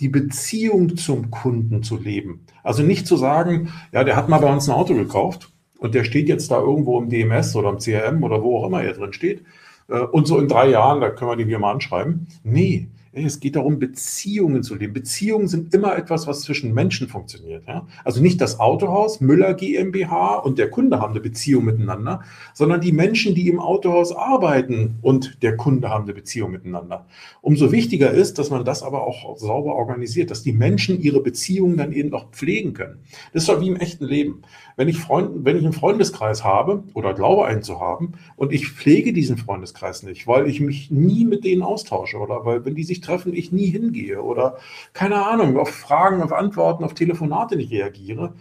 die 0.00 0.08
Beziehung 0.08 0.96
zum 0.96 1.30
Kunden 1.30 1.82
zu 1.82 1.98
leben. 1.98 2.46
Also 2.62 2.82
nicht 2.82 3.06
zu 3.06 3.16
sagen, 3.16 3.72
ja, 3.92 4.02
der 4.02 4.16
hat 4.16 4.28
mal 4.28 4.38
bei 4.38 4.50
uns 4.50 4.68
ein 4.68 4.74
Auto 4.74 4.94
gekauft 4.94 5.52
und 5.78 5.94
der 5.94 6.04
steht 6.04 6.28
jetzt 6.28 6.50
da 6.50 6.58
irgendwo 6.58 6.98
im 6.98 7.10
DMS 7.10 7.54
oder 7.54 7.68
im 7.68 7.78
CRM 7.78 8.22
oder 8.22 8.42
wo 8.42 8.58
auch 8.58 8.66
immer 8.66 8.82
er 8.82 8.94
drin 8.94 9.12
steht. 9.12 9.44
Äh, 9.88 10.00
und 10.00 10.26
so 10.26 10.38
in 10.38 10.48
drei 10.48 10.70
Jahren, 10.70 11.00
da 11.00 11.10
können 11.10 11.30
wir 11.30 11.36
den 11.36 11.48
hier 11.48 11.58
mal 11.58 11.72
anschreiben. 11.72 12.28
Nee, 12.42 12.88
es 13.12 13.40
geht 13.40 13.56
darum, 13.56 13.80
Beziehungen 13.80 14.62
zu 14.62 14.76
leben. 14.76 14.92
Beziehungen 14.92 15.48
sind 15.48 15.74
immer 15.74 15.96
etwas, 15.96 16.28
was 16.28 16.42
zwischen 16.42 16.72
Menschen 16.72 17.08
funktioniert. 17.08 17.66
Ja? 17.66 17.86
Also 18.04 18.22
nicht 18.22 18.40
das 18.40 18.60
Autohaus, 18.60 19.20
Müller 19.20 19.54
GmbH 19.54 20.36
und 20.36 20.58
der 20.58 20.70
Kunde 20.70 21.00
haben 21.00 21.10
eine 21.10 21.20
Beziehung 21.20 21.64
miteinander, 21.64 22.22
sondern 22.54 22.80
die 22.80 22.92
Menschen, 22.92 23.34
die 23.34 23.48
im 23.48 23.58
Autohaus 23.58 24.12
arbeiten 24.12 24.98
und 25.02 25.42
der 25.42 25.56
Kunde 25.56 25.90
haben 25.90 26.04
eine 26.04 26.14
Beziehung 26.14 26.52
miteinander. 26.52 27.06
Umso 27.40 27.72
wichtiger 27.72 28.12
ist, 28.12 28.38
dass 28.38 28.50
man 28.50 28.64
das 28.64 28.84
aber 28.84 29.02
auch 29.04 29.36
sauber 29.36 29.74
organisiert, 29.74 30.30
dass 30.30 30.44
die 30.44 30.52
Menschen 30.52 31.00
ihre 31.00 31.20
Beziehungen 31.20 31.76
dann 31.76 31.92
eben 31.92 32.14
auch 32.14 32.30
pflegen 32.30 32.74
können. 32.74 33.00
Das 33.32 33.42
ist 33.42 33.48
doch 33.48 33.60
wie 33.60 33.68
im 33.68 33.76
echten 33.76 34.04
Leben. 34.04 34.42
Wenn 34.80 34.88
ich, 34.88 34.98
Freund, 34.98 35.44
wenn 35.44 35.58
ich 35.58 35.64
einen 35.64 35.74
Freundeskreis 35.74 36.42
habe 36.42 36.82
oder 36.94 37.12
glaube 37.12 37.44
einen 37.44 37.62
zu 37.62 37.80
haben 37.80 38.14
und 38.36 38.50
ich 38.50 38.70
pflege 38.70 39.12
diesen 39.12 39.36
Freundeskreis 39.36 40.04
nicht, 40.04 40.26
weil 40.26 40.46
ich 40.48 40.58
mich 40.58 40.90
nie 40.90 41.26
mit 41.26 41.44
denen 41.44 41.60
austausche 41.60 42.16
oder 42.16 42.46
weil, 42.46 42.64
wenn 42.64 42.76
die 42.76 42.84
sich 42.84 43.02
treffen, 43.02 43.34
ich 43.34 43.52
nie 43.52 43.66
hingehe 43.66 44.22
oder 44.22 44.56
keine 44.94 45.26
Ahnung, 45.26 45.58
auf 45.58 45.68
Fragen, 45.68 46.22
auf 46.22 46.32
Antworten, 46.32 46.82
auf 46.82 46.94
Telefonate 46.94 47.56
nicht 47.56 47.70
reagiere. 47.70 48.32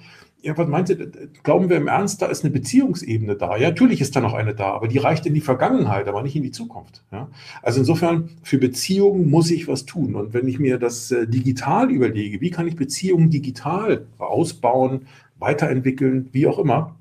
Ja, 0.41 0.57
was 0.57 0.69
meint 0.69 0.89
ihr, 0.89 1.11
glauben 1.43 1.69
wir 1.69 1.75
im 1.75 1.87
Ernst, 1.87 2.21
da 2.21 2.27
ist 2.27 2.45
eine 2.45 2.53
Beziehungsebene 2.53 3.35
da? 3.35 3.57
Ja, 3.57 3.69
natürlich 3.69 3.99
ist 3.99 4.15
da 4.15 4.21
noch 4.21 4.33
eine 4.33 4.55
da, 4.55 4.71
aber 4.71 4.87
die 4.87 4.97
reicht 4.97 5.25
in 5.25 5.33
die 5.33 5.41
Vergangenheit, 5.41 6.07
aber 6.07 6.23
nicht 6.23 6.35
in 6.35 6.43
die 6.43 6.51
Zukunft. 6.51 7.03
Ja? 7.11 7.29
Also 7.61 7.79
insofern, 7.79 8.29
für 8.41 8.57
Beziehungen 8.57 9.29
muss 9.29 9.51
ich 9.51 9.67
was 9.67 9.85
tun. 9.85 10.15
Und 10.15 10.33
wenn 10.33 10.47
ich 10.47 10.57
mir 10.57 10.77
das 10.77 11.11
äh, 11.11 11.27
digital 11.27 11.91
überlege, 11.91 12.39
wie 12.39 12.51
kann 12.51 12.67
ich 12.67 12.77
Beziehungen 12.77 13.29
digital 13.29 14.05
ausbauen, 14.17 15.07
weiterentwickeln, 15.39 16.29
wie 16.31 16.47
auch 16.47 16.59
immer, 16.59 16.95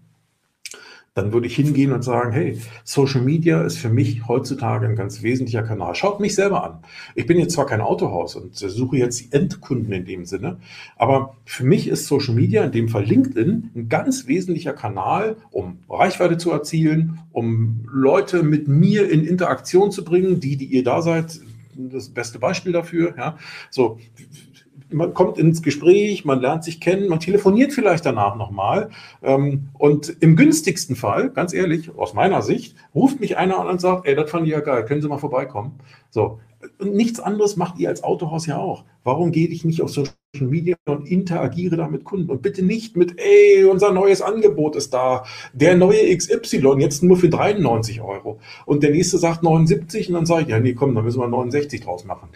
dann 1.18 1.32
würde 1.32 1.48
ich 1.48 1.56
hingehen 1.56 1.92
und 1.92 2.02
sagen, 2.02 2.30
hey, 2.32 2.58
Social 2.84 3.20
Media 3.20 3.62
ist 3.62 3.76
für 3.78 3.88
mich 3.88 4.28
heutzutage 4.28 4.86
ein 4.86 4.94
ganz 4.94 5.22
wesentlicher 5.22 5.64
Kanal. 5.64 5.96
Schaut 5.96 6.20
mich 6.20 6.36
selber 6.36 6.62
an. 6.64 6.78
Ich 7.16 7.26
bin 7.26 7.38
jetzt 7.38 7.54
zwar 7.54 7.66
kein 7.66 7.80
Autohaus 7.80 8.36
und 8.36 8.54
suche 8.54 8.98
jetzt 8.98 9.20
die 9.20 9.32
Endkunden 9.32 9.92
in 9.92 10.04
dem 10.04 10.24
Sinne, 10.24 10.58
aber 10.96 11.34
für 11.44 11.64
mich 11.64 11.88
ist 11.88 12.06
Social 12.06 12.34
Media, 12.34 12.62
in 12.64 12.70
dem 12.70 12.88
Fall 12.88 13.04
LinkedIn, 13.04 13.70
ein 13.74 13.88
ganz 13.88 14.28
wesentlicher 14.28 14.72
Kanal, 14.72 15.36
um 15.50 15.78
Reichweite 15.90 16.38
zu 16.38 16.52
erzielen, 16.52 17.18
um 17.32 17.84
Leute 17.90 18.44
mit 18.44 18.68
mir 18.68 19.10
in 19.10 19.24
Interaktion 19.24 19.90
zu 19.90 20.04
bringen, 20.04 20.38
die, 20.38 20.56
die 20.56 20.66
ihr 20.66 20.84
da 20.84 21.02
seid, 21.02 21.40
das 21.74 22.10
beste 22.10 22.38
Beispiel 22.38 22.72
dafür. 22.72 23.14
Ja. 23.16 23.38
So, 23.70 23.98
man 24.90 25.14
kommt 25.14 25.38
ins 25.38 25.62
Gespräch, 25.62 26.24
man 26.24 26.40
lernt 26.40 26.64
sich 26.64 26.80
kennen, 26.80 27.08
man 27.08 27.20
telefoniert 27.20 27.72
vielleicht 27.72 28.06
danach 28.06 28.36
nochmal. 28.36 28.90
Ähm, 29.22 29.68
und 29.74 30.16
im 30.20 30.36
günstigsten 30.36 30.96
Fall, 30.96 31.30
ganz 31.30 31.52
ehrlich, 31.52 31.90
aus 31.96 32.14
meiner 32.14 32.42
Sicht, 32.42 32.76
ruft 32.94 33.20
mich 33.20 33.36
einer 33.36 33.58
an 33.58 33.68
und 33.68 33.80
sagt, 33.80 34.06
ey, 34.06 34.14
das 34.14 34.30
fand 34.30 34.46
ich 34.46 34.52
ja 34.52 34.60
geil, 34.60 34.84
können 34.84 35.02
Sie 35.02 35.08
mal 35.08 35.18
vorbeikommen? 35.18 35.78
So. 36.10 36.40
Und 36.78 36.94
nichts 36.94 37.20
anderes 37.20 37.56
macht 37.56 37.78
ihr 37.78 37.88
als 37.88 38.02
Autohaus 38.02 38.46
ja 38.46 38.58
auch. 38.58 38.84
Warum 39.04 39.30
gehe 39.30 39.46
ich 39.46 39.64
nicht 39.64 39.80
auf 39.80 39.90
Social 39.90 40.12
Media 40.40 40.74
und 40.86 41.06
interagiere 41.06 41.76
da 41.76 41.86
mit 41.86 42.02
Kunden? 42.02 42.30
Und 42.30 42.42
bitte 42.42 42.64
nicht 42.64 42.96
mit, 42.96 43.14
ey, 43.16 43.64
unser 43.64 43.92
neues 43.92 44.22
Angebot 44.22 44.74
ist 44.74 44.92
da, 44.92 45.24
der 45.52 45.76
neue 45.76 46.16
XY, 46.16 46.74
jetzt 46.78 47.04
nur 47.04 47.16
für 47.16 47.28
93 47.28 48.00
Euro. 48.00 48.40
Und 48.66 48.82
der 48.82 48.90
nächste 48.90 49.18
sagt 49.18 49.44
79 49.44 50.08
und 50.08 50.14
dann 50.14 50.26
sage 50.26 50.42
ich, 50.42 50.48
ja, 50.48 50.58
nee, 50.58 50.74
komm, 50.74 50.96
dann 50.96 51.04
müssen 51.04 51.20
wir 51.20 51.28
69 51.28 51.82
draus 51.82 52.04
machen 52.04 52.28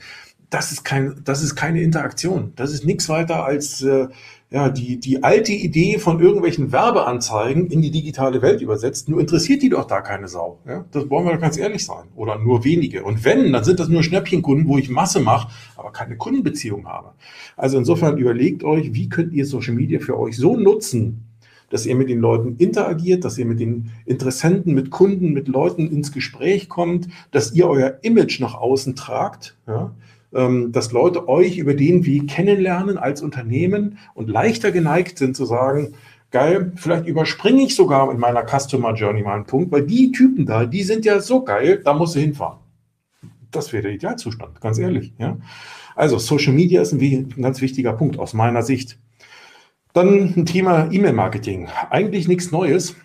das 0.53 0.71
ist, 0.71 0.85
kein, 0.85 1.23
das 1.25 1.43
ist 1.43 1.55
keine 1.55 1.81
Interaktion. 1.81 2.53
Das 2.57 2.73
ist 2.75 2.85
nichts 2.85 3.09
weiter 3.09 3.45
als 3.45 3.81
äh, 3.83 4.09
ja, 4.51 4.69
die, 4.69 5.01
die 5.01 5.23
alte 5.23 5.53
Idee 5.53 5.99
von 5.99 6.21
irgendwelchen 6.21 6.73
Werbeanzeigen 6.73 7.69
in 7.69 7.81
die 7.81 7.91
digitale 7.91 8.43
Welt 8.43 8.61
übersetzt. 8.61 9.09
Nur 9.09 9.19
interessiert 9.19 9.63
die 9.63 9.71
doch 9.71 9.87
da 9.87 10.03
keine 10.03 10.29
Sau. 10.29 10.59
Ja? 10.67 10.85
Das 10.91 11.09
wollen 11.09 11.25
wir 11.25 11.33
doch 11.33 11.41
ganz 11.41 11.57
ehrlich 11.57 11.87
sein. 11.87 12.05
Oder 12.15 12.39
nur 12.39 12.65
wenige. 12.65 13.03
Und 13.03 13.25
wenn, 13.25 13.51
dann 13.51 13.65
sind 13.65 13.81
das 13.81 13.89
nur 13.89 14.03
Schnäppchenkunden, 14.03 14.69
wo 14.69 14.77
ich 14.77 14.91
Masse 14.91 15.21
mache, 15.21 15.51
aber 15.75 15.91
keine 15.91 16.19
Kundenbeziehung 16.19 16.87
habe. 16.87 17.15
Also 17.57 17.79
insofern 17.79 18.19
überlegt 18.19 18.63
euch, 18.63 18.93
wie 18.93 19.09
könnt 19.09 19.33
ihr 19.33 19.47
Social 19.47 19.75
Media 19.75 20.01
für 20.01 20.19
euch 20.19 20.37
so 20.37 20.59
nutzen, 20.59 21.29
dass 21.71 21.87
ihr 21.87 21.95
mit 21.95 22.11
den 22.11 22.21
Leuten 22.21 22.57
interagiert, 22.57 23.25
dass 23.25 23.39
ihr 23.39 23.47
mit 23.47 23.59
den 23.59 23.91
Interessenten, 24.05 24.75
mit 24.75 24.91
Kunden, 24.91 25.33
mit 25.33 25.49
Leuten 25.49 25.91
ins 25.91 26.13
Gespräch 26.13 26.69
kommt, 26.69 27.09
dass 27.31 27.55
ihr 27.55 27.67
euer 27.67 28.01
Image 28.03 28.39
nach 28.41 28.55
außen 28.55 28.95
tragt. 28.97 29.57
Ja? 29.67 29.95
Ähm, 30.35 30.73
dass 30.73 30.93
Leute 30.93 31.29
euch 31.29 31.59
über 31.59 31.75
den 31.75 32.07
Weg 32.07 32.29
kennenlernen 32.29 32.97
als 32.97 33.21
Unternehmen 33.21 33.99
und 34.15 34.31
leichter 34.31 34.73
geneigt 34.73 35.19
sind 35.19 35.37
zu 35.37 35.45
sagen, 35.45 35.95
geil, 36.31 36.73
vielleicht 36.77 37.07
überspringe 37.07 37.63
ich 37.63 37.77
sogar 37.77 38.11
in 38.11 38.19
meiner 38.19 38.45
Customer 38.47 38.95
Journey 38.95 39.23
mal 39.23 39.35
einen 39.35 39.45
Punkt, 39.45 39.71
weil 39.71 39.87
die 39.87 40.11
Typen 40.11 40.47
da, 40.47 40.65
die 40.65 40.83
sind 40.83 41.05
ja 41.05 41.21
so 41.21 41.45
geil, 41.45 41.83
da 41.85 41.93
musst 41.93 42.17
du 42.17 42.21
hinfahren. 42.21 42.59
Das 43.51 43.73
wäre 43.73 43.83
der 43.83 43.93
Idealzustand, 43.93 44.61
ganz 44.61 44.79
ehrlich. 44.79 45.13
Ja? 45.19 45.37
Also 45.95 46.19
Social 46.19 46.55
Media 46.55 46.81
ist 46.81 46.93
ein, 46.93 47.29
ganz 47.41 47.61
wichtiger 47.61 47.93
Punkt 47.93 48.19
aus 48.19 48.33
meiner 48.33 48.63
Sicht. 48.63 48.99
Dann 49.93 50.33
ein 50.35 50.47
Thema 50.47 50.91
E-Mail-Marketing. 50.91 51.69
Eigentlich 51.91 52.27
nichts 52.27 52.51
Neues. 52.51 52.97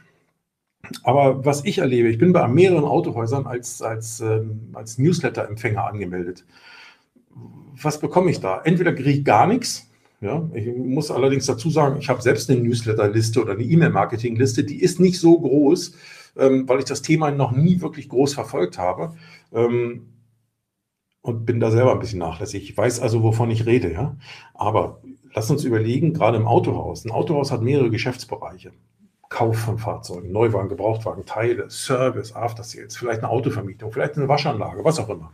Aber 1.04 1.44
was 1.44 1.66
ich 1.66 1.80
erlebe, 1.80 2.08
ich 2.08 2.18
bin 2.18 2.32
bei 2.32 2.48
mehreren 2.48 2.86
Autohäusern 2.86 3.46
als, 3.46 3.82
als, 3.82 4.22
ähm, 4.22 4.70
als 4.72 4.98
Newsletter-Empfänger 4.98 5.86
angemeldet. 5.86 6.46
Was 7.82 8.00
bekomme 8.00 8.32
ich 8.32 8.39
da? 8.39 8.62
Entweder 8.63 8.93
kriege 8.93 9.12
ich 9.12 9.26
gar 9.26 9.47
nichts. 9.47 9.89
Ja, 10.19 10.50
ich 10.54 10.65
muss 10.76 11.12
allerdings 11.12 11.45
dazu 11.45 11.69
sagen, 11.69 11.97
ich 12.00 12.10
habe 12.10 12.23
selbst 12.23 12.50
eine 12.50 12.60
Newsletter-Liste 12.62 13.39
oder 13.39 13.54
eine 13.54 13.62
E-Mail-Marketing-Liste, 13.62 14.63
die 14.63 14.82
ist 14.82 15.00
nicht 15.00 15.19
so 15.19 15.39
groß, 15.39 15.93
ähm, 16.38 16.67
weil 16.67 16.80
ich 16.80 16.86
das 16.86 17.04
Thema 17.04 17.30
noch 17.30 17.52
nie 17.52 17.82
wirklich 17.82 18.10
groß 18.10 18.34
verfolgt 18.34 18.80
habe. 18.80 19.13
Ähm, 19.54 20.08
und 21.21 21.45
bin 21.45 21.60
da 21.60 21.69
selber 21.71 21.91
ein 21.91 22.00
bisschen 22.00 22.19
nachlässig. 22.19 22.69
Ich 22.69 22.78
weiß 22.78 23.02
also, 23.02 23.21
wovon 23.21 23.52
ich 23.52 23.65
rede, 23.65 23.91
ja. 23.91 24.15
Aber 24.54 25.02
lass 25.34 25.52
uns 25.52 25.65
überlegen, 25.65 26.13
gerade 26.13 26.38
im 26.38 26.47
Autohaus. 26.47 27.04
Ein 27.04 27.12
Autohaus 27.12 27.52
hat 27.52 27.62
mehrere 27.62 27.89
Geschäftsbereiche. 27.89 28.71
Kauf 29.30 29.58
von 29.58 29.78
Fahrzeugen, 29.78 30.32
Neuwagen, 30.32 30.69
Gebrauchtwagen, 30.69 31.26
Teile, 31.26 31.69
Service, 31.69 32.34
After 32.34 32.63
Sales, 32.63 32.95
vielleicht 32.95 33.23
eine 33.23 33.30
Autovermietung, 33.30 33.91
vielleicht 33.91 34.15
eine 34.15 34.30
Waschanlage, 34.30 34.86
was 34.86 35.00
auch 35.00 35.10
immer. 35.10 35.34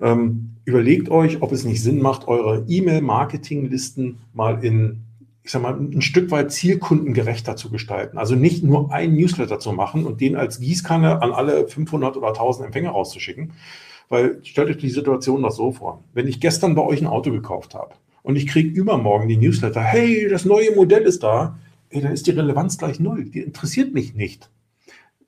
Ähm, 0.00 0.56
überlegt 0.64 1.10
euch, 1.10 1.42
ob 1.42 1.52
es 1.52 1.64
nicht 1.64 1.82
Sinn 1.82 2.00
macht, 2.00 2.28
eure 2.28 2.64
E-Mail-Marketing-Listen 2.68 4.18
mal 4.34 4.62
in, 4.64 5.00
ich 5.42 5.50
sag 5.50 5.62
mal, 5.62 5.74
ein 5.74 6.02
Stück 6.02 6.30
weit 6.30 6.52
zielkundengerechter 6.52 7.56
zu 7.56 7.70
gestalten. 7.70 8.18
Also 8.18 8.34
nicht 8.34 8.62
nur 8.62 8.92
einen 8.92 9.16
Newsletter 9.16 9.58
zu 9.58 9.72
machen 9.72 10.04
und 10.04 10.20
den 10.20 10.36
als 10.36 10.60
Gießkanne 10.60 11.22
an 11.22 11.32
alle 11.32 11.66
500 11.66 12.16
oder 12.16 12.28
1000 12.28 12.66
Empfänger 12.66 12.90
rauszuschicken. 12.90 13.52
Weil 14.08 14.40
stellt 14.42 14.68
euch 14.68 14.78
die 14.78 14.90
Situation 14.90 15.42
doch 15.42 15.50
so 15.50 15.72
vor. 15.72 16.02
Wenn 16.14 16.28
ich 16.28 16.40
gestern 16.40 16.74
bei 16.74 16.82
euch 16.82 17.00
ein 17.00 17.06
Auto 17.06 17.30
gekauft 17.30 17.74
habe 17.74 17.94
und 18.22 18.36
ich 18.36 18.46
kriege 18.46 18.68
übermorgen 18.68 19.28
die 19.28 19.36
Newsletter, 19.36 19.82
hey, 19.82 20.28
das 20.28 20.44
neue 20.44 20.74
Modell 20.74 21.02
ist 21.02 21.22
da, 21.22 21.58
ey, 21.90 22.00
dann 22.00 22.12
ist 22.12 22.26
die 22.26 22.32
Relevanz 22.32 22.78
gleich 22.78 23.00
null. 23.00 23.24
Die 23.24 23.40
interessiert 23.40 23.92
mich 23.92 24.14
nicht. 24.14 24.48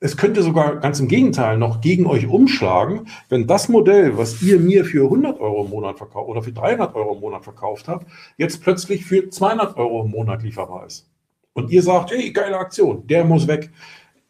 Es 0.03 0.17
könnte 0.17 0.41
sogar 0.41 0.77
ganz 0.77 0.99
im 0.99 1.07
Gegenteil 1.07 1.59
noch 1.59 1.79
gegen 1.79 2.07
euch 2.07 2.25
umschlagen, 2.25 3.01
wenn 3.29 3.45
das 3.45 3.69
Modell, 3.69 4.17
was 4.17 4.41
ihr 4.41 4.59
mir 4.59 4.83
für 4.83 5.03
100 5.03 5.39
Euro 5.39 5.63
im 5.63 5.69
Monat 5.69 5.99
verkauft 5.99 6.27
oder 6.27 6.41
für 6.41 6.51
300 6.51 6.95
Euro 6.95 7.13
im 7.13 7.19
Monat 7.19 7.43
verkauft 7.43 7.87
habt, 7.87 8.07
jetzt 8.35 8.63
plötzlich 8.63 9.05
für 9.05 9.29
200 9.29 9.77
Euro 9.77 10.03
im 10.03 10.09
Monat 10.09 10.41
lieferbar 10.41 10.87
ist. 10.87 11.07
Und 11.53 11.69
ihr 11.69 11.83
sagt, 11.83 12.09
hey, 12.09 12.31
geile 12.31 12.57
Aktion, 12.57 13.05
der 13.05 13.23
muss 13.25 13.47
weg. 13.47 13.69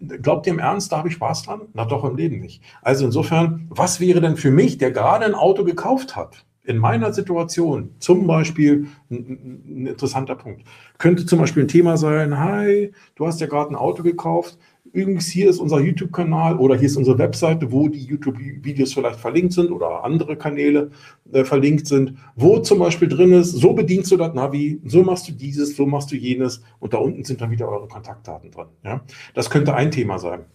Glaubt 0.01 0.45
ihr 0.45 0.51
im 0.51 0.59
Ernst, 0.59 0.91
da 0.91 0.97
habe 0.97 1.07
ich 1.07 1.13
Spaß 1.13 1.43
dran? 1.43 1.61
Na 1.73 1.85
doch 1.85 2.03
im 2.03 2.17
Leben 2.17 2.41
nicht. 2.41 2.61
Also 2.81 3.05
insofern, 3.05 3.67
was 3.69 4.01
wäre 4.01 4.19
denn 4.19 4.35
für 4.35 4.51
mich, 4.51 4.77
der 4.77 4.91
gerade 4.91 5.23
ein 5.23 5.35
Auto 5.35 5.63
gekauft 5.63 6.17
hat, 6.17 6.43
in 6.63 6.77
meiner 6.77 7.13
Situation 7.13 7.95
zum 7.99 8.27
Beispiel 8.27 8.87
ein, 9.09 9.63
ein, 9.67 9.87
interessanter 9.87 10.35
Punkt. 10.35 10.63
Könnte 10.97 11.25
zum 11.25 11.39
Beispiel 11.39 11.63
ein 11.63 11.69
Thema 11.69 11.97
sein, 11.97 12.37
hi, 12.37 12.91
du 13.15 13.25
hast 13.25 13.39
ja 13.39 13.47
gerade 13.47 13.71
ein 13.71 13.75
Auto 13.75 14.03
gekauft, 14.03 14.57
übrigens 14.93 15.27
hier 15.27 15.49
ist 15.49 15.59
unser 15.59 15.79
YouTube-Kanal 15.79 16.57
oder 16.57 16.75
hier 16.75 16.87
ist 16.87 16.97
unsere 16.97 17.17
Webseite, 17.17 17.71
wo 17.71 17.87
die 17.87 18.03
YouTube-Videos 18.03 18.93
vielleicht 18.93 19.19
verlinkt 19.19 19.53
sind 19.53 19.71
oder 19.71 20.03
andere 20.03 20.35
Kanäle 20.35 20.91
äh, 21.31 21.43
verlinkt 21.43 21.87
sind, 21.87 22.15
wo 22.35 22.59
zum 22.59 22.79
Beispiel 22.79 23.07
drin 23.07 23.33
ist, 23.33 23.51
so 23.51 23.73
bedienst 23.73 24.11
du 24.11 24.17
das 24.17 24.33
Navi, 24.33 24.81
so 24.85 25.03
machst 25.03 25.27
du 25.27 25.31
dieses, 25.31 25.75
so 25.75 25.85
machst 25.85 26.11
du 26.11 26.15
jenes 26.15 26.61
und 26.79 26.93
da 26.93 26.97
unten 26.97 27.23
sind 27.23 27.41
dann 27.41 27.51
wieder 27.51 27.67
eure 27.69 27.87
Kontaktdaten 27.87 28.51
drin. 28.51 28.67
Ja? 28.83 29.01
Das 29.33 29.49
könnte 29.49 29.73
ein 29.73 29.91
Thema 29.91 30.19
sein. 30.19 30.45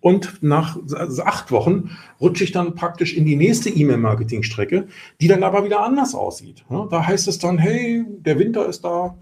Und 0.00 0.42
nach 0.42 0.78
acht 1.24 1.52
Wochen 1.52 1.90
rutsche 2.20 2.44
ich 2.44 2.52
dann 2.52 2.74
praktisch 2.74 3.14
in 3.14 3.26
die 3.26 3.36
nächste 3.36 3.68
E-Mail-Marketing-Strecke, 3.68 4.86
die 5.20 5.28
dann 5.28 5.42
aber 5.42 5.64
wieder 5.64 5.84
anders 5.84 6.14
aussieht. 6.14 6.64
Da 6.68 7.06
heißt 7.06 7.28
es 7.28 7.38
dann, 7.38 7.58
hey, 7.58 8.04
der 8.08 8.38
Winter 8.38 8.66
ist 8.66 8.84
da, 8.84 9.18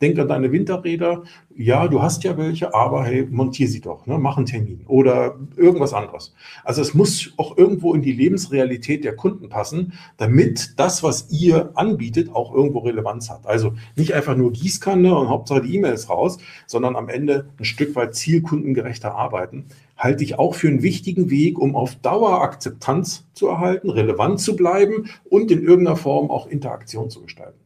denk 0.00 0.18
an 0.18 0.28
deine 0.28 0.52
Winterräder. 0.52 1.24
Ja, 1.54 1.88
du 1.88 2.00
hast 2.02 2.24
ja 2.24 2.36
welche, 2.36 2.74
aber 2.74 3.04
hey, 3.04 3.26
montier 3.30 3.68
sie 3.68 3.80
doch, 3.80 4.06
ne? 4.06 4.18
mach 4.18 4.36
einen 4.36 4.46
Termin 4.46 4.84
oder 4.86 5.36
irgendwas 5.56 5.92
anderes. 5.92 6.34
Also 6.64 6.82
es 6.82 6.94
muss 6.94 7.32
auch 7.36 7.56
irgendwo 7.58 7.94
in 7.94 8.02
die 8.02 8.12
Lebensrealität 8.12 9.04
der 9.04 9.16
Kunden 9.16 9.48
passen, 9.48 9.94
damit 10.16 10.74
das, 10.76 11.02
was 11.02 11.30
ihr 11.30 11.70
anbietet, 11.74 12.34
auch 12.34 12.54
irgendwo 12.54 12.80
Relevanz 12.80 13.30
hat. 13.30 13.46
Also 13.46 13.74
nicht 13.96 14.14
einfach 14.14 14.36
nur 14.36 14.52
Gießkanne 14.52 15.16
und 15.16 15.28
Hauptsache 15.28 15.62
die 15.62 15.74
E-Mails 15.74 16.08
raus, 16.08 16.38
sondern 16.66 16.96
am 16.96 17.08
Ende 17.08 17.50
ein 17.58 17.64
Stück 17.64 17.96
weit 17.96 18.14
zielkundengerechter 18.14 19.14
arbeiten 19.14 19.66
halte 19.98 20.22
ich 20.22 20.38
auch 20.38 20.54
für 20.54 20.68
einen 20.68 20.82
wichtigen 20.82 21.28
Weg, 21.28 21.58
um 21.58 21.74
auf 21.74 21.96
Dauer 21.96 22.40
Akzeptanz 22.40 23.24
zu 23.34 23.48
erhalten, 23.48 23.90
relevant 23.90 24.40
zu 24.40 24.54
bleiben 24.56 25.10
und 25.24 25.50
in 25.50 25.62
irgendeiner 25.62 25.96
Form 25.96 26.30
auch 26.30 26.46
Interaktion 26.46 27.10
zu 27.10 27.22
gestalten. 27.22 27.58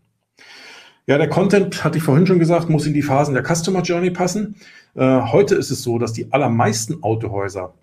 Ja, 1.07 1.19
der 1.19 1.29
Content, 1.29 1.83
hatte 1.83 1.99
ich 1.99 2.05
vorhin 2.05 2.27
schon 2.27 2.39
gesagt, 2.39 2.69
muss 2.69 2.87
in 2.87 2.95
die 2.95 3.03
Phasen 3.03 3.35
der 3.35 3.43
Customer 3.45 3.83
Journey 3.83 4.11
passen. 4.11 4.57
Äh, 4.95 5.21
heute 5.21 5.57
ist 5.57 5.71
es 5.71 5.83
so, 5.83 5.99
dass 5.99 6.13
die 6.13 6.33
allermeisten 6.33 7.03
Autohäuser 7.03 7.75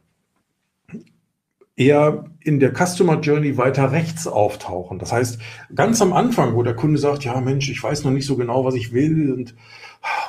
eher 1.76 2.26
in 2.42 2.60
der 2.60 2.74
Customer 2.74 3.20
Journey 3.20 3.58
weiter 3.58 3.92
rechts 3.92 4.28
auftauchen. 4.28 5.00
Das 5.00 5.12
heißt, 5.12 5.40
ganz 5.74 6.02
am 6.02 6.14
Anfang, 6.14 6.56
wo 6.56 6.64
der 6.64 6.76
Kunde 6.76 6.98
sagt, 6.98 7.24
ja 7.24 7.40
Mensch, 7.40 7.70
ich 7.70 7.82
weiß 7.82 8.04
noch 8.04 8.12
nicht 8.12 8.26
so 8.26 8.36
genau, 8.36 8.66
was 8.66 8.76
ich 8.76 8.94
will 8.94 9.32
und 9.32 9.56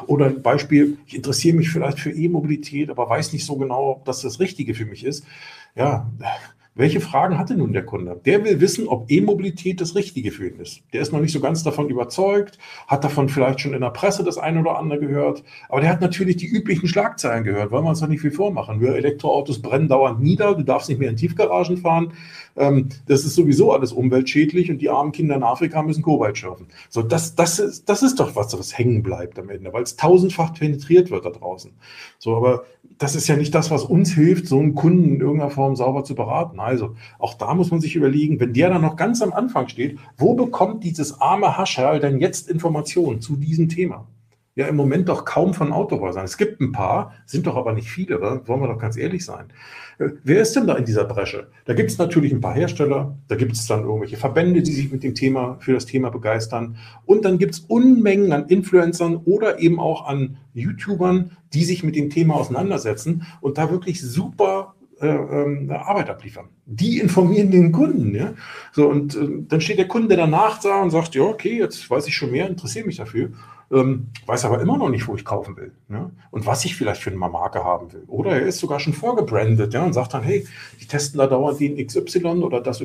oder 0.07 0.31
Beispiel, 0.31 0.98
ich 1.07 1.14
interessiere 1.14 1.57
mich 1.57 1.70
vielleicht 1.70 2.00
für 2.00 2.11
E-Mobilität, 2.11 2.90
aber 2.90 3.09
weiß 3.09 3.33
nicht 3.33 3.46
so 3.46 3.57
genau, 3.57 3.90
ob 3.90 4.05
das 4.05 4.22
das 4.22 4.40
Richtige 4.40 4.74
für 4.74 4.85
mich 4.85 5.05
ist. 5.05 5.24
Ja, 5.76 6.11
welche 6.76 7.00
Fragen 7.00 7.37
hatte 7.37 7.56
nun 7.56 7.72
der 7.72 7.85
Kunde? 7.85 8.20
Der 8.24 8.44
will 8.44 8.61
wissen, 8.61 8.87
ob 8.87 9.11
E-Mobilität 9.11 9.80
das 9.80 9.96
Richtige 9.96 10.30
für 10.30 10.48
ihn 10.48 10.61
ist. 10.61 10.83
Der 10.92 11.02
ist 11.02 11.12
noch 11.12 11.20
nicht 11.20 11.33
so 11.33 11.40
ganz 11.40 11.64
davon 11.64 11.88
überzeugt, 11.88 12.59
hat 12.87 13.02
davon 13.02 13.28
vielleicht 13.28 13.61
schon 13.61 13.74
in 13.74 13.80
der 13.80 13.90
Presse 13.90 14.22
das 14.22 14.38
eine 14.38 14.61
oder 14.61 14.78
andere 14.78 15.00
gehört, 15.00 15.42
aber 15.68 15.80
der 15.80 15.90
hat 15.90 16.00
natürlich 16.00 16.37
die 16.37 16.46
üblichen 16.46 16.88
Schlagzeilen 16.88 17.42
gehört, 17.42 17.72
wollen 17.72 17.85
wir 17.85 17.90
uns 17.90 18.00
doch 18.00 18.09
nicht 18.09 18.20
viel 18.20 18.30
vormachen. 18.30 18.80
Wir 18.80 18.94
Elektroautos 18.94 19.61
brennen 19.61 19.88
dauernd 19.88 20.20
nieder, 20.20 20.54
du 20.54 20.62
darfst 20.62 20.88
nicht 20.88 20.98
mehr 20.98 21.11
in 21.11 21.16
Tiefgaragen 21.16 21.76
fahren, 21.76 22.12
ähm, 22.56 22.88
das 23.06 23.24
ist 23.24 23.35
sowieso 23.35 23.72
alles 23.72 23.92
umweltschädlich 23.92 24.70
und 24.70 24.78
die 24.78 24.90
armen 24.90 25.12
Kinder 25.12 25.37
in 25.37 25.42
Afrika 25.42 25.83
müssen 25.83 26.02
Kobalt 26.02 26.38
schürfen. 26.38 26.66
So, 26.88 27.02
das, 27.02 27.35
das, 27.35 27.59
ist, 27.59 27.88
das 27.88 28.02
ist 28.02 28.20
doch 28.20 28.37
was, 28.37 28.56
was 28.59 28.76
hängen 28.76 29.02
bleibt 29.02 29.38
am 29.38 29.50
Ende, 29.50 29.72
weil 29.72 29.83
es 29.83 29.96
tausendfach 29.96 30.54
penetriert 30.54 31.11
wird 31.11 31.24
da 31.24 31.30
draußen. 31.30 31.72
So, 32.18 32.37
aber 32.37 32.64
das 32.98 33.14
ist 33.14 33.28
ja 33.28 33.37
nicht 33.37 33.54
das, 33.54 33.70
was 33.70 33.85
uns 33.85 34.12
hilft, 34.12 34.46
so 34.46 34.59
einen 34.59 34.74
Kunden 34.74 35.14
in 35.14 35.20
irgendeiner 35.20 35.50
Form 35.50 35.74
sauber 35.76 36.04
zu 36.04 36.14
beraten. 36.14 36.59
Also 36.60 36.94
auch 37.18 37.34
da 37.34 37.54
muss 37.54 37.70
man 37.70 37.80
sich 37.80 37.96
überlegen, 37.96 38.40
wenn 38.40 38.52
der 38.52 38.70
dann 38.70 38.82
noch 38.82 38.96
ganz 38.96 39.22
am 39.22 39.32
Anfang 39.32 39.68
steht, 39.68 39.98
wo 40.16 40.34
bekommt 40.34 40.84
dieses 40.84 41.20
arme 41.20 41.56
Hascherl 41.56 42.00
denn 42.00 42.20
jetzt 42.20 42.48
Informationen 42.48 43.20
zu 43.20 43.36
diesem 43.36 43.68
Thema? 43.68 44.06
ja 44.60 44.66
im 44.66 44.76
Moment 44.76 45.08
doch 45.08 45.24
kaum 45.24 45.54
von 45.54 45.72
Autohäusern. 45.72 46.24
Es 46.24 46.36
gibt 46.36 46.60
ein 46.60 46.72
paar, 46.72 47.14
sind 47.24 47.46
doch 47.46 47.56
aber 47.56 47.72
nicht 47.72 47.90
viele, 47.90 48.18
oder? 48.18 48.46
wollen 48.46 48.60
wir 48.60 48.68
doch 48.68 48.78
ganz 48.78 48.96
ehrlich 48.96 49.24
sein. 49.24 49.46
Äh, 49.98 50.10
wer 50.24 50.42
ist 50.42 50.54
denn 50.54 50.66
da 50.66 50.74
in 50.74 50.84
dieser 50.84 51.04
Bresche? 51.04 51.48
Da 51.64 51.74
gibt 51.74 51.90
es 51.90 51.98
natürlich 51.98 52.32
ein 52.32 52.40
paar 52.40 52.54
Hersteller, 52.54 53.16
da 53.28 53.36
gibt 53.36 53.52
es 53.52 53.66
dann 53.66 53.84
irgendwelche 53.84 54.16
Verbände, 54.16 54.62
die 54.62 54.72
sich 54.72 54.92
mit 54.92 55.02
dem 55.02 55.14
Thema, 55.14 55.56
für 55.60 55.72
das 55.72 55.86
Thema 55.86 56.10
begeistern. 56.10 56.76
Und 57.06 57.24
dann 57.24 57.38
gibt 57.38 57.54
es 57.54 57.60
Unmengen 57.60 58.32
an 58.32 58.46
Influencern 58.48 59.16
oder 59.24 59.60
eben 59.60 59.78
auch 59.78 60.06
an 60.06 60.36
YouTubern, 60.54 61.30
die 61.52 61.64
sich 61.64 61.82
mit 61.82 61.96
dem 61.96 62.10
Thema 62.10 62.34
auseinandersetzen 62.34 63.26
und 63.40 63.56
da 63.56 63.70
wirklich 63.70 64.00
super 64.00 64.69
äh, 65.00 65.06
äh, 65.08 65.72
Arbeit 65.72 66.10
abliefern. 66.10 66.50
Die 66.72 67.00
informieren 67.00 67.50
den 67.50 67.72
Kunden, 67.72 68.14
ja. 68.14 68.33
So, 68.72 68.88
und 68.88 69.16
äh, 69.16 69.28
dann 69.48 69.61
steht 69.61 69.78
der 69.78 69.88
Kunde 69.88 70.16
danach 70.16 70.61
da 70.61 70.80
und 70.83 70.90
sagt, 70.90 71.16
ja, 71.16 71.22
okay, 71.22 71.59
jetzt 71.59 71.90
weiß 71.90 72.06
ich 72.06 72.14
schon 72.14 72.30
mehr, 72.30 72.48
interessiere 72.48 72.87
mich 72.87 72.96
dafür 72.96 73.30
ähm, 73.72 74.09
weiß 74.26 74.44
aber 74.46 74.61
immer 74.61 74.76
noch 74.76 74.88
nicht, 74.88 75.06
wo 75.06 75.14
ich 75.14 75.24
kaufen 75.24 75.56
will 75.56 75.72
ne? 75.88 76.11
und 76.30 76.44
was 76.44 76.64
ich 76.64 76.74
vielleicht 76.74 77.02
für 77.02 77.11
eine 77.11 77.18
Marke 77.18 77.62
haben 77.62 77.92
will. 77.92 78.02
Oder 78.09 78.33
er 78.33 78.46
ist 78.46 78.59
sogar 78.59 78.80
schon 78.80 78.92
vorgebrandet 78.92 79.72
ja, 79.74 79.85
und 79.85 79.92
sagt 79.92 80.14
dann, 80.14 80.24
hey, 80.24 80.46
die 80.80 80.87
testen 80.87 81.18
da 81.18 81.28
dauernd 81.28 81.61
den 81.61 81.76
XY 81.87 82.42
oder 82.42 82.61
das, 82.61 82.83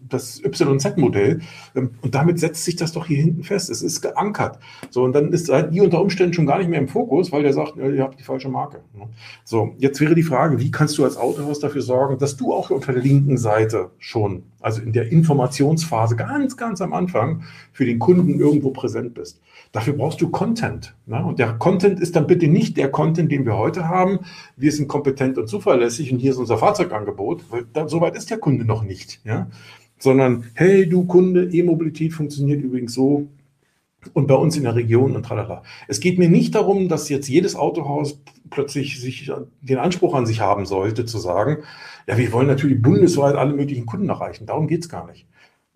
das 0.00 0.42
YZ-Modell 0.44 1.40
ähm, 1.74 1.90
und 2.02 2.14
damit 2.14 2.38
setzt 2.38 2.64
sich 2.64 2.76
das 2.76 2.92
doch 2.92 3.06
hier 3.06 3.18
hinten 3.18 3.42
fest. 3.42 3.70
Es 3.70 3.80
ist 3.80 4.02
geankert. 4.02 4.58
So, 4.90 5.02
und 5.02 5.14
dann 5.14 5.32
ist 5.32 5.50
die 5.70 5.80
unter 5.80 6.00
Umständen 6.00 6.34
schon 6.34 6.46
gar 6.46 6.58
nicht 6.58 6.68
mehr 6.68 6.80
im 6.80 6.88
Fokus, 6.88 7.32
weil 7.32 7.42
der 7.42 7.54
sagt, 7.54 7.76
ihr 7.76 8.02
habt 8.02 8.18
die 8.18 8.24
falsche 8.24 8.50
Marke. 8.50 8.80
Ne? 8.94 9.08
So, 9.44 9.74
jetzt 9.78 10.00
wäre 10.00 10.14
die 10.14 10.22
Frage, 10.22 10.60
wie 10.60 10.70
kannst 10.70 10.98
du 10.98 11.04
als 11.04 11.16
Autohaus 11.16 11.58
dafür 11.58 11.82
sorgen, 11.82 12.18
dass 12.18 12.36
du 12.36 12.52
auch 12.52 12.68
unter 12.68 12.92
der 12.92 13.02
linken 13.18 13.36
Seite 13.36 13.90
schon, 13.98 14.44
also 14.60 14.80
in 14.80 14.92
der 14.92 15.10
Informationsphase 15.10 16.16
ganz, 16.16 16.56
ganz 16.56 16.80
am 16.80 16.92
Anfang 16.92 17.42
für 17.72 17.84
den 17.84 17.98
Kunden 17.98 18.38
irgendwo 18.38 18.70
präsent 18.70 19.14
bist. 19.14 19.40
Dafür 19.72 19.94
brauchst 19.94 20.20
du 20.20 20.30
Content. 20.30 20.94
Ne? 21.06 21.22
Und 21.24 21.38
der 21.38 21.54
Content 21.54 22.00
ist 22.00 22.16
dann 22.16 22.26
bitte 22.26 22.48
nicht 22.48 22.76
der 22.76 22.90
Content, 22.90 23.30
den 23.30 23.44
wir 23.44 23.56
heute 23.56 23.88
haben. 23.88 24.20
Wir 24.56 24.72
sind 24.72 24.88
kompetent 24.88 25.36
und 25.36 25.48
zuverlässig 25.48 26.12
und 26.12 26.18
hier 26.18 26.30
ist 26.30 26.38
unser 26.38 26.58
Fahrzeugangebot. 26.58 27.44
Weil 27.50 27.88
so 27.88 28.00
weit 28.00 28.16
ist 28.16 28.30
der 28.30 28.38
Kunde 28.38 28.64
noch 28.64 28.82
nicht. 28.82 29.20
Ja? 29.24 29.48
Sondern, 29.98 30.44
hey, 30.54 30.88
du 30.88 31.04
Kunde, 31.04 31.50
E-Mobilität 31.52 32.12
funktioniert 32.12 32.62
übrigens 32.62 32.94
so 32.94 33.28
und 34.12 34.26
bei 34.26 34.34
uns 34.34 34.56
in 34.56 34.64
der 34.64 34.74
Region 34.74 35.16
und 35.16 35.24
tralala. 35.24 35.62
Es 35.86 36.00
geht 36.00 36.18
mir 36.18 36.28
nicht 36.28 36.54
darum, 36.54 36.88
dass 36.88 37.08
jetzt 37.08 37.28
jedes 37.28 37.56
Autohaus 37.56 38.20
plötzlich 38.50 39.00
sich 39.00 39.30
den 39.60 39.78
Anspruch 39.78 40.14
an 40.14 40.26
sich 40.26 40.40
haben 40.40 40.66
sollte, 40.66 41.04
zu 41.04 41.18
sagen, 41.18 41.58
ja, 42.06 42.16
wir 42.16 42.32
wollen 42.32 42.46
natürlich 42.46 42.80
bundesweit 42.80 43.36
alle 43.36 43.54
möglichen 43.54 43.86
Kunden 43.86 44.08
erreichen. 44.08 44.46
Darum 44.46 44.66
geht 44.66 44.82
es 44.82 44.88
gar 44.88 45.06
nicht. 45.06 45.26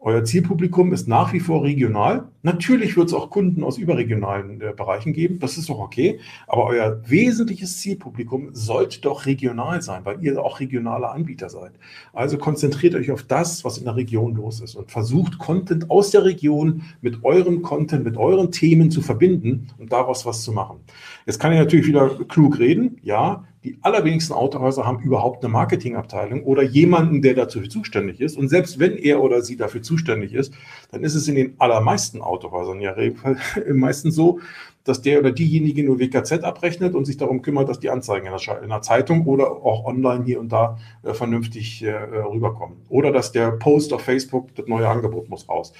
Euer 0.04 0.24
Zielpublikum 0.24 0.92
ist 0.92 1.06
nach 1.06 1.32
wie 1.32 1.38
vor 1.38 1.62
regional. 1.62 2.24
Natürlich 2.42 2.96
wird 2.96 3.06
es 3.06 3.14
auch 3.14 3.30
Kunden 3.30 3.62
aus 3.62 3.78
überregionalen 3.78 4.60
äh, 4.60 4.72
Bereichen 4.76 5.12
geben. 5.12 5.38
Das 5.38 5.56
ist 5.56 5.68
doch 5.68 5.78
okay. 5.78 6.18
Aber 6.48 6.66
euer 6.66 7.00
wesentliches 7.06 7.78
Zielpublikum 7.78 8.48
sollte 8.52 9.00
doch 9.00 9.26
regional 9.26 9.80
sein, 9.80 10.04
weil 10.04 10.20
ihr 10.20 10.42
auch 10.42 10.58
regionale 10.58 11.08
Anbieter 11.08 11.48
seid. 11.48 11.70
Also 12.12 12.36
konzentriert 12.36 12.96
euch 12.96 13.12
auf 13.12 13.22
das, 13.22 13.64
was 13.64 13.78
in 13.78 13.84
der 13.84 13.94
Region 13.94 14.34
los 14.34 14.60
ist 14.60 14.74
und 14.74 14.90
versucht 14.90 15.38
Content 15.38 15.88
aus 15.88 16.10
der 16.10 16.24
Region 16.24 16.82
mit 17.00 17.22
eurem 17.22 17.62
Content, 17.62 18.02
mit 18.04 18.16
euren 18.16 18.50
Themen 18.50 18.90
zu 18.90 19.02
verbinden 19.02 19.68
und 19.78 19.92
daraus 19.92 20.26
was 20.26 20.42
zu 20.42 20.50
machen. 20.50 20.80
Jetzt 21.26 21.38
kann 21.38 21.52
ich 21.52 21.60
natürlich 21.60 21.86
wieder 21.86 22.08
klug 22.26 22.58
reden. 22.58 22.96
Ja, 23.04 23.44
die 23.64 23.78
allerwenigsten 23.82 24.34
Autohäuser 24.34 24.84
haben 24.84 25.02
überhaupt 25.02 25.44
eine 25.44 25.52
Marketingabteilung 25.52 26.42
oder 26.42 26.62
jemanden, 26.62 27.22
der 27.22 27.34
dafür 27.34 27.68
zuständig 27.68 28.20
ist. 28.20 28.36
Und 28.36 28.48
selbst 28.48 28.78
wenn 28.80 28.96
er 28.96 29.22
oder 29.22 29.42
sie 29.42 29.56
dafür 29.56 29.82
zuständig 29.82 30.34
ist, 30.34 30.52
dann 30.90 31.04
ist 31.04 31.14
es 31.14 31.28
in 31.28 31.36
den 31.36 31.54
allermeisten 31.58 32.22
Autohäusern 32.22 32.80
ja 32.80 32.96
meistens 33.72 34.16
so, 34.16 34.40
dass 34.84 35.00
der 35.00 35.20
oder 35.20 35.30
diejenige 35.30 35.84
nur 35.84 36.00
WKZ 36.00 36.42
abrechnet 36.42 36.94
und 36.94 37.04
sich 37.04 37.16
darum 37.16 37.42
kümmert, 37.42 37.68
dass 37.68 37.78
die 37.78 37.90
Anzeigen 37.90 38.26
in 38.26 38.32
der, 38.32 38.62
in 38.62 38.68
der 38.68 38.82
Zeitung 38.82 39.26
oder 39.26 39.50
auch 39.50 39.84
online 39.84 40.24
hier 40.24 40.40
und 40.40 40.50
da 40.50 40.78
äh, 41.04 41.14
vernünftig 41.14 41.84
äh, 41.84 41.92
rüberkommen. 41.92 42.78
Oder 42.88 43.12
dass 43.12 43.30
der 43.30 43.52
Post 43.52 43.92
auf 43.92 44.02
Facebook, 44.02 44.54
das 44.56 44.66
neue 44.66 44.88
Angebot 44.88 45.28
muss 45.28 45.48
raus. 45.48 45.72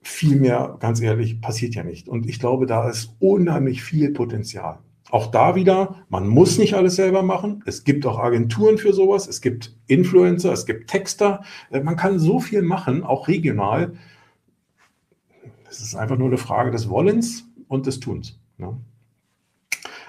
Viel 0.00 0.36
mehr, 0.36 0.76
ganz 0.78 1.00
ehrlich, 1.00 1.40
passiert 1.40 1.74
ja 1.74 1.82
nicht. 1.82 2.08
Und 2.08 2.28
ich 2.28 2.38
glaube, 2.38 2.66
da 2.66 2.88
ist 2.88 3.16
unheimlich 3.18 3.82
viel 3.82 4.12
Potenzial. 4.12 4.78
Auch 5.10 5.30
da 5.30 5.54
wieder, 5.54 6.04
man 6.08 6.26
muss 6.26 6.58
nicht 6.58 6.74
alles 6.74 6.96
selber 6.96 7.22
machen. 7.22 7.62
Es 7.64 7.84
gibt 7.84 8.06
auch 8.06 8.18
Agenturen 8.18 8.76
für 8.76 8.92
sowas. 8.92 9.28
Es 9.28 9.40
gibt 9.40 9.76
Influencer, 9.86 10.52
es 10.52 10.66
gibt 10.66 10.90
Texter. 10.90 11.42
Äh, 11.70 11.80
man 11.80 11.96
kann 11.96 12.18
so 12.18 12.40
viel 12.40 12.62
machen, 12.62 13.04
auch 13.04 13.28
regional. 13.28 13.94
Es 15.70 15.80
ist 15.80 15.94
einfach 15.94 16.18
nur 16.18 16.28
eine 16.28 16.38
Frage 16.38 16.70
des 16.70 16.88
Wollens 16.88 17.44
und 17.68 17.86
des 17.86 18.00
Tuns. 18.00 18.38
Ne? 18.58 18.76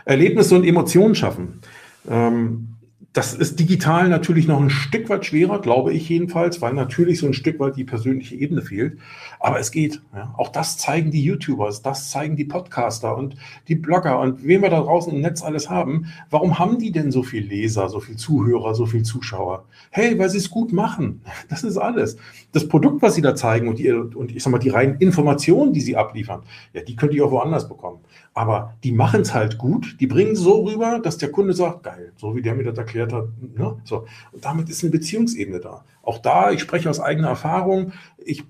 Erlebnisse 0.05 0.55
und 0.55 0.63
Emotionen 0.63 1.13
schaffen. 1.13 1.61
Ähm, 2.09 2.76
das 3.17 3.33
ist 3.33 3.59
digital 3.59 4.09
natürlich 4.09 4.47
noch 4.47 4.61
ein 4.61 4.69
Stück 4.69 5.09
weit 5.09 5.25
schwerer, 5.25 5.59
glaube 5.59 5.91
ich 5.91 6.07
jedenfalls, 6.07 6.61
weil 6.61 6.75
natürlich 6.75 7.17
so 7.17 7.25
ein 7.25 7.33
Stück 7.33 7.59
weit 7.59 7.75
die 7.75 7.83
persönliche 7.83 8.35
Ebene 8.35 8.61
fehlt. 8.61 8.99
Aber 9.39 9.59
es 9.59 9.71
geht. 9.71 10.03
Ja. 10.13 10.35
Auch 10.37 10.49
das 10.49 10.77
zeigen 10.77 11.09
die 11.09 11.23
YouTubers, 11.23 11.81
das 11.81 12.11
zeigen 12.11 12.35
die 12.35 12.45
Podcaster 12.45 13.17
und 13.17 13.35
die 13.69 13.73
Blogger 13.73 14.19
und 14.19 14.45
wen 14.45 14.61
wir 14.61 14.69
da 14.69 14.81
draußen 14.81 15.11
im 15.11 15.21
Netz 15.21 15.41
alles 15.41 15.67
haben. 15.67 16.13
Warum 16.29 16.59
haben 16.59 16.77
die 16.77 16.91
denn 16.91 17.11
so 17.11 17.23
viel 17.23 17.43
Leser, 17.43 17.89
so 17.89 17.99
viel 17.99 18.17
Zuhörer, 18.17 18.75
so 18.75 18.85
viel 18.85 19.01
Zuschauer? 19.01 19.65
Hey, 19.89 20.19
weil 20.19 20.29
sie 20.29 20.37
es 20.37 20.51
gut 20.51 20.71
machen. 20.71 21.21
Das 21.49 21.63
ist 21.63 21.77
alles. 21.77 22.17
Das 22.51 22.67
Produkt, 22.67 23.01
was 23.01 23.15
sie 23.15 23.21
da 23.21 23.33
zeigen 23.33 23.67
und, 23.67 23.79
die, 23.79 23.89
und 23.91 24.35
ich 24.35 24.43
sag 24.43 24.51
mal, 24.51 24.59
die 24.59 24.69
reinen 24.69 24.97
Informationen, 24.99 25.73
die 25.73 25.81
sie 25.81 25.95
abliefern, 25.95 26.41
ja, 26.73 26.81
die 26.81 26.95
könnt 26.95 27.13
ihr 27.13 27.25
auch 27.25 27.31
woanders 27.31 27.67
bekommen. 27.67 27.99
Aber 28.37 28.75
die 28.83 28.91
machen 28.91 29.21
es 29.21 29.33
halt 29.33 29.57
gut, 29.57 29.97
die 29.99 30.05
bringen 30.05 30.33
es 30.33 30.39
so 30.41 30.63
rüber, 30.63 30.99
dass 30.99 31.17
der 31.17 31.31
Kunde 31.31 31.53
sagt, 31.53 31.81
geil, 31.81 32.11
so 32.17 32.35
wie 32.35 32.43
der 32.43 32.53
mir 32.53 32.65
das 32.65 32.77
erklärt 32.77 33.11
hat. 33.11 33.29
Ne? 33.41 33.81
So. 33.83 34.05
Und 34.31 34.45
damit 34.45 34.69
ist 34.69 34.83
eine 34.83 34.91
Beziehungsebene 34.91 35.59
da. 35.59 35.83
Auch 36.03 36.19
da, 36.19 36.51
ich 36.51 36.59
spreche 36.59 36.87
aus 36.87 36.99
eigener 36.99 37.29
Erfahrung, 37.29 37.93
ich 38.23 38.43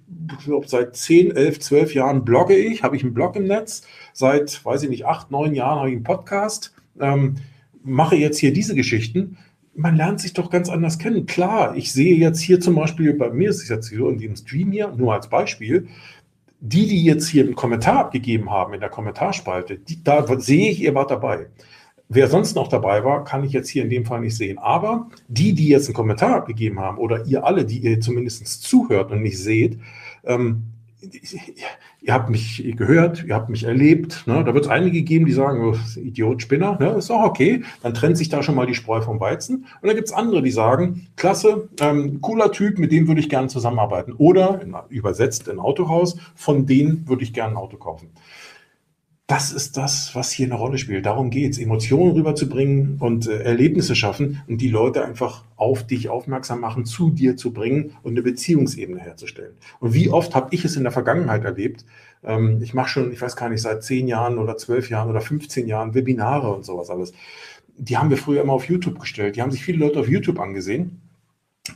glaube, 0.44 0.68
seit 0.68 0.98
10, 0.98 1.34
11, 1.34 1.62
12 1.62 1.94
Jahren 1.94 2.26
blogge 2.26 2.54
ich, 2.54 2.84
habe 2.84 2.98
ich 2.98 3.04
einen 3.04 3.14
Blog 3.14 3.38
im 3.38 3.48
Netz. 3.48 3.84
Seit, 4.12 4.66
weiß 4.66 4.84
ich 4.84 4.90
nicht, 4.90 5.06
8, 5.06 5.32
9 5.32 5.56
Jahren 5.56 5.80
habe 5.80 5.90
ich 5.90 5.96
einen 5.96 6.04
Podcast, 6.04 6.74
ähm, 7.00 7.36
mache 7.82 8.18
jetzt 8.18 8.40
hier 8.40 8.52
diese 8.52 8.76
Geschichten 8.76 9.38
man 9.78 9.96
lernt 9.96 10.20
sich 10.20 10.34
doch 10.34 10.50
ganz 10.50 10.70
anders 10.70 10.98
kennen. 10.98 11.28
Klar, 11.28 11.78
ich 11.78 11.94
sehe 11.94 12.16
jetzt 12.16 12.42
hier 12.42 12.60
zum 12.60 12.74
Beispiel, 12.74 13.14
bei 13.14 13.30
mir 13.30 13.52
ist 13.52 13.62
es 13.62 13.70
jetzt 13.70 13.90
so 13.90 14.10
in 14.10 14.18
dem 14.18 14.36
Stream 14.36 14.72
hier, 14.72 14.92
nur 14.98 15.14
als 15.14 15.30
Beispiel, 15.30 15.88
die, 16.60 16.88
die 16.88 17.04
jetzt 17.04 17.28
hier 17.28 17.44
einen 17.44 17.56
Kommentar 17.56 18.00
abgegeben 18.00 18.50
haben 18.50 18.74
in 18.74 18.80
der 18.80 18.90
Kommentarspalte, 18.90 19.78
die, 19.78 20.04
da 20.04 20.26
sehe 20.40 20.72
ich, 20.72 20.82
ihr 20.82 20.96
wart 20.96 21.12
dabei. 21.12 21.48
Wer 22.10 22.28
sonst 22.30 22.56
noch 22.56 22.70
dabei 22.70 23.04
war, 23.04 23.26
kann 23.26 23.44
ich 23.44 23.52
jetzt 23.52 23.70
hier 23.70 23.84
in 23.84 23.90
dem 23.90 24.06
Fall 24.06 24.22
nicht 24.22 24.38
sehen. 24.38 24.58
Aber 24.58 25.10
die, 25.28 25.54
die 25.54 25.68
jetzt 25.68 25.88
einen 25.88 25.94
Kommentar 25.94 26.38
abgegeben 26.38 26.80
haben 26.80 26.98
oder 26.98 27.26
ihr 27.26 27.44
alle, 27.44 27.66
die 27.66 27.80
ihr 27.80 28.00
zumindest 28.00 28.64
zuhört 28.64 29.12
und 29.12 29.22
nicht 29.22 29.38
seht, 29.38 29.80
ähm, 30.24 30.64
ihr 32.02 32.14
habt 32.14 32.30
mich 32.30 32.74
gehört, 32.76 33.24
ihr 33.24 33.36
habt 33.36 33.50
mich 33.50 33.64
erlebt. 33.64 34.26
Ne? 34.26 34.44
Da 34.44 34.54
wird 34.54 34.66
es 34.66 34.72
einige 34.72 35.04
geben, 35.04 35.26
die 35.26 35.32
sagen, 35.32 35.64
oh, 35.64 36.00
Idiot, 36.00 36.42
Spinner, 36.42 36.78
ne? 36.80 36.92
ist 36.98 37.12
auch 37.12 37.24
okay. 37.24 37.64
Dann 37.84 37.94
trennt 37.94 38.18
sich 38.18 38.30
da 38.30 38.42
schon 38.42 38.56
mal 38.56 38.66
die 38.66 38.74
Spreu 38.74 39.02
vom 39.02 39.20
Weizen. 39.20 39.66
Und 39.82 39.88
dann 39.88 39.96
gibt 39.96 40.08
es 40.08 40.14
andere, 40.14 40.42
die 40.42 40.52
sagen, 40.52 41.08
klasse, 41.16 41.70
ähm, 41.80 42.20
cooler 42.22 42.52
Typ, 42.52 42.80
mit 42.80 42.92
dem 42.92 43.08
würde 43.08 43.22
ich 43.22 43.30
gerne 43.30 43.48
zusammenarbeiten. 43.48 44.14
Oder 44.14 44.62
in, 44.62 44.76
übersetzt 44.90 45.48
in 45.48 45.60
Autohaus, 45.60 46.18
von 46.36 46.66
denen 46.66 47.08
würde 47.08 47.24
ich 47.24 47.34
gerne 47.34 47.54
ein 47.54 47.58
Auto 47.58 47.78
kaufen 47.78 48.10
das 49.28 49.52
ist 49.52 49.76
das, 49.76 50.16
was 50.16 50.32
hier 50.32 50.46
eine 50.46 50.56
Rolle 50.56 50.78
spielt. 50.78 51.06
Darum 51.06 51.30
geht's, 51.30 51.58
Emotionen 51.58 52.14
rüberzubringen 52.14 52.96
und 53.00 53.28
äh, 53.28 53.44
Erlebnisse 53.44 53.94
schaffen 53.94 54.42
und 54.48 54.62
die 54.62 54.70
Leute 54.70 55.04
einfach 55.04 55.44
auf 55.58 55.86
dich 55.86 56.08
aufmerksam 56.08 56.62
machen, 56.62 56.86
zu 56.86 57.10
dir 57.10 57.36
zu 57.36 57.52
bringen 57.52 57.98
und 58.04 58.14
eine 58.14 58.22
Beziehungsebene 58.22 59.02
herzustellen. 59.02 59.54
Und 59.82 59.94
wie 59.94 60.10
oft 60.10 60.34
habe 60.34 60.56
ich 60.56 60.64
es 60.64 60.78
in 60.78 60.84
der 60.84 60.94
Vergangenheit 60.94 61.44
erlebt? 61.44 61.84
Ähm, 62.24 62.62
ich 62.64 62.74
mache 62.74 62.88
schon, 62.88 63.12
ich 63.12 63.22
weiß 63.22 63.36
gar 63.36 63.50
nicht, 63.50 63.62
seit 63.62 63.84
zehn 63.84 64.08
Jahren 64.08 64.38
oder 64.38 64.56
zwölf 64.56 64.90
Jahren 64.90 65.10
oder 65.10 65.20
15 65.20 65.68
Jahren 65.68 65.94
Webinare 65.94 66.50
und 66.54 66.64
sowas 66.64 66.90
alles. 66.90 67.12
Die 67.78 67.98
haben 67.98 68.10
wir 68.10 68.18
früher 68.18 68.42
immer 68.42 68.54
auf 68.54 68.70
YouTube 68.70 68.98
gestellt. 68.98 69.36
Die 69.36 69.42
haben 69.42 69.52
sich 69.52 69.64
viele 69.64 69.80
Leute 69.80 70.00
auf 70.00 70.08
YouTube 70.08 70.40
angesehen 70.40 71.02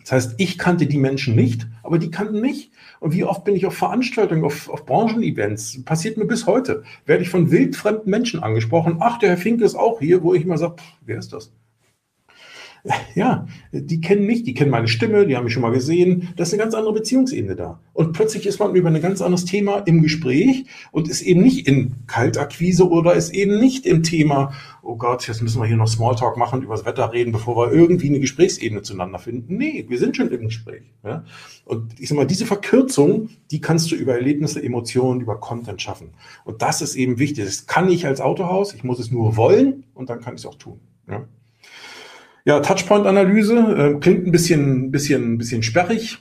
das 0.01 0.11
heißt, 0.11 0.35
ich 0.37 0.57
kannte 0.57 0.85
die 0.85 0.97
Menschen 0.97 1.35
nicht, 1.35 1.67
aber 1.83 1.99
die 1.99 2.11
kannten 2.11 2.41
mich. 2.41 2.71
Und 2.99 3.13
wie 3.13 3.23
oft 3.23 3.43
bin 3.43 3.55
ich 3.55 3.65
auf 3.65 3.75
Veranstaltungen, 3.75 4.43
auf, 4.43 4.69
auf 4.69 4.85
Branchenevents, 4.85 5.83
passiert 5.83 6.17
mir 6.17 6.25
bis 6.25 6.45
heute, 6.45 6.83
werde 7.05 7.23
ich 7.23 7.29
von 7.29 7.51
wildfremden 7.51 8.09
Menschen 8.09 8.41
angesprochen. 8.41 8.97
Ach, 8.99 9.19
der 9.19 9.29
Herr 9.29 9.37
Finke 9.37 9.65
ist 9.65 9.75
auch 9.75 9.99
hier, 9.99 10.23
wo 10.23 10.33
ich 10.33 10.43
immer 10.43 10.57
sage, 10.57 10.75
wer 11.05 11.17
ist 11.17 11.33
das? 11.33 11.51
Ja, 13.15 13.47
die 13.71 14.01
kennen 14.01 14.25
mich, 14.25 14.43
die 14.43 14.53
kennen 14.53 14.71
meine 14.71 14.87
Stimme, 14.87 15.27
die 15.27 15.35
haben 15.35 15.43
mich 15.43 15.53
schon 15.53 15.61
mal 15.61 15.71
gesehen. 15.71 16.29
Das 16.35 16.47
ist 16.47 16.53
eine 16.53 16.63
ganz 16.63 16.73
andere 16.73 16.93
Beziehungsebene 16.93 17.55
da. 17.55 17.79
Und 17.93 18.13
plötzlich 18.13 18.45
ist 18.47 18.59
man 18.59 18.75
über 18.75 18.89
ein 18.89 19.01
ganz 19.01 19.21
anderes 19.21 19.45
Thema 19.45 19.79
im 19.79 20.01
Gespräch 20.01 20.65
und 20.91 21.07
ist 21.07 21.21
eben 21.21 21.41
nicht 21.41 21.67
in 21.67 21.93
Kaltakquise 22.07 22.89
oder 22.89 23.13
ist 23.13 23.33
eben 23.33 23.59
nicht 23.59 23.85
im 23.85 24.03
Thema, 24.03 24.53
oh 24.81 24.95
Gott, 24.95 25.27
jetzt 25.27 25.41
müssen 25.41 25.61
wir 25.61 25.67
hier 25.67 25.77
noch 25.77 25.87
Smalltalk 25.87 26.37
machen, 26.37 26.63
über 26.63 26.75
das 26.75 26.85
Wetter 26.85 27.13
reden, 27.13 27.31
bevor 27.31 27.55
wir 27.55 27.71
irgendwie 27.71 28.09
eine 28.09 28.19
Gesprächsebene 28.19 28.81
zueinander 28.81 29.19
finden. 29.19 29.57
Nee, 29.57 29.85
wir 29.87 29.99
sind 29.99 30.17
schon 30.17 30.31
im 30.31 30.45
Gespräch. 30.45 30.83
Ja? 31.03 31.23
Und 31.65 31.99
ich 31.99 32.09
sag 32.09 32.15
mal, 32.15 32.25
diese 32.25 32.45
Verkürzung, 32.45 33.29
die 33.51 33.61
kannst 33.61 33.91
du 33.91 33.95
über 33.95 34.13
Erlebnisse, 34.15 34.63
Emotionen, 34.63 35.21
über 35.21 35.39
Content 35.39 35.81
schaffen. 35.81 36.09
Und 36.45 36.61
das 36.61 36.81
ist 36.81 36.95
eben 36.95 37.19
wichtig. 37.19 37.45
Das 37.45 37.67
kann 37.67 37.89
ich 37.89 38.05
als 38.05 38.21
Autohaus, 38.21 38.73
ich 38.73 38.83
muss 38.83 38.99
es 38.99 39.11
nur 39.11 39.37
wollen 39.37 39.83
und 39.93 40.09
dann 40.09 40.21
kann 40.21 40.33
ich 40.33 40.41
es 40.41 40.47
auch 40.47 40.55
tun. 40.55 40.79
Ja? 41.07 41.25
Ja, 42.45 42.59
Touchpoint-Analyse 42.59 43.55
äh, 43.55 43.99
klingt 43.99 44.27
ein 44.27 44.31
bisschen, 44.31 44.91
bisschen, 44.91 45.37
bisschen 45.37 45.63
sperrig. 45.63 46.19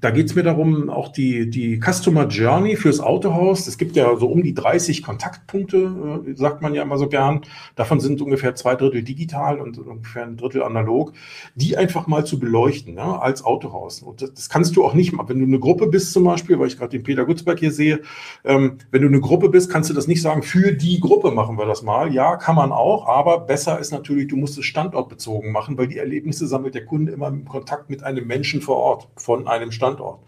Da 0.00 0.12
geht 0.12 0.26
es 0.26 0.36
mir 0.36 0.44
darum, 0.44 0.90
auch 0.90 1.08
die, 1.08 1.50
die 1.50 1.80
Customer 1.80 2.28
Journey 2.28 2.76
fürs 2.76 3.00
Autohaus. 3.00 3.66
Es 3.66 3.78
gibt 3.78 3.96
ja 3.96 4.16
so 4.16 4.28
um 4.28 4.44
die 4.44 4.54
30 4.54 5.02
Kontaktpunkte, 5.02 6.22
äh, 6.24 6.34
sagt 6.36 6.62
man 6.62 6.72
ja 6.72 6.82
immer 6.82 6.98
so 6.98 7.08
gern. 7.08 7.40
Davon 7.74 7.98
sind 7.98 8.22
ungefähr 8.22 8.54
zwei 8.54 8.76
Drittel 8.76 9.02
digital 9.02 9.60
und 9.60 9.78
ungefähr 9.78 10.22
ein 10.22 10.36
Drittel 10.36 10.62
analog, 10.62 11.14
die 11.56 11.76
einfach 11.76 12.06
mal 12.06 12.24
zu 12.24 12.38
beleuchten 12.38 12.94
ja, 12.94 13.18
als 13.18 13.44
Autohaus. 13.44 14.02
Und 14.02 14.22
das, 14.22 14.32
das, 14.32 14.48
kannst 14.48 14.76
du 14.76 14.84
auch 14.84 14.94
nicht 14.94 15.14
mal, 15.14 15.28
wenn 15.28 15.40
du 15.40 15.46
eine 15.46 15.58
Gruppe 15.58 15.88
bist 15.88 16.12
zum 16.12 16.22
Beispiel, 16.22 16.60
weil 16.60 16.68
ich 16.68 16.78
gerade 16.78 16.90
den 16.90 17.02
Peter 17.02 17.24
Gutzberg 17.24 17.58
hier 17.58 17.72
sehe, 17.72 18.02
ähm, 18.44 18.78
wenn 18.92 19.02
du 19.02 19.08
eine 19.08 19.20
Gruppe 19.20 19.48
bist, 19.48 19.68
kannst 19.68 19.90
du 19.90 19.94
das 19.94 20.06
nicht 20.06 20.22
sagen, 20.22 20.44
für 20.44 20.70
die 20.70 21.00
Gruppe 21.00 21.32
machen 21.32 21.58
wir 21.58 21.66
das 21.66 21.82
mal. 21.82 22.14
Ja, 22.14 22.36
kann 22.36 22.54
man 22.54 22.70
auch, 22.70 23.08
aber 23.08 23.40
besser 23.40 23.80
ist 23.80 23.90
natürlich, 23.90 24.28
du 24.28 24.36
musst 24.36 24.56
es 24.56 24.64
standortbezogen 24.64 25.50
machen, 25.50 25.76
weil 25.76 25.88
die 25.88 25.98
Erlebnisse 25.98 26.46
sammelt 26.46 26.76
der 26.76 26.84
Kunde 26.84 27.10
immer 27.10 27.26
im 27.26 27.46
Kontakt 27.46 27.90
mit 27.90 28.04
einem 28.04 28.28
Menschen 28.28 28.60
vor 28.60 28.76
Ort, 28.76 29.08
von 29.16 29.48
einem 29.48 29.71
Standort. 29.72 30.20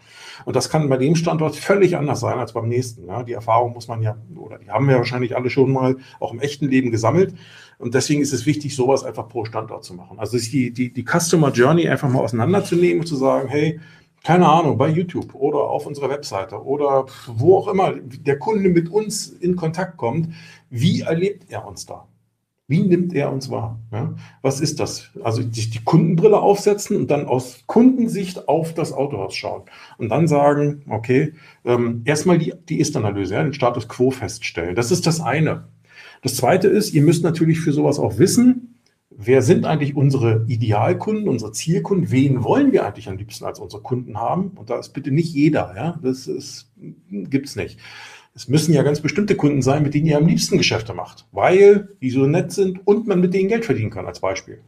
Und 0.43 0.55
das 0.55 0.69
kann 0.69 0.89
bei 0.89 0.97
dem 0.97 1.15
Standort 1.15 1.55
völlig 1.55 1.95
anders 1.95 2.19
sein 2.19 2.37
als 2.37 2.53
beim 2.53 2.67
nächsten. 2.67 3.07
Ja, 3.07 3.23
die 3.23 3.33
Erfahrung 3.33 3.73
muss 3.73 3.87
man 3.87 4.01
ja, 4.01 4.17
oder 4.35 4.57
die 4.57 4.69
haben 4.69 4.87
wir 4.87 4.97
wahrscheinlich 4.97 5.35
alle 5.35 5.49
schon 5.49 5.71
mal 5.71 5.97
auch 6.19 6.33
im 6.33 6.39
echten 6.39 6.67
Leben 6.67 6.91
gesammelt. 6.91 7.33
Und 7.77 7.93
deswegen 7.93 8.21
ist 8.21 8.33
es 8.33 8.45
wichtig, 8.45 8.75
sowas 8.75 9.03
einfach 9.03 9.27
pro 9.27 9.45
Standort 9.45 9.83
zu 9.83 9.93
machen. 9.93 10.19
Also 10.19 10.37
die, 10.37 10.71
die, 10.71 10.91
die 10.91 11.05
Customer 11.05 11.51
Journey 11.51 11.87
einfach 11.87 12.09
mal 12.09 12.19
auseinanderzunehmen 12.19 12.99
und 12.99 13.05
zu 13.05 13.15
sagen, 13.15 13.47
hey, 13.49 13.79
keine 14.23 14.47
Ahnung, 14.47 14.77
bei 14.77 14.89
YouTube 14.89 15.35
oder 15.35 15.59
auf 15.59 15.85
unserer 15.85 16.09
Webseite 16.09 16.63
oder 16.63 17.05
wo 17.27 17.57
auch 17.57 17.67
immer 17.67 17.93
der 17.93 18.39
Kunde 18.39 18.69
mit 18.69 18.89
uns 18.89 19.27
in 19.27 19.55
Kontakt 19.55 19.97
kommt, 19.97 20.33
wie 20.69 21.01
erlebt 21.01 21.45
er 21.49 21.67
uns 21.67 21.85
da? 21.85 22.07
Wie 22.67 22.81
nimmt 22.81 23.13
er 23.13 23.31
uns 23.31 23.51
wahr? 23.51 23.79
Ja? 23.91 24.15
Was 24.41 24.59
ist 24.59 24.79
das? 24.79 25.11
Also 25.23 25.43
sich 25.43 25.69
die 25.69 25.83
Kundenbrille 25.83 26.39
aufsetzen 26.39 26.97
und 26.97 27.11
dann 27.11 27.27
aus 27.27 27.63
Kundensicht 27.67 28.47
auf 28.47 28.73
das 28.73 28.91
Autohaus 28.91 29.35
schauen 29.35 29.63
und 29.99 30.09
dann 30.09 30.27
sagen, 30.27 30.83
okay, 30.89 31.33
ähm, 31.63 32.01
erstmal 32.05 32.39
die, 32.39 32.53
die 32.67 32.79
Ist-Analyse, 32.79 33.35
ja, 33.35 33.43
den 33.43 33.53
Status 33.53 33.87
quo 33.87 34.09
feststellen. 34.09 34.75
Das 34.75 34.89
ist 34.89 35.05
das 35.05 35.21
eine. 35.21 35.67
Das 36.23 36.35
zweite 36.35 36.67
ist, 36.67 36.93
ihr 36.93 37.03
müsst 37.03 37.23
natürlich 37.23 37.59
für 37.59 37.71
sowas 37.71 37.99
auch 37.99 38.17
wissen, 38.17 38.75
wer 39.11 39.43
sind 39.43 39.65
eigentlich 39.65 39.95
unsere 39.95 40.43
Idealkunden, 40.47 41.29
unsere 41.29 41.51
Zielkunden, 41.51 42.09
wen 42.09 42.43
wollen 42.43 42.71
wir 42.71 42.85
eigentlich 42.85 43.07
am 43.07 43.17
liebsten 43.17 43.45
als 43.45 43.59
unsere 43.59 43.83
Kunden 43.83 44.17
haben? 44.17 44.49
Und 44.55 44.71
da 44.71 44.79
ist 44.79 44.89
bitte 44.89 45.11
nicht 45.11 45.33
jeder, 45.33 45.73
ja, 45.75 45.99
das 46.01 46.71
gibt 47.09 47.45
es 47.45 47.55
nicht. 47.55 47.79
Es 48.35 48.49
müssen 48.49 48.73
ja 48.73 48.83
ganz 48.83 48.99
bestimmte 48.99 49.35
Kunden 49.35 49.61
sein, 49.61 49.81
mit 49.81 49.93
denen 49.93 50.07
ihr 50.07 50.17
am 50.17 50.27
liebsten 50.27 50.57
Geschäfte 50.57 50.93
macht, 50.93 51.25
weil 51.31 51.87
die 52.01 52.09
so 52.09 52.27
nett 52.27 52.51
sind 52.51 52.85
und 52.85 53.07
man 53.07 53.21
mit 53.21 53.33
denen 53.33 53.47
Geld 53.47 53.63
verdienen 53.63 53.91
kann, 53.91 54.05
als 54.05 54.19
Beispiel. 54.19 54.59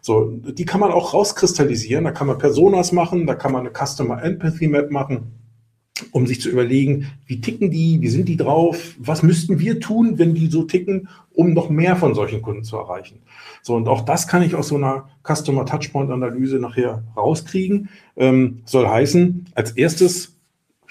So, 0.00 0.30
die 0.30 0.64
kann 0.64 0.78
man 0.78 0.92
auch 0.92 1.14
rauskristallisieren, 1.14 2.04
da 2.04 2.12
kann 2.12 2.28
man 2.28 2.38
Personas 2.38 2.92
machen, 2.92 3.26
da 3.26 3.34
kann 3.34 3.50
man 3.50 3.66
eine 3.66 3.72
Customer 3.74 4.22
Empathy 4.22 4.68
Map 4.68 4.92
machen 4.92 5.32
um 6.12 6.26
sich 6.26 6.40
zu 6.40 6.50
überlegen, 6.50 7.10
wie 7.26 7.40
ticken 7.40 7.70
die, 7.70 8.00
wie 8.00 8.08
sind 8.08 8.28
die 8.28 8.36
drauf, 8.36 8.94
was 8.98 9.22
müssten 9.22 9.58
wir 9.58 9.80
tun, 9.80 10.18
wenn 10.18 10.34
die 10.34 10.48
so 10.48 10.62
ticken, 10.62 11.08
um 11.30 11.52
noch 11.52 11.70
mehr 11.70 11.96
von 11.96 12.14
solchen 12.14 12.42
Kunden 12.42 12.64
zu 12.64 12.76
erreichen. 12.76 13.20
So, 13.62 13.74
und 13.74 13.88
auch 13.88 14.02
das 14.02 14.28
kann 14.28 14.42
ich 14.42 14.54
aus 14.54 14.68
so 14.68 14.76
einer 14.76 15.08
Customer 15.26 15.66
Touchpoint 15.66 16.10
Analyse 16.10 16.58
nachher 16.58 17.04
rauskriegen. 17.16 17.88
Ähm, 18.16 18.60
soll 18.64 18.88
heißen, 18.88 19.46
als 19.54 19.72
erstes 19.72 20.37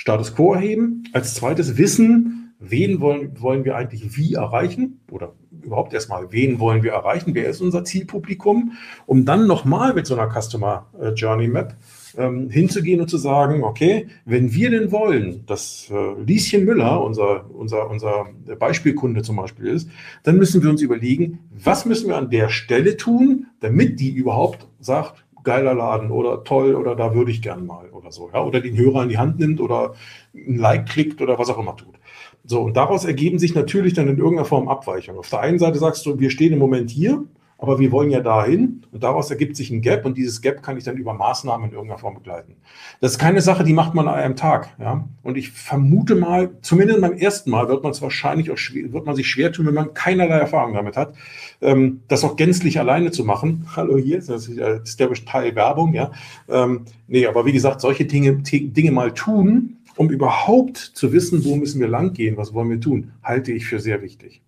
Status 0.07 0.33
Quo 0.33 0.53
erheben, 0.53 1.03
als 1.11 1.33
zweites 1.33 1.75
wissen, 1.75 2.53
wen 2.61 3.01
wollen, 3.01 3.41
wollen 3.41 3.65
wir 3.65 3.75
eigentlich 3.75 4.15
wie 4.15 4.35
erreichen 4.35 5.01
oder 5.11 5.33
überhaupt 5.61 5.93
erstmal, 5.93 6.31
wen 6.31 6.61
wollen 6.61 6.81
wir 6.81 6.93
erreichen, 6.93 7.35
wer 7.35 7.49
ist 7.49 7.59
unser 7.59 7.83
Zielpublikum, 7.83 8.71
um 9.05 9.25
dann 9.25 9.47
nochmal 9.47 9.93
mit 9.93 10.07
so 10.07 10.17
einer 10.17 10.31
Customer 10.31 10.87
äh, 10.97 11.09
Journey 11.09 11.49
Map 11.49 11.75
ähm, 12.17 12.49
hinzugehen 12.49 13.01
und 13.01 13.09
zu 13.09 13.17
sagen, 13.17 13.65
okay, 13.65 14.07
wenn 14.23 14.53
wir 14.53 14.69
denn 14.69 14.93
wollen, 14.93 15.45
dass 15.45 15.91
äh, 15.91 16.21
Lieschen 16.23 16.63
Müller 16.63 17.03
unser, 17.03 17.53
unser, 17.53 17.89
unser 17.89 18.27
Beispielkunde 18.57 19.23
zum 19.23 19.35
Beispiel 19.35 19.67
ist, 19.67 19.89
dann 20.23 20.37
müssen 20.37 20.63
wir 20.63 20.69
uns 20.69 20.81
überlegen, 20.81 21.39
was 21.51 21.85
müssen 21.85 22.07
wir 22.07 22.15
an 22.15 22.29
der 22.29 22.47
Stelle 22.47 22.95
tun, 22.95 23.47
damit 23.59 23.99
die 23.99 24.11
überhaupt 24.11 24.69
sagt, 24.79 25.26
geiler 25.47 25.73
Laden 25.73 26.11
oder 26.11 26.43
toll 26.43 26.75
oder 26.75 26.93
da 26.93 27.15
würde 27.15 27.31
ich 27.31 27.41
gern 27.41 27.65
mal 27.65 27.89
oder 27.91 28.11
so, 28.11 28.29
ja, 28.33 28.43
oder 28.43 28.59
den 28.59 28.77
Hörer 28.77 29.03
in 29.03 29.09
die 29.09 29.17
Hand 29.17 29.39
nimmt 29.39 29.61
oder 29.61 29.93
ein 30.35 30.57
Like 30.57 30.87
klickt 30.87 31.21
oder 31.21 31.39
was 31.39 31.49
auch 31.49 31.57
immer 31.57 31.75
tut. 31.75 31.95
So, 32.43 32.61
und 32.61 32.75
daraus 32.75 33.05
ergeben 33.05 33.39
sich 33.39 33.55
natürlich 33.55 33.93
dann 33.93 34.09
in 34.09 34.17
irgendeiner 34.17 34.45
Form 34.45 34.67
Abweichungen. 34.67 35.19
Auf 35.19 35.29
der 35.29 35.39
einen 35.39 35.57
Seite 35.57 35.79
sagst 35.79 36.05
du, 36.05 36.19
wir 36.19 36.29
stehen 36.29 36.51
im 36.51 36.59
Moment 36.59 36.89
hier 36.91 37.23
aber 37.59 37.79
wir 37.79 37.91
wollen 37.91 38.11
ja 38.11 38.19
dahin 38.19 38.83
und 38.91 39.03
daraus 39.03 39.31
ergibt 39.31 39.55
sich 39.55 39.71
ein 39.71 39.81
Gap 39.81 40.05
und 40.05 40.15
dieses 40.15 40.41
Gap 40.41 40.61
kann 40.61 40.77
ich 40.77 40.83
dann 40.83 40.97
über 40.97 41.13
Maßnahmen 41.13 41.69
in 41.69 41.73
irgendeiner 41.73 41.99
Form 41.99 42.13
begleiten. 42.13 42.55
Das 43.01 43.11
ist 43.11 43.17
keine 43.17 43.41
Sache, 43.41 43.63
die 43.63 43.73
macht 43.73 43.95
man 43.95 44.07
an 44.07 44.13
einem 44.13 44.35
Tag. 44.35 44.69
Ja? 44.79 45.07
Und 45.23 45.37
ich 45.37 45.49
vermute 45.49 46.15
mal, 46.15 46.51
zumindest 46.61 47.01
beim 47.01 47.13
ersten 47.13 47.49
Mal 47.49 47.67
wird 47.67 47.81
man 47.81 47.91
es 47.91 48.01
wahrscheinlich 48.01 48.51
auch 48.51 48.57
schwer, 48.57 48.93
wird 48.93 49.05
man 49.05 49.15
sich 49.15 49.27
schwer 49.27 49.51
tun, 49.51 49.65
wenn 49.65 49.73
man 49.73 49.93
keinerlei 49.95 50.37
Erfahrung 50.37 50.75
damit 50.75 50.97
hat, 50.97 51.15
ähm, 51.61 52.01
das 52.07 52.23
auch 52.23 52.35
gänzlich 52.35 52.79
alleine 52.79 53.11
zu 53.11 53.25
machen. 53.25 53.65
Hallo 53.75 53.97
hier, 53.97 54.17
das 54.17 54.47
ist, 54.47 54.59
das 54.59 54.89
ist 54.89 54.99
der 54.99 55.11
Teil 55.13 55.55
Werbung, 55.55 55.93
ja. 55.93 56.11
Ähm, 56.47 56.81
nee, 57.07 57.25
aber 57.25 57.45
wie 57.45 57.53
gesagt, 57.53 57.81
solche 57.81 58.05
Dinge, 58.05 58.35
Dinge 58.35 58.91
mal 58.91 59.13
tun, 59.13 59.77
um 59.95 60.11
überhaupt 60.11 60.77
zu 60.77 61.11
wissen, 61.11 61.43
wo 61.43 61.55
müssen 61.55 61.81
wir 61.81 61.87
langgehen, 61.87 62.37
was 62.37 62.53
wollen 62.53 62.69
wir 62.69 62.79
tun, 62.79 63.13
halte 63.23 63.51
ich 63.51 63.65
für 63.65 63.79
sehr 63.79 64.03
wichtig. 64.03 64.41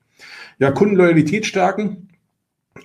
Ja, 0.60 0.72
Kundenloyalität 0.72 1.46
stärken, 1.46 2.09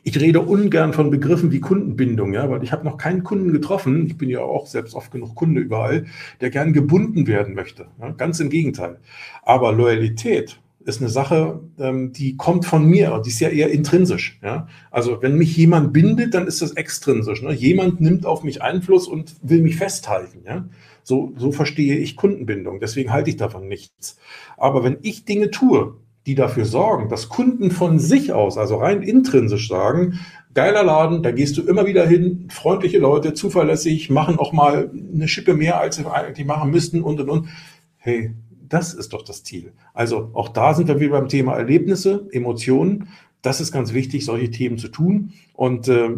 ich 0.03 0.21
rede 0.21 0.41
ungern 0.41 0.93
von 0.93 1.11
Begriffen 1.11 1.53
wie 1.53 1.61
Kundenbindung, 1.61 2.33
ja, 2.33 2.49
weil 2.51 2.63
ich 2.63 2.73
habe 2.73 2.85
noch 2.85 2.97
keinen 2.97 3.23
Kunden 3.23 3.53
getroffen, 3.53 4.07
ich 4.07 4.17
bin 4.17 4.29
ja 4.29 4.41
auch 4.41 4.67
selbst 4.67 4.95
oft 4.95 5.11
genug 5.11 5.35
Kunde 5.35 5.61
überall, 5.61 6.07
der 6.41 6.51
gern 6.51 6.73
gebunden 6.73 7.27
werden 7.27 7.55
möchte. 7.55 7.87
Ja, 8.01 8.11
ganz 8.11 8.41
im 8.41 8.51
Gegenteil. 8.51 8.99
Aber 9.43 9.73
Loyalität 9.73 10.59
ist 10.85 11.01
eine 11.01 11.11
Sache, 11.11 11.61
ähm, 11.79 12.13
die 12.13 12.37
kommt 12.37 12.67
von 12.67 12.85
mir, 12.85 13.21
die 13.25 13.31
ist 13.31 13.41
ja 13.41 13.49
eher 13.49 13.71
intrinsisch. 13.71 14.39
Ja? 14.43 14.69
Also 14.91 15.23
wenn 15.23 15.37
mich 15.37 15.57
jemand 15.57 15.93
bindet, 15.93 16.35
dann 16.35 16.47
ist 16.47 16.61
das 16.63 16.73
extrinsisch. 16.73 17.43
Ne? 17.43 17.53
Jemand 17.53 18.01
nimmt 18.01 18.27
auf 18.27 18.45
mich 18.45 18.63
Einfluss 18.63 19.09
und 19.09 19.35
will 19.43 19.63
mich 19.63 19.77
festhalten. 19.77 20.43
Ja? 20.47 20.69
So, 21.03 21.33
so 21.37 21.53
verstehe 21.53 21.97
ich 21.97 22.17
Kundenbindung. 22.17 22.81
Deswegen 22.81 23.13
halte 23.13 23.31
ich 23.31 23.37
davon 23.37 23.67
nichts. 23.67 24.19
Aber 24.57 24.85
wenn 24.85 24.99
ich 25.03 25.25
Dinge 25.25 25.51
tue, 25.51 25.97
die 26.27 26.35
dafür 26.35 26.65
sorgen, 26.65 27.09
dass 27.09 27.29
Kunden 27.29 27.71
von 27.71 27.99
sich 27.99 28.33
aus, 28.33 28.57
also 28.57 28.77
rein 28.77 29.03
intrinsisch 29.03 29.69
sagen, 29.69 30.21
geiler 30.55 30.83
Laden, 30.83 31.23
da 31.23 31.33
gehst 31.33 31.57
du 31.57 31.63
immer 31.63 31.87
wieder 31.87 32.07
hin, 32.07 32.49
freundliche 32.51 32.99
Leute, 32.99 33.35
zuverlässig, 33.35 34.09
machen 34.09 34.39
auch 34.39 34.53
mal 34.53 34.91
eine 35.15 35.29
Schippe 35.29 35.55
mehr, 35.55 35.81
als 35.81 35.97
sie 35.97 36.11
eigentlich 36.11 36.47
machen 36.47 36.71
müssten 36.71 37.03
und 37.03 37.21
und 37.21 37.29
und. 37.29 37.49
Hey, 37.99 38.33
das 38.69 38.95
ist 38.95 39.13
doch 39.13 39.23
das 39.23 39.45
Ziel. 39.45 39.73
Also 39.93 40.31
auch 40.33 40.49
da 40.49 40.75
sind 40.75 40.89
wir 40.89 41.01
wieder 41.01 41.13
beim 41.13 41.29
Thema 41.29 41.55
Erlebnisse, 41.55 42.29
Emotionen. 42.33 43.09
Das 43.43 43.61
ist 43.61 43.73
ganz 43.73 43.93
wichtig, 43.93 44.25
solche 44.25 44.51
Themen 44.51 44.79
zu 44.79 44.89
tun. 44.89 45.33
Und 45.53 45.89
äh, 45.89 46.11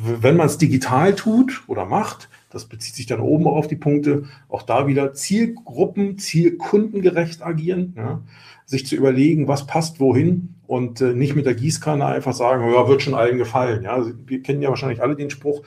wenn 0.00 0.36
man 0.36 0.46
es 0.46 0.58
digital 0.58 1.14
tut 1.14 1.64
oder 1.66 1.86
macht, 1.86 2.28
das 2.50 2.66
bezieht 2.66 2.94
sich 2.94 3.06
dann 3.06 3.20
oben 3.20 3.46
auch 3.46 3.56
auf 3.56 3.66
die 3.66 3.76
Punkte, 3.76 4.24
auch 4.48 4.62
da 4.62 4.86
wieder 4.86 5.12
Zielgruppen, 5.12 6.18
Zielkundengerecht 6.18 7.42
agieren. 7.42 7.94
Ja 7.96 8.22
sich 8.68 8.86
zu 8.86 8.96
überlegen, 8.96 9.48
was 9.48 9.66
passt 9.66 9.98
wohin 9.98 10.56
und 10.66 11.00
äh, 11.00 11.14
nicht 11.14 11.34
mit 11.34 11.46
der 11.46 11.54
Gießkanne 11.54 12.04
einfach 12.04 12.34
sagen, 12.34 12.70
ja, 12.70 12.86
wird 12.86 13.00
schon 13.00 13.14
allen 13.14 13.38
gefallen. 13.38 13.82
Ja, 13.84 14.04
wir 14.26 14.42
kennen 14.42 14.60
ja 14.60 14.68
wahrscheinlich 14.68 15.02
alle 15.02 15.16
den 15.16 15.30
Spruch, 15.30 15.62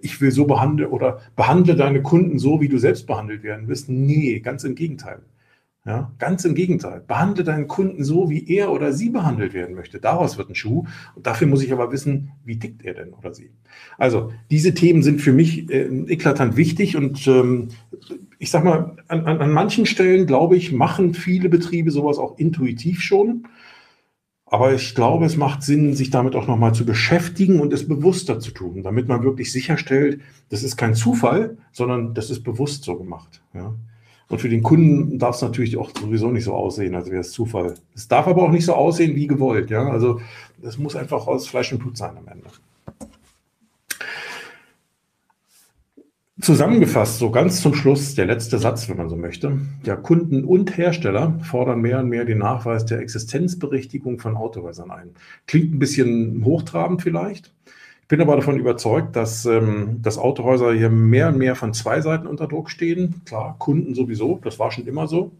ich 0.00 0.22
will 0.22 0.30
so 0.30 0.46
behandeln 0.46 0.88
oder 0.88 1.20
behandle 1.36 1.76
deine 1.76 2.00
Kunden 2.00 2.38
so, 2.38 2.62
wie 2.62 2.68
du 2.68 2.78
selbst 2.78 3.06
behandelt 3.06 3.42
werden 3.42 3.68
willst. 3.68 3.90
Nee, 3.90 4.40
ganz 4.40 4.64
im 4.64 4.74
Gegenteil. 4.74 5.20
Ja, 5.84 6.10
ganz 6.18 6.46
im 6.46 6.54
Gegenteil. 6.54 7.02
Behandle 7.06 7.44
deinen 7.44 7.68
Kunden 7.68 8.02
so, 8.02 8.30
wie 8.30 8.48
er 8.48 8.72
oder 8.72 8.92
sie 8.92 9.10
behandelt 9.10 9.52
werden 9.52 9.76
möchte. 9.76 10.00
Daraus 10.00 10.38
wird 10.38 10.48
ein 10.48 10.56
Schuh. 10.56 10.84
Und 11.14 11.26
dafür 11.26 11.46
muss 11.46 11.62
ich 11.62 11.72
aber 11.72 11.92
wissen, 11.92 12.32
wie 12.44 12.58
tickt 12.58 12.84
er 12.84 12.94
denn 12.94 13.12
oder 13.12 13.34
sie. 13.34 13.50
Also, 13.98 14.32
diese 14.50 14.74
Themen 14.74 15.02
sind 15.02 15.20
für 15.20 15.32
mich 15.32 15.70
äh, 15.70 15.84
eklatant 16.08 16.56
wichtig 16.56 16.96
und 16.96 17.28
ähm, 17.28 17.68
ich 18.38 18.50
sag 18.50 18.64
mal, 18.64 18.96
an, 19.08 19.26
an, 19.26 19.40
an 19.40 19.52
manchen 19.52 19.86
Stellen, 19.86 20.26
glaube 20.26 20.56
ich, 20.56 20.72
machen 20.72 21.14
viele 21.14 21.48
Betriebe 21.48 21.90
sowas 21.90 22.18
auch 22.18 22.38
intuitiv 22.38 23.02
schon. 23.02 23.46
Aber 24.48 24.72
ich 24.72 24.94
glaube, 24.94 25.24
es 25.24 25.36
macht 25.36 25.64
Sinn, 25.64 25.94
sich 25.94 26.10
damit 26.10 26.36
auch 26.36 26.46
nochmal 26.46 26.72
zu 26.72 26.86
beschäftigen 26.86 27.60
und 27.60 27.72
es 27.72 27.88
bewusster 27.88 28.38
zu 28.38 28.52
tun, 28.52 28.84
damit 28.84 29.08
man 29.08 29.24
wirklich 29.24 29.50
sicherstellt, 29.50 30.20
das 30.50 30.62
ist 30.62 30.76
kein 30.76 30.94
Zufall, 30.94 31.58
sondern 31.72 32.14
das 32.14 32.30
ist 32.30 32.44
bewusst 32.44 32.84
so 32.84 32.96
gemacht. 32.96 33.42
Ja. 33.54 33.74
Und 34.28 34.40
für 34.40 34.48
den 34.48 34.62
Kunden 34.62 35.18
darf 35.18 35.36
es 35.36 35.42
natürlich 35.42 35.76
auch 35.76 35.90
sowieso 35.98 36.30
nicht 36.30 36.44
so 36.44 36.54
aussehen, 36.54 36.94
als 36.94 37.10
wäre 37.10 37.20
es 37.20 37.32
Zufall. 37.32 37.74
Es 37.94 38.08
darf 38.08 38.26
aber 38.26 38.42
auch 38.42 38.50
nicht 38.50 38.64
so 38.64 38.74
aussehen 38.74 39.14
wie 39.14 39.26
gewollt. 39.26 39.70
Ja? 39.70 39.88
Also 39.88 40.20
das 40.60 40.78
muss 40.78 40.96
einfach 40.96 41.26
aus 41.26 41.46
Fleisch 41.46 41.72
und 41.72 41.78
Blut 41.78 41.96
sein 41.96 42.16
am 42.16 42.26
Ende. 42.28 42.48
Zusammengefasst, 46.40 47.18
so 47.18 47.30
ganz 47.30 47.62
zum 47.62 47.74
Schluss, 47.74 48.14
der 48.14 48.26
letzte 48.26 48.58
Satz, 48.58 48.88
wenn 48.90 48.98
man 48.98 49.08
so 49.08 49.16
möchte. 49.16 49.58
Ja, 49.84 49.96
Kunden 49.96 50.44
und 50.44 50.76
Hersteller 50.76 51.38
fordern 51.42 51.80
mehr 51.80 52.00
und 52.00 52.10
mehr 52.10 52.26
den 52.26 52.38
Nachweis 52.38 52.84
der 52.84 52.98
Existenzberechtigung 52.98 54.18
von 54.18 54.36
Autohäusern 54.36 54.90
ein. 54.90 55.14
Klingt 55.46 55.74
ein 55.74 55.78
bisschen 55.78 56.44
hochtrabend 56.44 57.00
vielleicht, 57.00 57.54
ich 58.06 58.08
bin 58.08 58.20
aber 58.20 58.36
davon 58.36 58.56
überzeugt, 58.56 59.16
dass, 59.16 59.46
ähm, 59.46 59.98
dass 60.00 60.16
Autohäuser 60.16 60.72
hier 60.72 60.90
mehr 60.90 61.26
und 61.26 61.38
mehr 61.38 61.56
von 61.56 61.74
zwei 61.74 62.00
Seiten 62.00 62.28
unter 62.28 62.46
Druck 62.46 62.70
stehen. 62.70 63.22
Klar, 63.24 63.56
Kunden 63.58 63.96
sowieso, 63.96 64.38
das 64.44 64.60
war 64.60 64.70
schon 64.70 64.86
immer 64.86 65.08
so. 65.08 65.32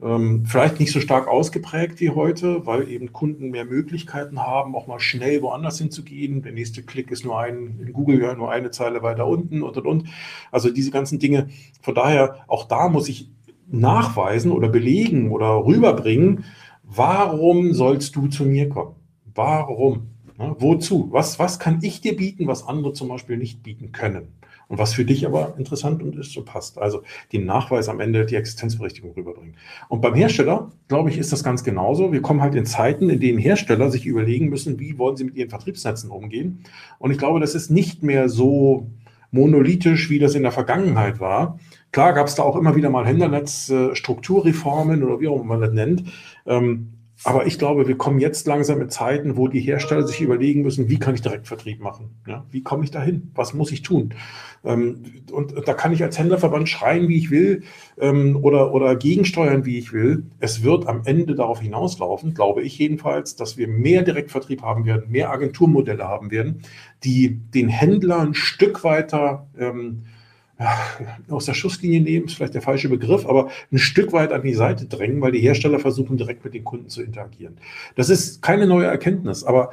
Ähm, 0.00 0.44
vielleicht 0.46 0.78
nicht 0.78 0.92
so 0.92 1.00
stark 1.00 1.26
ausgeprägt 1.26 2.00
wie 2.00 2.10
heute, 2.10 2.64
weil 2.66 2.88
eben 2.88 3.12
Kunden 3.12 3.50
mehr 3.50 3.64
Möglichkeiten 3.64 4.38
haben, 4.38 4.76
auch 4.76 4.86
mal 4.86 5.00
schnell 5.00 5.42
woanders 5.42 5.78
hinzugehen. 5.78 6.42
Der 6.42 6.52
nächste 6.52 6.84
Klick 6.84 7.10
ist 7.10 7.24
nur 7.24 7.38
ein, 7.40 7.80
in 7.80 7.92
Google 7.92 8.22
ja 8.22 8.34
nur 8.34 8.50
eine 8.52 8.70
Zeile 8.70 9.02
weiter 9.02 9.26
unten 9.26 9.62
und 9.62 9.76
und 9.76 9.86
und. 9.86 10.08
Also 10.52 10.70
diese 10.70 10.92
ganzen 10.92 11.18
Dinge. 11.18 11.48
Von 11.82 11.96
daher, 11.96 12.44
auch 12.46 12.64
da 12.68 12.88
muss 12.88 13.08
ich 13.08 13.28
nachweisen 13.66 14.52
oder 14.52 14.68
belegen 14.68 15.32
oder 15.32 15.64
rüberbringen, 15.64 16.44
warum 16.84 17.72
sollst 17.72 18.14
du 18.14 18.28
zu 18.28 18.44
mir 18.44 18.68
kommen? 18.68 18.94
Warum? 19.34 20.10
Ne? 20.38 20.54
Wozu? 20.60 21.08
Was, 21.10 21.40
was 21.40 21.58
kann 21.58 21.80
ich 21.82 22.00
dir 22.00 22.16
bieten, 22.16 22.46
was 22.46 22.66
andere 22.66 22.92
zum 22.92 23.08
Beispiel 23.08 23.36
nicht 23.36 23.64
bieten 23.64 23.90
können? 23.90 24.28
Und 24.68 24.78
was 24.78 24.92
für 24.92 25.04
dich 25.04 25.26
aber 25.26 25.54
interessant 25.56 26.02
und 26.02 26.14
ist 26.16 26.32
so 26.32 26.44
passt. 26.44 26.78
Also 26.78 27.02
den 27.32 27.46
Nachweis 27.46 27.88
am 27.88 28.00
Ende, 28.00 28.26
die 28.26 28.36
Existenzberechtigung 28.36 29.12
rüberbringen. 29.12 29.56
Und 29.88 30.02
beim 30.02 30.14
Hersteller, 30.14 30.70
glaube 30.88 31.08
ich, 31.08 31.16
ist 31.16 31.32
das 31.32 31.42
ganz 31.42 31.64
genauso. 31.64 32.12
Wir 32.12 32.20
kommen 32.20 32.42
halt 32.42 32.54
in 32.54 32.66
Zeiten, 32.66 33.08
in 33.08 33.18
denen 33.18 33.38
Hersteller 33.38 33.90
sich 33.90 34.04
überlegen 34.04 34.50
müssen, 34.50 34.78
wie 34.78 34.98
wollen 34.98 35.16
sie 35.16 35.24
mit 35.24 35.36
ihren 35.36 35.48
Vertriebsnetzen 35.48 36.10
umgehen. 36.10 36.64
Und 36.98 37.10
ich 37.10 37.18
glaube, 37.18 37.40
das 37.40 37.54
ist 37.54 37.70
nicht 37.70 38.02
mehr 38.02 38.28
so 38.28 38.90
monolithisch, 39.30 40.10
wie 40.10 40.18
das 40.18 40.34
in 40.34 40.42
der 40.42 40.52
Vergangenheit 40.52 41.18
war. 41.18 41.58
Klar 41.90 42.12
gab 42.12 42.26
es 42.26 42.34
da 42.34 42.42
auch 42.42 42.56
immer 42.56 42.76
wieder 42.76 42.90
mal 42.90 43.06
Händlernetzstrukturreformen 43.06 45.02
oder 45.02 45.20
wie 45.20 45.28
auch 45.28 45.36
immer 45.36 45.56
man 45.56 45.60
das 45.62 45.72
nennt. 45.72 46.04
Ähm, 46.46 46.92
aber 47.24 47.46
ich 47.46 47.58
glaube, 47.58 47.88
wir 47.88 47.98
kommen 47.98 48.20
jetzt 48.20 48.46
langsam 48.46 48.80
in 48.80 48.90
Zeiten, 48.90 49.36
wo 49.36 49.48
die 49.48 49.60
Hersteller 49.60 50.06
sich 50.06 50.20
überlegen 50.20 50.62
müssen, 50.62 50.88
wie 50.88 50.98
kann 50.98 51.14
ich 51.14 51.22
Direktvertrieb 51.22 51.80
machen? 51.80 52.20
Ja, 52.26 52.46
wie 52.50 52.62
komme 52.62 52.84
ich 52.84 52.90
dahin? 52.90 53.32
Was 53.34 53.54
muss 53.54 53.72
ich 53.72 53.82
tun? 53.82 54.14
Ähm, 54.64 55.02
und 55.32 55.54
da 55.66 55.74
kann 55.74 55.92
ich 55.92 56.02
als 56.02 56.18
Händlerverband 56.18 56.68
schreien, 56.68 57.08
wie 57.08 57.18
ich 57.18 57.30
will, 57.30 57.64
ähm, 57.98 58.38
oder, 58.42 58.72
oder 58.72 58.94
gegensteuern, 58.94 59.64
wie 59.64 59.78
ich 59.78 59.92
will. 59.92 60.26
Es 60.38 60.62
wird 60.62 60.86
am 60.86 61.02
Ende 61.04 61.34
darauf 61.34 61.60
hinauslaufen, 61.60 62.34
glaube 62.34 62.62
ich 62.62 62.78
jedenfalls, 62.78 63.34
dass 63.34 63.56
wir 63.56 63.66
mehr 63.66 64.02
Direktvertrieb 64.02 64.62
haben 64.62 64.84
werden, 64.84 65.10
mehr 65.10 65.30
Agenturmodelle 65.30 66.04
haben 66.04 66.30
werden, 66.30 66.62
die 67.02 67.36
den 67.36 67.68
Händler 67.68 68.20
ein 68.20 68.34
Stück 68.34 68.84
weiter 68.84 69.48
ähm, 69.58 70.04
ja, 70.58 70.76
aus 71.28 71.46
der 71.46 71.54
Schusslinie 71.54 72.00
nehmen, 72.00 72.26
ist 72.26 72.34
vielleicht 72.34 72.54
der 72.54 72.62
falsche 72.62 72.88
Begriff, 72.88 73.26
aber 73.26 73.48
ein 73.70 73.78
Stück 73.78 74.12
weit 74.12 74.32
an 74.32 74.42
die 74.42 74.54
Seite 74.54 74.86
drängen, 74.86 75.20
weil 75.20 75.32
die 75.32 75.40
Hersteller 75.40 75.78
versuchen, 75.78 76.16
direkt 76.16 76.44
mit 76.44 76.54
den 76.54 76.64
Kunden 76.64 76.88
zu 76.88 77.02
interagieren. 77.02 77.58
Das 77.94 78.10
ist 78.10 78.42
keine 78.42 78.66
neue 78.66 78.86
Erkenntnis, 78.86 79.44
aber 79.44 79.70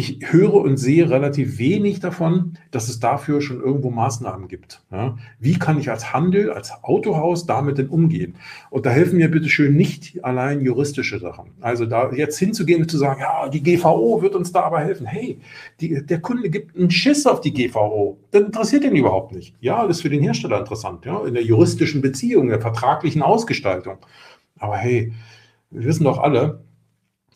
ich 0.00 0.32
höre 0.32 0.54
und 0.54 0.78
sehe 0.78 1.10
relativ 1.10 1.58
wenig 1.58 2.00
davon, 2.00 2.54
dass 2.70 2.88
es 2.88 3.00
dafür 3.00 3.40
schon 3.40 3.60
irgendwo 3.60 3.90
Maßnahmen 3.90 4.48
gibt. 4.48 4.82
Ja, 4.90 5.16
wie 5.38 5.58
kann 5.58 5.78
ich 5.78 5.90
als 5.90 6.12
Handel, 6.12 6.50
als 6.50 6.72
Autohaus 6.82 7.46
damit 7.46 7.78
denn 7.78 7.88
umgehen? 7.88 8.36
Und 8.70 8.86
da 8.86 8.90
helfen 8.90 9.18
mir 9.18 9.30
bitte 9.30 9.48
schön 9.48 9.76
nicht 9.76 10.24
allein 10.24 10.62
juristische 10.62 11.18
Sachen. 11.18 11.50
Also 11.60 11.84
da 11.84 12.10
jetzt 12.12 12.38
hinzugehen 12.38 12.82
und 12.82 12.90
zu 12.90 12.98
sagen, 12.98 13.20
ja, 13.20 13.48
die 13.48 13.62
GVO 13.62 14.22
wird 14.22 14.34
uns 14.34 14.52
da 14.52 14.62
aber 14.62 14.80
helfen. 14.80 15.06
Hey, 15.06 15.38
die, 15.80 16.04
der 16.04 16.20
Kunde 16.20 16.48
gibt 16.48 16.76
einen 16.76 16.90
Schiss 16.90 17.26
auf 17.26 17.40
die 17.42 17.52
GVO. 17.52 18.18
Das 18.30 18.42
interessiert 18.42 18.84
ihn 18.84 18.96
überhaupt 18.96 19.32
nicht. 19.32 19.54
Ja, 19.60 19.86
das 19.86 19.98
ist 19.98 20.02
für 20.02 20.10
den 20.10 20.22
Hersteller 20.22 20.58
interessant, 20.58 21.04
ja, 21.04 21.24
in 21.26 21.34
der 21.34 21.44
juristischen 21.44 22.00
Beziehung, 22.00 22.48
der 22.48 22.60
vertraglichen 22.60 23.22
Ausgestaltung. 23.22 23.98
Aber 24.58 24.76
hey, 24.76 25.12
wir 25.70 25.84
wissen 25.84 26.04
doch 26.04 26.18
alle, 26.18 26.64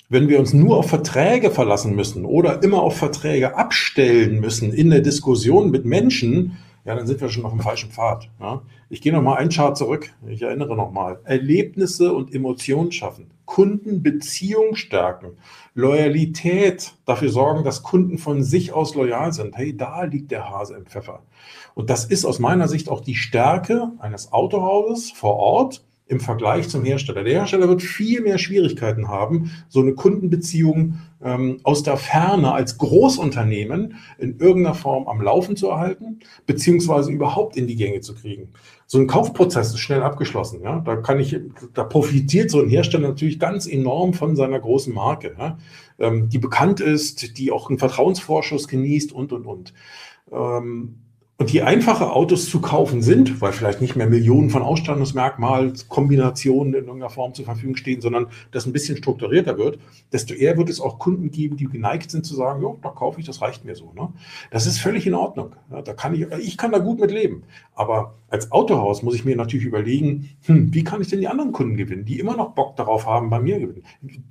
wenn 0.09 0.29
wir 0.29 0.39
uns 0.39 0.53
nur 0.53 0.77
auf 0.77 0.89
Verträge 0.89 1.51
verlassen 1.51 1.97
müssen 1.97 2.25
oder 2.25 2.63
immer 2.63 2.83
auf 2.83 2.97
Verträge 2.97 3.57
abstellen 3.57 4.41
müssen 4.41 4.73
in 4.73 4.91
der 4.91 5.01
Diskussion 5.01 5.71
mit 5.71 5.85
Menschen, 5.85 6.59
ja, 6.85 6.95
dann 6.95 7.07
sind 7.07 7.21
wir 7.21 7.31
schon 7.31 7.47
auf 7.47 7.53
dem 7.53 7.61
falschen 7.61 7.91
Pfad. 7.91 8.29
Ja. 8.41 8.61
Ich 8.91 9.01
gehe 9.01 9.13
noch 9.13 9.23
mal 9.23 9.37
einen 9.37 9.49
Chart 9.49 9.77
zurück. 9.77 10.13
Ich 10.27 10.43
erinnere 10.43 10.77
noch 10.77 10.93
mal. 10.93 11.19
Erlebnisse 11.25 12.13
und 12.13 12.35
Emotionen 12.35 12.93
schaffen, 12.93 13.31
Kundenbeziehung 13.47 14.75
stärken, 14.75 15.39
Loyalität, 15.75 16.93
dafür 17.07 17.31
sorgen, 17.31 17.65
dass 17.65 17.83
Kunden 17.83 18.19
von 18.19 18.43
sich 18.43 18.75
aus 18.75 18.95
loyal 18.95 19.33
sind. 19.33 19.57
Hey, 19.57 19.75
da 19.75 20.05
liegt 20.05 20.31
der 20.31 20.51
Hase 20.51 20.77
im 20.77 20.85
Pfeffer. 20.85 21.23
Und 21.75 21.89
das 21.89 22.05
ist 22.05 22.27
aus 22.27 22.39
meiner 22.39 22.69
Sicht 22.69 22.91
auch 22.91 23.01
die 23.01 23.17
Stärke 23.17 23.93
eines 23.99 24.33
Autohauses 24.33 25.11
vor 25.11 25.37
Ort, 25.37 25.83
im 26.07 26.21
Vergleich 26.21 26.69
zum 26.69 26.85
Hersteller. 26.85 27.25
Der 27.25 27.33
Hersteller 27.33 27.69
wird 27.69 27.83
viel 27.83 28.21
mehr 28.21 28.37
Schwierigkeiten 28.37 29.09
haben, 29.09 29.51
so 29.69 29.81
eine 29.81 29.95
Kundenbeziehung 29.95 30.99
ähm, 31.23 31.61
aus 31.63 31.83
der 31.83 31.97
Ferne 31.97 32.53
als 32.53 32.77
Großunternehmen 32.77 33.97
in 34.19 34.39
irgendeiner 34.39 34.75
Form 34.75 35.09
am 35.09 35.23
Laufen 35.23 35.57
zu 35.57 35.69
erhalten, 35.69 36.21
beziehungsweise 36.45 37.11
überhaupt 37.11 37.57
in 37.57 37.67
die 37.67 37.77
Gänge 37.77 38.01
zu 38.01 38.15
kriegen. 38.15 38.51
So 38.87 38.99
ein 38.99 39.07
Kaufprozess 39.07 39.69
ist 39.69 39.79
schnell 39.79 40.03
abgeschlossen. 40.03 40.61
Ja? 40.63 40.81
Da 40.81 40.97
kann 40.97 41.19
ich, 41.21 41.41
da 41.73 41.85
profitiert 41.85 42.51
so 42.51 42.61
ein 42.61 42.69
Hersteller 42.69 43.09
natürlich 43.09 43.39
ganz 43.39 43.67
enorm 43.67 44.13
von 44.13 44.37
seiner 44.37 44.61
großen 44.61 44.93
Marke, 44.93 45.35
ja? 45.39 45.57
ähm, 45.99 46.29
die 46.29 46.39
bekannt 46.39 46.81
ist, 46.81 47.39
die 47.39 47.51
auch 47.51 47.71
einen 47.71 47.79
Vertrauensvorschuss 47.79 48.69
genießt 48.69 49.11
und 49.13 49.33
und 49.33 49.47
und. 49.47 49.73
Ähm, 50.31 50.97
und 51.37 51.53
je 51.53 51.63
einfacher 51.63 52.15
Autos 52.15 52.49
zu 52.49 52.61
kaufen 52.61 53.03
sind, 53.03 53.41
weil 53.41 53.51
vielleicht 53.53 53.81
nicht 53.81 53.97
mehr 53.97 54.07
Millionen 54.07 54.51
von 54.51 54.63
Ausstattungsmerkmalskombinationen 54.63 56.75
in 56.75 56.85
irgendeiner 56.85 57.11
Form 57.11 57.35
zur 57.35 57.45
Verfügung 57.45 57.75
stehen, 57.75 58.01
sondern 58.01 58.29
das 58.53 58.67
ein 58.67 58.73
bisschen 58.73 58.97
strukturierter 58.97 59.59
wird, 59.59 59.81
desto 60.13 60.33
eher 60.33 60.57
wird 60.57 60.71
es 60.71 60.81
auch 60.81 61.01
Kunden 61.01 61.33
geben, 61.33 61.57
die 61.57 61.65
geneigt 61.65 62.13
sind 62.13 62.25
zu 62.25 62.37
sagen, 62.37 62.63
ja, 62.63 62.69
da 62.83 62.91
kaufe 62.91 63.19
ich, 63.19 63.27
das 63.27 63.43
reicht 63.43 63.65
mir 63.65 63.75
so. 63.75 63.93
Ne? 63.95 64.11
Das 64.53 64.67
ist 64.67 64.79
völlig 64.79 65.09
in 65.09 65.15
Ordnung. 65.15 65.57
Ja, 65.73 65.83
da 65.83 65.93
kann 65.93 66.15
ich, 66.15 66.25
ich 66.39 66.57
kann 66.57 66.71
da 66.71 66.79
gut 66.79 67.01
mit 67.01 67.11
leben. 67.11 67.43
Aber 67.75 68.15
als 68.29 68.53
Autohaus 68.53 69.03
muss 69.03 69.17
ich 69.17 69.25
mir 69.25 69.35
natürlich 69.35 69.67
überlegen, 69.67 70.31
hm, 70.47 70.73
wie 70.73 70.85
kann 70.85 71.01
ich 71.01 71.09
denn 71.09 71.19
die 71.19 71.27
anderen 71.27 71.51
Kunden 71.51 71.77
gewinnen, 71.77 72.05
die 72.05 72.21
immer 72.21 72.37
noch 72.37 72.53
Bock 72.53 72.77
darauf 72.77 73.07
haben, 73.07 73.29
bei 73.29 73.41
mir, 73.41 73.75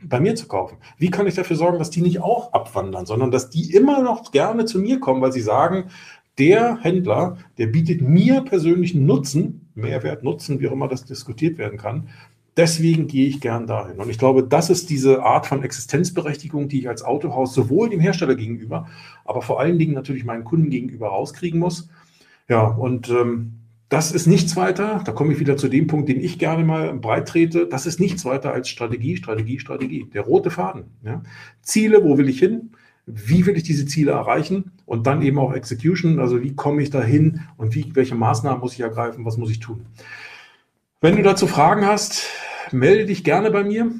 bei 0.05 0.21
mir 0.21 0.35
zu 0.35 0.47
kaufen? 0.47 0.77
Wie 0.97 1.09
kann 1.09 1.27
ich 1.27 1.35
dafür 1.35 1.57
sorgen, 1.57 1.79
dass 1.79 1.89
die 1.89 2.01
nicht 2.01 2.21
auch 2.21 2.53
abwandern, 2.53 3.05
sondern 3.05 3.29
dass 3.29 3.49
die 3.49 3.73
immer 3.73 4.01
noch 4.01 4.31
gerne 4.31 4.63
zu 4.63 4.79
mir 4.79 5.01
kommen, 5.01 5.21
weil 5.21 5.33
sie 5.33 5.41
sagen, 5.41 5.89
der 6.37 6.79
Händler, 6.81 7.37
der 7.57 7.67
bietet 7.67 8.01
mir 8.01 8.41
persönlichen 8.41 9.05
Nutzen, 9.05 9.69
Mehrwert, 9.75 10.23
Nutzen, 10.23 10.59
wie 10.59 10.67
auch 10.67 10.73
immer 10.73 10.87
das 10.87 11.05
diskutiert 11.05 11.57
werden 11.57 11.77
kann. 11.77 12.09
Deswegen 12.55 13.07
gehe 13.07 13.27
ich 13.27 13.41
gern 13.41 13.65
dahin. 13.65 13.97
Und 13.97 14.09
ich 14.09 14.19
glaube, 14.19 14.43
das 14.43 14.69
ist 14.69 14.89
diese 14.89 15.23
Art 15.23 15.47
von 15.47 15.63
Existenzberechtigung, 15.63 16.67
die 16.67 16.79
ich 16.79 16.89
als 16.89 17.03
Autohaus 17.03 17.53
sowohl 17.53 17.89
dem 17.89 17.99
Hersteller 17.99 18.35
gegenüber, 18.35 18.87
aber 19.25 19.41
vor 19.41 19.59
allen 19.59 19.79
Dingen 19.79 19.93
natürlich 19.93 20.23
meinen 20.23 20.43
Kunden 20.43 20.69
gegenüber 20.69 21.07
rauskriegen 21.07 21.59
muss. 21.59 21.89
Ja, 22.47 22.65
und 22.65 23.09
ähm, 23.09 23.53
das 23.89 24.11
ist 24.11 24.27
nichts 24.27 24.55
weiter, 24.55 25.01
da 25.05 25.11
komme 25.11 25.33
ich 25.33 25.39
wieder 25.39 25.57
zu 25.57 25.67
dem 25.67 25.87
Punkt, 25.87 26.09
den 26.09 26.19
ich 26.19 26.39
gerne 26.39 26.63
mal 26.63 26.93
breit 26.95 27.27
trete, 27.27 27.67
das 27.67 27.85
ist 27.85 27.99
nichts 27.99 28.25
weiter 28.25 28.51
als 28.51 28.69
Strategie, 28.69 29.17
Strategie, 29.17 29.59
Strategie. 29.59 30.09
Der 30.13 30.23
rote 30.23 30.49
Faden. 30.51 30.85
Ja. 31.03 31.21
Ziele, 31.61 32.03
wo 32.03 32.17
will 32.17 32.29
ich 32.29 32.39
hin? 32.39 32.71
Wie 33.05 33.45
will 33.45 33.57
ich 33.57 33.63
diese 33.63 33.85
Ziele 33.85 34.11
erreichen 34.11 34.71
und 34.85 35.07
dann 35.07 35.21
eben 35.21 35.37
auch 35.37 35.53
Execution, 35.53 36.19
also 36.19 36.41
wie 36.41 36.55
komme 36.55 36.81
ich 36.81 36.89
dahin 36.89 37.41
und 37.57 37.75
wie, 37.75 37.91
welche 37.93 38.15
Maßnahmen 38.15 38.61
muss 38.61 38.73
ich 38.73 38.79
ergreifen, 38.79 39.25
was 39.25 39.37
muss 39.37 39.51
ich 39.51 39.59
tun. 39.59 39.85
Wenn 41.01 41.17
du 41.17 41.23
dazu 41.23 41.47
Fragen 41.47 41.85
hast, 41.85 42.27
melde 42.71 43.05
dich 43.05 43.23
gerne 43.23 43.51
bei 43.51 43.63
mir. 43.63 43.91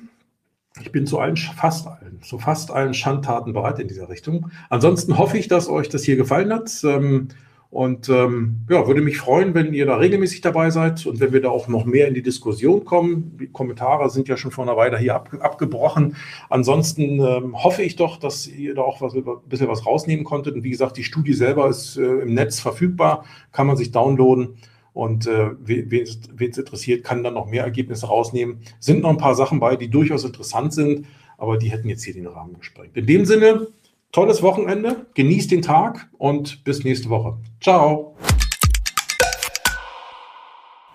Ich 0.81 0.91
bin 0.91 1.05
zu 1.05 1.19
allen, 1.19 1.35
fast 1.37 1.85
allen, 1.85 2.21
zu 2.21 2.39
fast 2.39 2.71
allen 2.71 2.93
Schandtaten 2.93 3.53
bereit 3.53 3.79
in 3.79 3.87
dieser 3.87 4.09
Richtung. 4.09 4.49
Ansonsten 4.69 5.17
hoffe 5.17 5.37
ich, 5.37 5.47
dass 5.47 5.67
euch 5.67 5.89
das 5.89 6.03
hier 6.03 6.15
gefallen 6.15 6.51
hat. 6.51 6.71
Ähm, 6.83 7.27
und 7.73 8.07
ähm, 8.07 8.57
ja, 8.69 8.85
würde 8.85 9.01
mich 9.01 9.17
freuen, 9.17 9.55
wenn 9.55 9.73
ihr 9.73 9.87
da 9.87 9.95
regelmäßig 9.95 10.41
dabei 10.41 10.69
seid 10.69 11.07
und 11.07 11.19
wenn 11.19 11.33
wir 11.33 11.41
da 11.41 11.49
auch 11.49 11.67
noch 11.67 11.85
mehr 11.85 12.07
in 12.07 12.13
die 12.13 12.21
Diskussion 12.21 12.85
kommen. 12.85 13.35
Die 13.39 13.47
Kommentare 13.47 14.11
sind 14.11 14.27
ja 14.27 14.37
schon 14.37 14.51
vor 14.51 14.63
einer 14.63 14.77
Weile 14.77 14.99
hier 14.99 15.15
ab, 15.15 15.35
abgebrochen. 15.39 16.15
Ansonsten 16.51 17.19
ähm, 17.19 17.63
hoffe 17.63 17.81
ich 17.81 17.95
doch, 17.95 18.17
dass 18.17 18.45
ihr 18.45 18.75
da 18.75 18.83
auch 18.83 19.01
was, 19.01 19.15
ein 19.15 19.23
bisschen 19.49 19.69
was 19.69 19.87
rausnehmen 19.87 20.23
konntet. 20.23 20.53
Und 20.53 20.63
wie 20.63 20.69
gesagt, 20.69 20.97
die 20.97 21.03
Studie 21.03 21.33
selber 21.33 21.67
ist 21.67 21.97
äh, 21.97 22.03
im 22.03 22.35
Netz 22.35 22.59
verfügbar, 22.59 23.25
kann 23.51 23.65
man 23.65 23.75
sich 23.75 23.91
downloaden. 23.91 24.49
Und 24.93 25.25
äh, 25.25 25.49
wen 25.65 26.03
es 26.03 26.57
interessiert, 26.59 27.03
kann 27.03 27.23
dann 27.23 27.33
noch 27.33 27.47
mehr 27.47 27.63
Ergebnisse 27.63 28.05
rausnehmen. 28.05 28.59
Sind 28.79 29.01
noch 29.01 29.09
ein 29.09 29.17
paar 29.17 29.33
Sachen 29.33 29.59
bei, 29.59 29.77
die 29.77 29.89
durchaus 29.89 30.23
interessant 30.23 30.73
sind, 30.73 31.07
aber 31.39 31.57
die 31.57 31.71
hätten 31.71 31.89
jetzt 31.89 32.03
hier 32.03 32.13
den 32.13 32.27
Rahmen 32.27 32.55
gesprengt. 32.59 32.95
In 32.95 33.07
dem 33.07 33.25
Sinne, 33.25 33.69
tolles 34.13 34.41
Wochenende, 34.41 35.07
genießt 35.15 35.51
den 35.51 35.61
Tag 35.61 36.07
und 36.17 36.63
bis 36.63 36.85
nächste 36.85 37.09
Woche. 37.09 37.37
Ciao. 37.59 38.15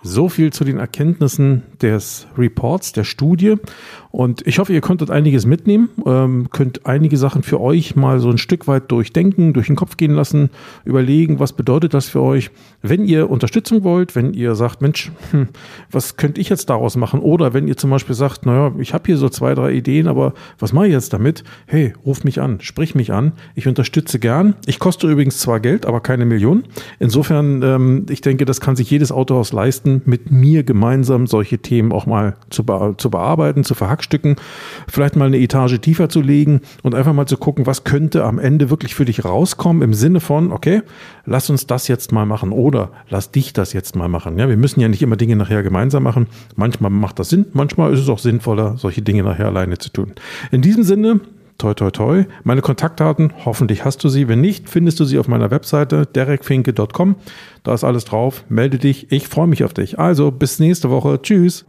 So 0.03 0.29
viel 0.29 0.53
zu 0.53 0.65
den 0.65 0.79
Erkenntnissen 0.79 1.65
des 1.83 2.29
Reports, 2.39 2.93
der 2.93 3.03
Studie. 3.03 3.57
Und 4.11 4.47
ich 4.47 4.59
hoffe, 4.59 4.73
ihr 4.73 4.81
konntet 4.81 5.11
einiges 5.11 5.45
mitnehmen, 5.45 5.91
ähm, 6.07 6.49
könnt 6.51 6.87
einige 6.87 7.17
Sachen 7.17 7.43
für 7.43 7.61
euch 7.61 7.95
mal 7.95 8.21
so 8.21 8.31
ein 8.31 8.39
Stück 8.39 8.67
weit 8.67 8.91
durchdenken, 8.91 9.53
durch 9.53 9.67
den 9.67 9.77
Kopf 9.77 9.97
gehen 9.97 10.15
lassen, 10.15 10.51
überlegen, 10.85 11.41
was 11.41 11.53
bedeutet 11.53 11.93
das 11.93 12.09
für 12.09 12.23
euch. 12.23 12.51
Wenn 12.81 13.05
ihr 13.05 13.29
Unterstützung 13.29 13.85
wollt, 13.85 14.17
wenn 14.17 14.33
ihr 14.33 14.55
sagt, 14.55 14.81
Mensch, 14.81 15.13
hm, 15.31 15.49
was 15.91 16.17
könnte 16.17 16.41
ich 16.41 16.49
jetzt 16.49 16.71
daraus 16.71 16.97
machen? 16.97 17.21
Oder 17.21 17.53
wenn 17.53 17.69
ihr 17.69 17.77
zum 17.77 17.91
Beispiel 17.91 18.15
sagt, 18.15 18.47
naja, 18.47 18.73
ich 18.79 18.95
habe 18.95 19.05
hier 19.07 19.19
so 19.19 19.29
zwei, 19.29 19.55
drei 19.55 19.73
Ideen, 19.73 20.09
aber 20.09 20.33
was 20.59 20.73
mache 20.73 20.87
ich 20.87 20.93
jetzt 20.93 21.13
damit? 21.13 21.45
Hey, 21.67 21.93
ruf 22.07 22.25
mich 22.25 22.41
an, 22.41 22.61
sprich 22.63 22.95
mich 22.95 23.13
an. 23.13 23.33
Ich 23.55 23.69
unterstütze 23.69 24.19
gern. 24.19 24.55
Ich 24.67 24.79
koste 24.79 25.07
übrigens 25.07 25.39
zwar 25.39 25.61
Geld, 25.61 25.85
aber 25.85 26.01
keine 26.01 26.25
Millionen. 26.25 26.65
Insofern, 26.99 27.63
ähm, 27.63 28.07
ich 28.09 28.23
denke, 28.23 28.47
das 28.47 28.61
kann 28.61 28.75
sich 28.75 28.91
jedes 28.91 29.13
Autohaus 29.13 29.53
leisten, 29.53 30.01
mit 30.07 30.31
mir 30.31 30.63
gemeinsam 30.63 31.27
solche 31.27 31.59
Themen 31.59 31.93
auch 31.93 32.07
mal 32.07 32.37
zu, 32.49 32.65
be 32.65 32.95
zu 32.97 33.11
bearbeiten, 33.11 33.65
zu 33.65 33.75
verhacken 33.75 33.98
Werkstücken 33.99 34.37
vielleicht 34.87 35.17
mal 35.17 35.27
eine 35.27 35.39
Etage 35.39 35.81
tiefer 35.81 36.09
zu 36.09 36.21
legen 36.21 36.61
und 36.83 36.95
einfach 36.95 37.13
mal 37.13 37.27
zu 37.27 37.37
gucken, 37.37 37.67
was 37.67 37.85
könnte 37.85 38.25
am 38.25 38.39
Ende 38.39 38.71
wirklich 38.71 38.95
für 38.95 39.05
dich 39.05 39.25
rauskommen 39.25 39.83
im 39.83 39.93
Sinne 39.93 40.21
von, 40.21 40.53
okay, 40.53 40.83
lass 41.27 41.51
uns 41.51 41.67
das 41.67 41.89
jetzt 41.89 42.13
mal 42.13 42.25
machen 42.25 42.53
oder 42.53 42.91
lass 43.09 43.33
dich 43.33 43.53
das 43.53 43.73
jetzt 43.73 43.97
mal 43.97 44.09
machen. 44.09 44.39
Ja, 44.39 44.49
wir 44.49 44.57
müssen 44.57 44.81
ja 44.81 44.89
nicht 44.89 45.03
immer 45.03 45.17
Dinge 45.17 45.37
nachher 45.37 45.63
gemeinsam 45.63 46.05
machen. 46.05 46.29
Manchmal 46.55 46.91
macht 46.91 47.19
das 47.19 47.29
Sinn, 47.29 47.47
manchmal 47.53 47.93
ist 47.93 48.01
es 48.01 48.09
auch 48.09 48.21
sinnvoller, 48.21 48.77
solche 48.77 49.03
Dinge 49.03 49.25
nachher 49.25 49.47
alleine 49.47 49.79
zu 49.79 49.91
tun. 49.91 50.13
In 50.53 50.63
diesem 50.63 50.85
Sinne, 50.85 51.21
toi 51.59 51.75
toi 51.75 51.91
toi. 51.91 52.25
Meine 52.45 52.63
Kontaktdaten, 52.63 53.33
hoffentlich 53.45 53.85
hast 53.85 54.05
du 54.05 54.09
sie. 54.09 54.29
Wenn 54.29 54.41
nicht, 54.41 54.71
findest 54.71 55.01
du 55.01 55.05
sie 55.05 55.19
auf 55.19 55.27
meiner 55.27 55.51
Webseite 55.51 56.07
derekfinke.com. 56.07 57.17
Da 57.65 57.75
ist 57.75 57.83
alles 57.83 58.05
drauf. 58.05 58.45
Melde 58.49 58.79
dich. 58.79 59.11
Ich 59.11 59.27
freue 59.27 59.49
mich 59.49 59.65
auf 59.65 59.75
dich. 59.75 59.99
Also 59.99 60.31
bis 60.31 60.61
nächste 60.61 60.89
Woche. 60.89 61.21
Tschüss. 61.21 61.67